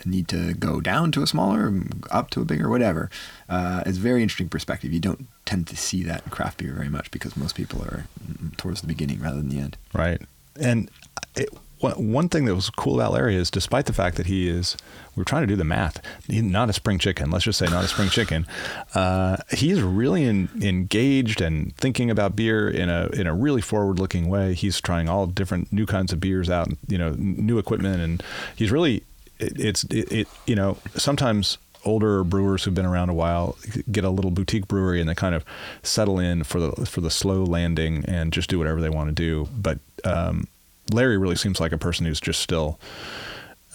need 0.05 0.27
to 0.29 0.53
go 0.53 0.81
down 0.81 1.11
to 1.13 1.23
a 1.23 1.27
smaller, 1.27 1.73
up 2.11 2.29
to 2.31 2.41
a 2.41 2.45
bigger, 2.45 2.69
whatever. 2.69 3.09
Uh, 3.49 3.83
it's 3.85 3.97
a 3.97 4.01
very 4.01 4.21
interesting 4.21 4.49
perspective. 4.49 4.93
You 4.93 4.99
don't 4.99 5.27
tend 5.45 5.67
to 5.67 5.77
see 5.77 6.03
that 6.03 6.23
in 6.25 6.31
craft 6.31 6.59
beer 6.59 6.73
very 6.73 6.89
much 6.89 7.11
because 7.11 7.37
most 7.37 7.55
people 7.55 7.81
are 7.83 8.05
mm, 8.23 8.55
towards 8.57 8.81
the 8.81 8.87
beginning 8.87 9.21
rather 9.21 9.37
than 9.37 9.49
the 9.49 9.59
end. 9.59 9.77
Right. 9.93 10.21
And 10.59 10.89
it, 11.35 11.49
one 11.79 12.29
thing 12.29 12.45
that 12.45 12.55
was 12.55 12.69
cool 12.69 12.95
about 12.99 13.13
Larry 13.13 13.35
is, 13.35 13.51
despite 13.51 13.85
the 13.85 13.93
fact 13.93 14.15
that 14.17 14.25
he 14.25 14.47
is, 14.47 14.77
we're 15.15 15.23
trying 15.23 15.43
to 15.43 15.47
do 15.47 15.55
the 15.55 15.65
math, 15.65 16.01
he's 16.27 16.41
not 16.41 16.69
a 16.69 16.73
spring 16.73 16.99
chicken. 16.99 17.29
Let's 17.29 17.45
just 17.45 17.59
say 17.59 17.67
not 17.67 17.83
a 17.83 17.87
spring 17.87 18.09
chicken. 18.11 18.47
Uh, 18.93 19.37
he's 19.51 19.81
really 19.81 20.23
in, 20.23 20.49
engaged 20.61 21.41
and 21.41 21.75
thinking 21.77 22.09
about 22.09 22.35
beer 22.35 22.69
in 22.69 22.89
a 22.89 23.07
in 23.07 23.27
a 23.27 23.33
really 23.33 23.61
forward 23.61 23.99
looking 23.99 24.29
way. 24.29 24.53
He's 24.53 24.79
trying 24.79 25.09
all 25.09 25.27
different 25.27 25.71
new 25.71 25.85
kinds 25.85 26.13
of 26.13 26.19
beers 26.19 26.49
out, 26.49 26.69
you 26.87 26.97
know, 26.97 27.11
new 27.17 27.57
equipment, 27.57 28.01
and 28.01 28.23
he's 28.55 28.71
really 28.71 29.03
it, 29.39 29.59
it's 29.59 29.83
it, 29.85 30.11
it 30.11 30.27
you 30.45 30.55
know 30.55 30.77
sometimes 30.95 31.57
older 31.83 32.23
brewers 32.23 32.63
who've 32.63 32.73
been 32.73 32.85
around 32.85 33.09
a 33.09 33.13
while 33.13 33.55
get 33.91 34.03
a 34.03 34.09
little 34.09 34.31
boutique 34.31 34.67
brewery 34.67 34.99
and 34.99 35.07
they 35.07 35.13
kind 35.13 35.35
of 35.35 35.45
settle 35.83 36.17
in 36.19 36.43
for 36.43 36.59
the 36.59 36.71
for 36.85 37.01
the 37.01 37.11
slow 37.11 37.43
landing 37.43 38.03
and 38.07 38.33
just 38.33 38.49
do 38.49 38.57
whatever 38.57 38.81
they 38.81 38.89
want 38.89 39.07
to 39.07 39.13
do. 39.13 39.47
But 39.55 39.77
um, 40.03 40.47
Larry 40.91 41.17
really 41.17 41.35
seems 41.35 41.59
like 41.59 41.71
a 41.71 41.77
person 41.77 42.05
who's 42.07 42.19
just 42.19 42.41
still 42.41 42.79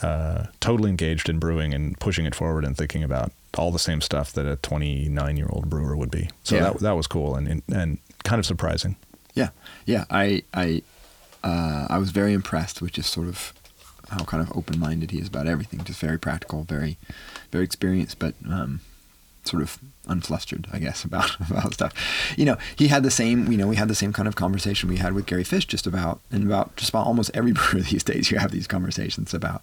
uh, 0.03 0.47
totally 0.61 0.91
engaged 0.91 1.29
in 1.29 1.39
brewing 1.39 1.75
and 1.75 1.99
pushing 2.01 2.25
it 2.25 2.35
forward 2.35 2.65
and 2.65 2.77
thinking 2.77 3.03
about 3.05 3.33
all 3.59 3.71
the 3.71 3.79
same 3.79 4.01
stuff 4.01 4.33
that 4.33 4.47
a 4.47 4.57
29 4.57 5.37
year 5.37 5.47
old 5.51 5.69
brewer 5.69 5.97
would 5.97 6.11
be. 6.11 6.29
So 6.43 6.57
Yeah. 6.57 6.63
that 6.63 6.79
that 6.81 6.93
was 6.97 7.07
cool 7.07 7.37
and, 7.37 7.47
and 7.47 7.63
and 7.73 7.99
kind 8.25 8.39
of 8.39 8.47
surprising. 8.47 8.97
Yeah, 9.35 9.51
yeah. 9.87 10.05
I 10.11 10.43
I 10.55 10.83
uh, 11.45 11.87
I 11.91 11.99
was 11.99 12.11
very 12.11 12.33
impressed 12.33 12.81
with 12.83 12.93
just 12.93 13.13
sort 13.13 13.29
of 13.29 13.53
how 14.11 14.25
kind 14.25 14.43
of 14.43 14.57
open 14.57 14.79
minded 14.79 15.11
he 15.11 15.19
is 15.19 15.29
about 15.29 15.47
everything. 15.47 15.83
Just 15.85 16.01
very 16.01 16.19
practical, 16.19 16.65
very 16.65 16.99
very 17.51 17.65
experienced, 17.65 18.19
but 18.19 18.35
um, 18.49 18.81
sort 19.45 19.63
of 19.63 19.79
unflustered, 20.07 20.67
I 20.73 20.79
guess, 20.79 21.05
about 21.11 21.39
about 21.41 21.75
stuff. 21.75 21.93
You 22.37 22.45
know, 22.45 22.59
he 22.77 22.89
had 22.89 23.03
the 23.03 23.11
same. 23.11 23.51
You 23.51 23.59
know, 23.59 23.69
we 23.69 23.77
had 23.77 23.89
the 23.89 23.95
same 23.95 24.13
kind 24.13 24.29
of 24.29 24.37
conversation 24.37 24.89
we 24.89 24.97
had 24.97 25.13
with 25.13 25.27
Gary 25.27 25.45
Fish 25.45 25.67
just 25.67 25.87
about 25.87 26.21
and 26.31 26.45
about 26.45 26.77
just 26.77 26.91
about 26.91 27.07
almost 27.07 27.31
every 27.35 27.53
brewer 27.59 27.83
these 27.83 28.05
days. 28.05 28.31
You 28.31 28.39
have 28.39 28.51
these 28.51 28.67
conversations 28.67 29.35
about 29.35 29.63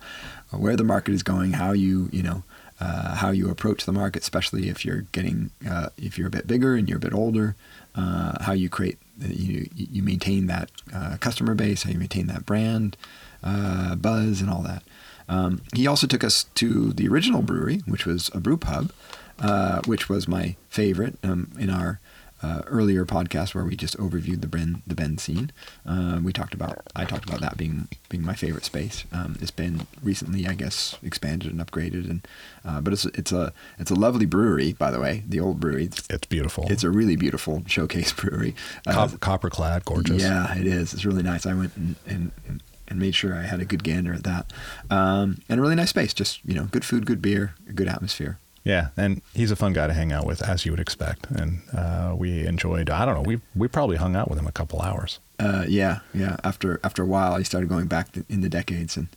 where 0.51 0.75
the 0.75 0.83
market 0.83 1.13
is 1.13 1.23
going, 1.23 1.53
how 1.53 1.71
you 1.73 2.09
you 2.11 2.23
know. 2.23 2.43
Uh, 2.79 3.15
how 3.15 3.31
you 3.31 3.49
approach 3.49 3.85
the 3.85 3.91
market, 3.91 4.21
especially 4.21 4.69
if 4.69 4.85
you're 4.85 5.01
getting, 5.11 5.49
uh, 5.67 5.89
if 5.97 6.15
you're 6.15 6.27
a 6.27 6.29
bit 6.29 6.45
bigger 6.45 6.75
and 6.75 6.87
you're 6.87 6.99
a 6.99 7.01
bit 7.01 7.11
older, 7.11 7.55
uh, 7.95 8.43
how 8.43 8.51
you 8.51 8.69
create, 8.69 8.99
you 9.19 9.67
you 9.75 10.03
maintain 10.03 10.45
that 10.45 10.69
uh, 10.93 11.17
customer 11.19 11.55
base, 11.55 11.81
how 11.81 11.89
you 11.89 11.97
maintain 11.97 12.27
that 12.27 12.45
brand 12.45 12.95
uh, 13.43 13.95
buzz, 13.95 14.41
and 14.41 14.49
all 14.49 14.61
that. 14.63 14.83
Um, 15.29 15.61
he 15.75 15.87
also 15.87 16.07
took 16.07 16.23
us 16.23 16.45
to 16.55 16.93
the 16.93 17.07
original 17.07 17.41
brewery, 17.41 17.81
which 17.85 18.05
was 18.05 18.29
a 18.33 18.39
brew 18.39 18.57
pub, 18.57 18.91
uh, 19.39 19.81
which 19.85 20.07
was 20.09 20.27
my 20.27 20.55
favorite 20.69 21.17
um, 21.23 21.51
in 21.59 21.69
our 21.69 21.99
uh, 22.43 22.61
earlier 22.67 23.03
podcast 23.03 23.55
where 23.55 23.65
we 23.65 23.75
just 23.75 23.97
overviewed 23.97 24.41
the 24.41 24.47
Bend 24.47 24.83
the 24.85 24.93
Ben 24.93 25.17
scene. 25.17 25.51
Uh, 25.87 26.19
we 26.23 26.31
talked 26.31 26.53
about 26.53 26.85
I 26.95 27.03
talked 27.03 27.27
about 27.27 27.41
that 27.41 27.57
being 27.57 27.87
being 28.09 28.23
my 28.23 28.35
favorite 28.35 28.63
space. 28.63 29.05
Um, 29.11 29.37
it's 29.41 29.49
been 29.51 29.87
recently, 30.03 30.45
I 30.47 30.53
guess, 30.53 30.97
expanded 31.01 31.51
and 31.51 31.59
upgraded, 31.59 32.07
and 32.09 32.27
uh, 32.63 32.79
but 32.79 32.93
it's 32.93 33.05
it's 33.05 33.31
a 33.31 33.51
it's 33.79 33.89
a 33.89 33.95
lovely 33.95 34.27
brewery, 34.27 34.73
by 34.73 34.91
the 34.91 34.99
way. 34.99 35.23
The 35.27 35.39
old 35.39 35.59
brewery. 35.59 35.85
It's, 35.85 36.07
It's 36.11 36.27
beautiful. 36.27 36.67
it's 36.69 36.83
a 36.83 36.91
really 36.91 37.15
beautiful 37.15 37.63
showcase 37.65 38.13
brewery. 38.21 38.53
Uh, 38.85 38.93
Cop- 38.93 39.19
copper 39.19 39.49
clad, 39.49 39.83
gorgeous. 39.85 40.21
yeah, 40.21 40.55
it 40.55 40.67
is. 40.67 40.93
It's 40.93 41.05
really 41.05 41.23
nice. 41.23 41.45
I 41.47 41.53
went 41.55 41.75
and, 41.75 41.95
and, 42.05 42.31
and- 42.47 42.61
and 42.87 42.99
made 42.99 43.15
sure 43.15 43.35
I 43.35 43.41
had 43.43 43.59
a 43.59 43.65
good 43.65 43.83
gander 43.83 44.13
at 44.13 44.23
that. 44.23 44.51
Um, 44.89 45.39
and 45.49 45.59
a 45.59 45.61
really 45.61 45.75
nice 45.75 45.89
space. 45.89 46.13
Just, 46.13 46.43
you 46.45 46.53
know, 46.53 46.65
good 46.65 46.85
food, 46.85 47.05
good 47.05 47.21
beer, 47.21 47.55
a 47.69 47.73
good 47.73 47.87
atmosphere. 47.87 48.39
Yeah, 48.63 48.89
and 48.97 49.21
he's 49.33 49.49
a 49.49 49.55
fun 49.55 49.71
guy 49.71 49.87
to 49.87 49.93
hang 49.93 50.11
out 50.11 50.25
with, 50.25 50.41
as 50.41 50.65
you 50.65 50.73
would 50.73 50.79
expect. 50.81 51.27
And 51.31 51.61
uh, 51.73 52.13
we 52.17 52.45
enjoyed. 52.45 52.89
I 52.89 53.05
don't 53.05 53.15
know. 53.15 53.21
We 53.21 53.39
we 53.55 53.69
probably 53.69 53.95
hung 53.95 54.15
out 54.15 54.29
with 54.29 54.37
him 54.37 54.45
a 54.47 54.51
couple 54.51 54.81
hours. 54.81 55.19
Uh, 55.39 55.65
yeah, 55.67 55.99
yeah. 56.15 56.37
After 56.43 56.79
after 56.83 57.03
a 57.03 57.05
while, 57.05 57.35
he 57.37 57.43
started 57.43 57.69
going 57.69 57.85
back 57.87 58.11
th- 58.11 58.25
in 58.27 58.41
the 58.41 58.49
decades 58.49 58.97
and 58.97 59.07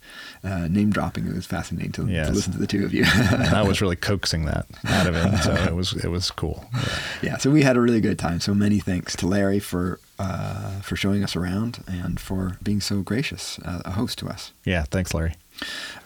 uh, 0.45 0.69
name 0.69 0.91
dropping. 0.91 1.27
It 1.27 1.35
was 1.35 1.47
fascinating 1.47 1.93
to, 1.93 2.07
Yes. 2.07 2.29
to 2.29 2.35
listen 2.35 2.53
to 2.53 2.59
the 2.59 2.67
two 2.67 2.85
of 2.85 2.93
you. 2.93 3.05
and 3.07 3.55
I 3.55 3.63
was 3.63 3.81
really 3.85 3.97
coaxing 3.97 4.45
that 4.45 4.67
out 4.85 5.07
of 5.07 5.15
him, 5.15 5.37
so 5.39 5.55
it 5.55 5.75
was 5.75 5.93
it 5.95 6.09
was 6.09 6.31
cool. 6.31 6.67
Yeah. 6.75 6.89
yeah, 7.23 7.37
so 7.39 7.51
we 7.51 7.63
had 7.63 7.77
a 7.77 7.81
really 7.81 8.03
good 8.03 8.19
time. 8.19 8.41
So 8.41 8.53
many 8.55 8.81
thanks 8.81 9.17
to 9.17 9.27
Larry 9.27 9.61
for 9.61 9.99
uh, 10.19 10.81
for 10.83 10.95
showing 10.95 11.25
us 11.25 11.35
around 11.37 11.83
and 11.87 12.21
for 12.21 12.59
being 12.63 12.83
so 12.83 13.01
gracious, 13.01 13.59
uh, 13.65 13.81
a 13.87 13.93
host 13.93 14.19
to 14.19 14.29
us. 14.29 14.53
Yeah, 14.65 14.85
thanks, 14.91 15.15
Larry. 15.15 15.35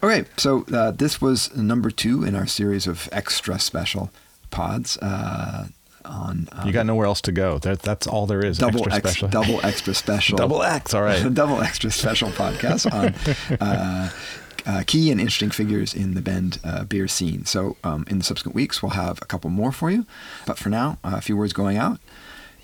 Okay, 0.03 0.27
so 0.37 0.65
uh, 0.73 0.93
this 0.93 1.21
was 1.21 1.55
number 1.57 1.91
two 1.91 2.23
in 2.25 2.35
our 2.37 2.47
series 2.47 2.87
of 2.87 3.09
extra 3.11 3.59
special 3.59 4.11
pods 4.51 4.97
uh, 4.99 5.67
on 6.05 6.49
um, 6.53 6.67
You 6.67 6.73
got 6.73 6.87
nowhere 6.87 7.07
else 7.07 7.21
to 7.23 7.33
go. 7.33 7.59
That, 7.59 7.81
that's 7.83 8.07
all 8.07 8.27
there 8.27 8.45
is. 8.45 8.59
double 8.59 8.81
extra 8.81 8.95
ex- 8.97 9.11
special. 9.11 9.29
double 9.29 9.61
extra 9.65 9.95
special 10.05 10.37
Double 10.39 10.63
X. 10.63 10.95
All 10.95 11.03
right. 11.03 11.33
double 11.35 11.61
extra 11.63 11.91
special 11.91 12.31
podcast 12.31 12.91
on 12.93 13.59
uh, 13.61 14.11
uh, 14.67 14.83
key 14.87 15.11
and 15.11 15.21
interesting 15.21 15.51
figures 15.51 15.95
in 15.95 16.15
the 16.15 16.23
Bend 16.23 16.59
uh, 16.65 16.85
beer 16.85 17.09
scene. 17.09 17.45
So 17.45 17.77
um, 17.85 18.05
in 18.09 18.19
the 18.19 18.25
subsequent 18.25 18.55
weeks, 18.55 18.83
we'll 18.83 18.91
have 18.91 19.19
a 19.23 19.27
couple 19.27 19.51
more 19.51 19.73
for 19.73 19.91
you. 19.91 20.07
But 20.47 20.59
for 20.59 20.69
now, 20.69 20.99
uh, 21.05 21.15
a 21.17 21.21
few 21.21 21.37
words 21.37 21.53
going 21.53 21.77
out. 21.77 21.99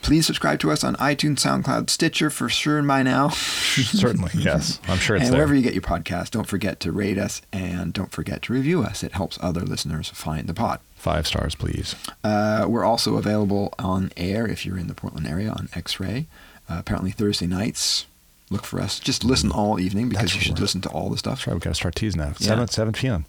Please 0.03 0.27
subscribe 0.27 0.59
to 0.61 0.71
us 0.71 0.83
on 0.83 0.97
iTunes, 0.97 1.37
SoundCloud, 1.39 1.91
Stitcher 1.91 2.31
for 2.31 2.49
sure 2.49 2.79
and 2.79 2.89
by 2.89 3.03
now. 3.03 3.29
Certainly, 3.29 4.33
yes. 4.35 4.81
I'm 4.89 4.99
sure 4.99 5.17
it's 5.17 5.25
and 5.27 5.33
there. 5.33 5.39
wherever 5.41 5.55
you 5.55 5.63
get 5.63 5.75
your 5.75 5.83
podcast, 5.83 6.31
don't 6.31 6.47
forget 6.47 6.81
to 6.81 6.91
rate 6.93 7.19
us 7.19 7.43
and 7.53 7.93
don't 7.93 8.11
forget 8.11 8.43
to 8.43 8.53
review 8.53 8.83
us. 8.83 9.03
It 9.03 9.13
helps 9.13 9.39
other 9.43 9.61
listeners 9.61 10.09
find 10.09 10.47
the 10.49 10.55
pod. 10.55 10.81
Five 10.97 11.27
stars, 11.27 11.55
please. 11.55 11.95
Uh, 12.25 12.67
we're 12.69 12.85
also 12.85 13.17
available 13.17 13.75
on 13.79 14.11
air 14.17 14.47
if 14.47 14.65
you're 14.67 14.79
in 14.79 14.87
the 14.87 14.95
Portland 14.95 15.27
area 15.27 15.51
on 15.51 15.69
X-Ray. 15.75 16.27
Uh, 16.69 16.77
apparently 16.79 17.11
Thursday 17.11 17.47
nights. 17.47 18.07
Look 18.51 18.65
for 18.65 18.81
us. 18.81 18.99
Just 18.99 19.23
listen 19.23 19.53
all 19.53 19.79
evening 19.79 20.09
because 20.09 20.25
That's 20.25 20.35
you 20.35 20.41
should 20.41 20.53
right. 20.55 20.61
listen 20.63 20.81
to 20.83 20.89
all 20.89 21.09
the 21.09 21.19
stuff. 21.19 21.39
That's 21.39 21.47
right. 21.47 21.55
We've 21.55 21.63
got 21.63 21.71
to 21.71 21.75
start 21.75 21.95
teasing 21.95 22.21
now. 22.21 22.29
Yeah. 22.39 22.49
Seven 22.49 22.69
seven 22.69 22.93
p.m. 22.93 23.27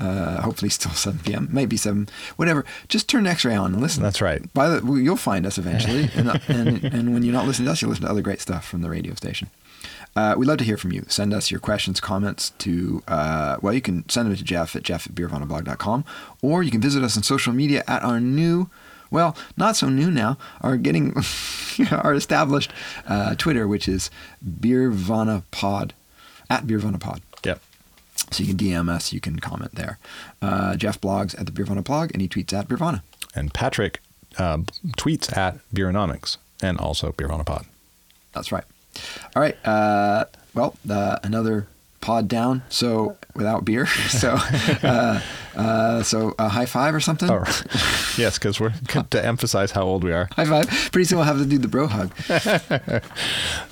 Uh, 0.00 0.42
hopefully 0.42 0.68
still 0.68 0.92
7 0.94 1.20
p.m. 1.20 1.48
Maybe 1.52 1.76
7. 1.76 2.08
Whatever. 2.36 2.64
Just 2.88 3.08
turn 3.08 3.26
X-Ray 3.26 3.54
on 3.54 3.72
and 3.74 3.82
listen. 3.82 4.02
That's 4.02 4.20
right. 4.20 4.52
By 4.52 4.68
the, 4.68 4.84
well, 4.84 4.98
you'll 4.98 5.16
find 5.16 5.46
us 5.46 5.56
eventually, 5.58 6.10
and, 6.16 6.40
and 6.48 6.84
and 6.84 7.14
when 7.14 7.22
you're 7.22 7.32
not 7.32 7.46
listening 7.46 7.66
to 7.66 7.72
us, 7.72 7.80
you'll 7.82 7.90
listen 7.90 8.04
to 8.04 8.10
other 8.10 8.22
great 8.22 8.40
stuff 8.40 8.66
from 8.66 8.82
the 8.82 8.90
radio 8.90 9.14
station. 9.14 9.50
Uh, 10.16 10.34
we'd 10.36 10.46
love 10.46 10.58
to 10.58 10.64
hear 10.64 10.76
from 10.76 10.92
you. 10.92 11.04
Send 11.08 11.34
us 11.34 11.50
your 11.50 11.60
questions, 11.60 12.00
comments 12.00 12.50
to, 12.58 13.02
uh, 13.08 13.56
well, 13.62 13.72
you 13.74 13.80
can 13.80 14.08
send 14.08 14.28
them 14.28 14.36
to 14.36 14.44
Jeff 14.44 14.76
at 14.76 14.82
jeff 14.84 15.06
at 15.06 15.14
beervanablog.com, 15.14 16.04
or 16.40 16.62
you 16.62 16.70
can 16.70 16.80
visit 16.80 17.02
us 17.02 17.16
on 17.16 17.22
social 17.24 17.52
media 17.52 17.82
at 17.88 18.02
our 18.02 18.20
new, 18.20 18.70
well, 19.10 19.36
not 19.56 19.74
so 19.76 19.88
new 19.88 20.10
now, 20.10 20.38
our 20.60 20.76
getting, 20.76 21.14
our 21.90 22.14
established 22.14 22.70
uh, 23.08 23.34
Twitter, 23.34 23.66
which 23.66 23.88
is 23.88 24.08
beervanapod, 24.48 25.90
at 26.48 26.64
beervanapod. 26.66 27.20
So 28.30 28.42
you 28.42 28.54
can 28.54 28.56
DM 28.56 28.88
us, 28.88 29.12
you 29.12 29.20
can 29.20 29.38
comment 29.38 29.74
there. 29.74 29.98
Uh, 30.42 30.76
Jeff 30.76 31.00
blogs 31.00 31.38
at 31.38 31.46
the 31.46 31.52
Beervana 31.52 31.84
blog, 31.84 32.10
and 32.12 32.20
he 32.22 32.28
tweets 32.28 32.52
at 32.52 32.68
Beervana. 32.68 33.02
And 33.34 33.52
Patrick 33.52 34.00
uh, 34.38 34.58
tweets 34.96 35.36
at 35.36 35.58
Beeronomics 35.72 36.36
and 36.62 36.78
also 36.78 37.12
Beervana 37.12 37.44
Beeronapod. 37.44 37.66
That's 38.32 38.50
right. 38.50 38.64
All 39.36 39.42
right. 39.42 39.56
Uh, 39.66 40.24
well, 40.54 40.76
uh, 40.88 41.18
another 41.22 41.66
pod 42.00 42.28
down. 42.28 42.62
So 42.68 43.16
without 43.34 43.64
beer. 43.64 43.86
So, 44.08 44.36
uh, 44.82 45.20
uh, 45.56 46.02
so 46.02 46.34
a 46.38 46.48
high 46.48 46.66
five 46.66 46.94
or 46.94 47.00
something. 47.00 47.30
Oh, 47.30 47.44
yes, 48.18 48.38
because 48.38 48.60
we're 48.60 48.72
to 49.10 49.24
emphasize 49.24 49.72
how 49.72 49.82
old 49.82 50.04
we 50.04 50.12
are. 50.12 50.28
High 50.32 50.44
five. 50.44 50.68
Pretty 50.92 51.04
soon 51.04 51.18
we'll 51.18 51.26
have 51.26 51.38
to 51.38 51.46
do 51.46 51.58
the 51.58 51.68
bro 51.68 51.86
hug. 51.86 52.12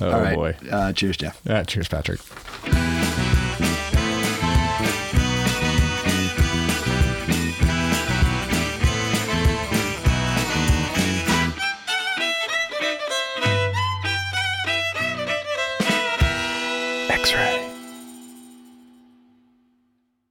Oh 0.01 0.11
All 0.11 0.21
right. 0.21 0.35
boy. 0.35 0.57
Uh, 0.71 0.93
cheers, 0.93 1.17
Jeff. 1.17 1.41
Cheers, 1.67 1.89
Patrick. 1.89 2.21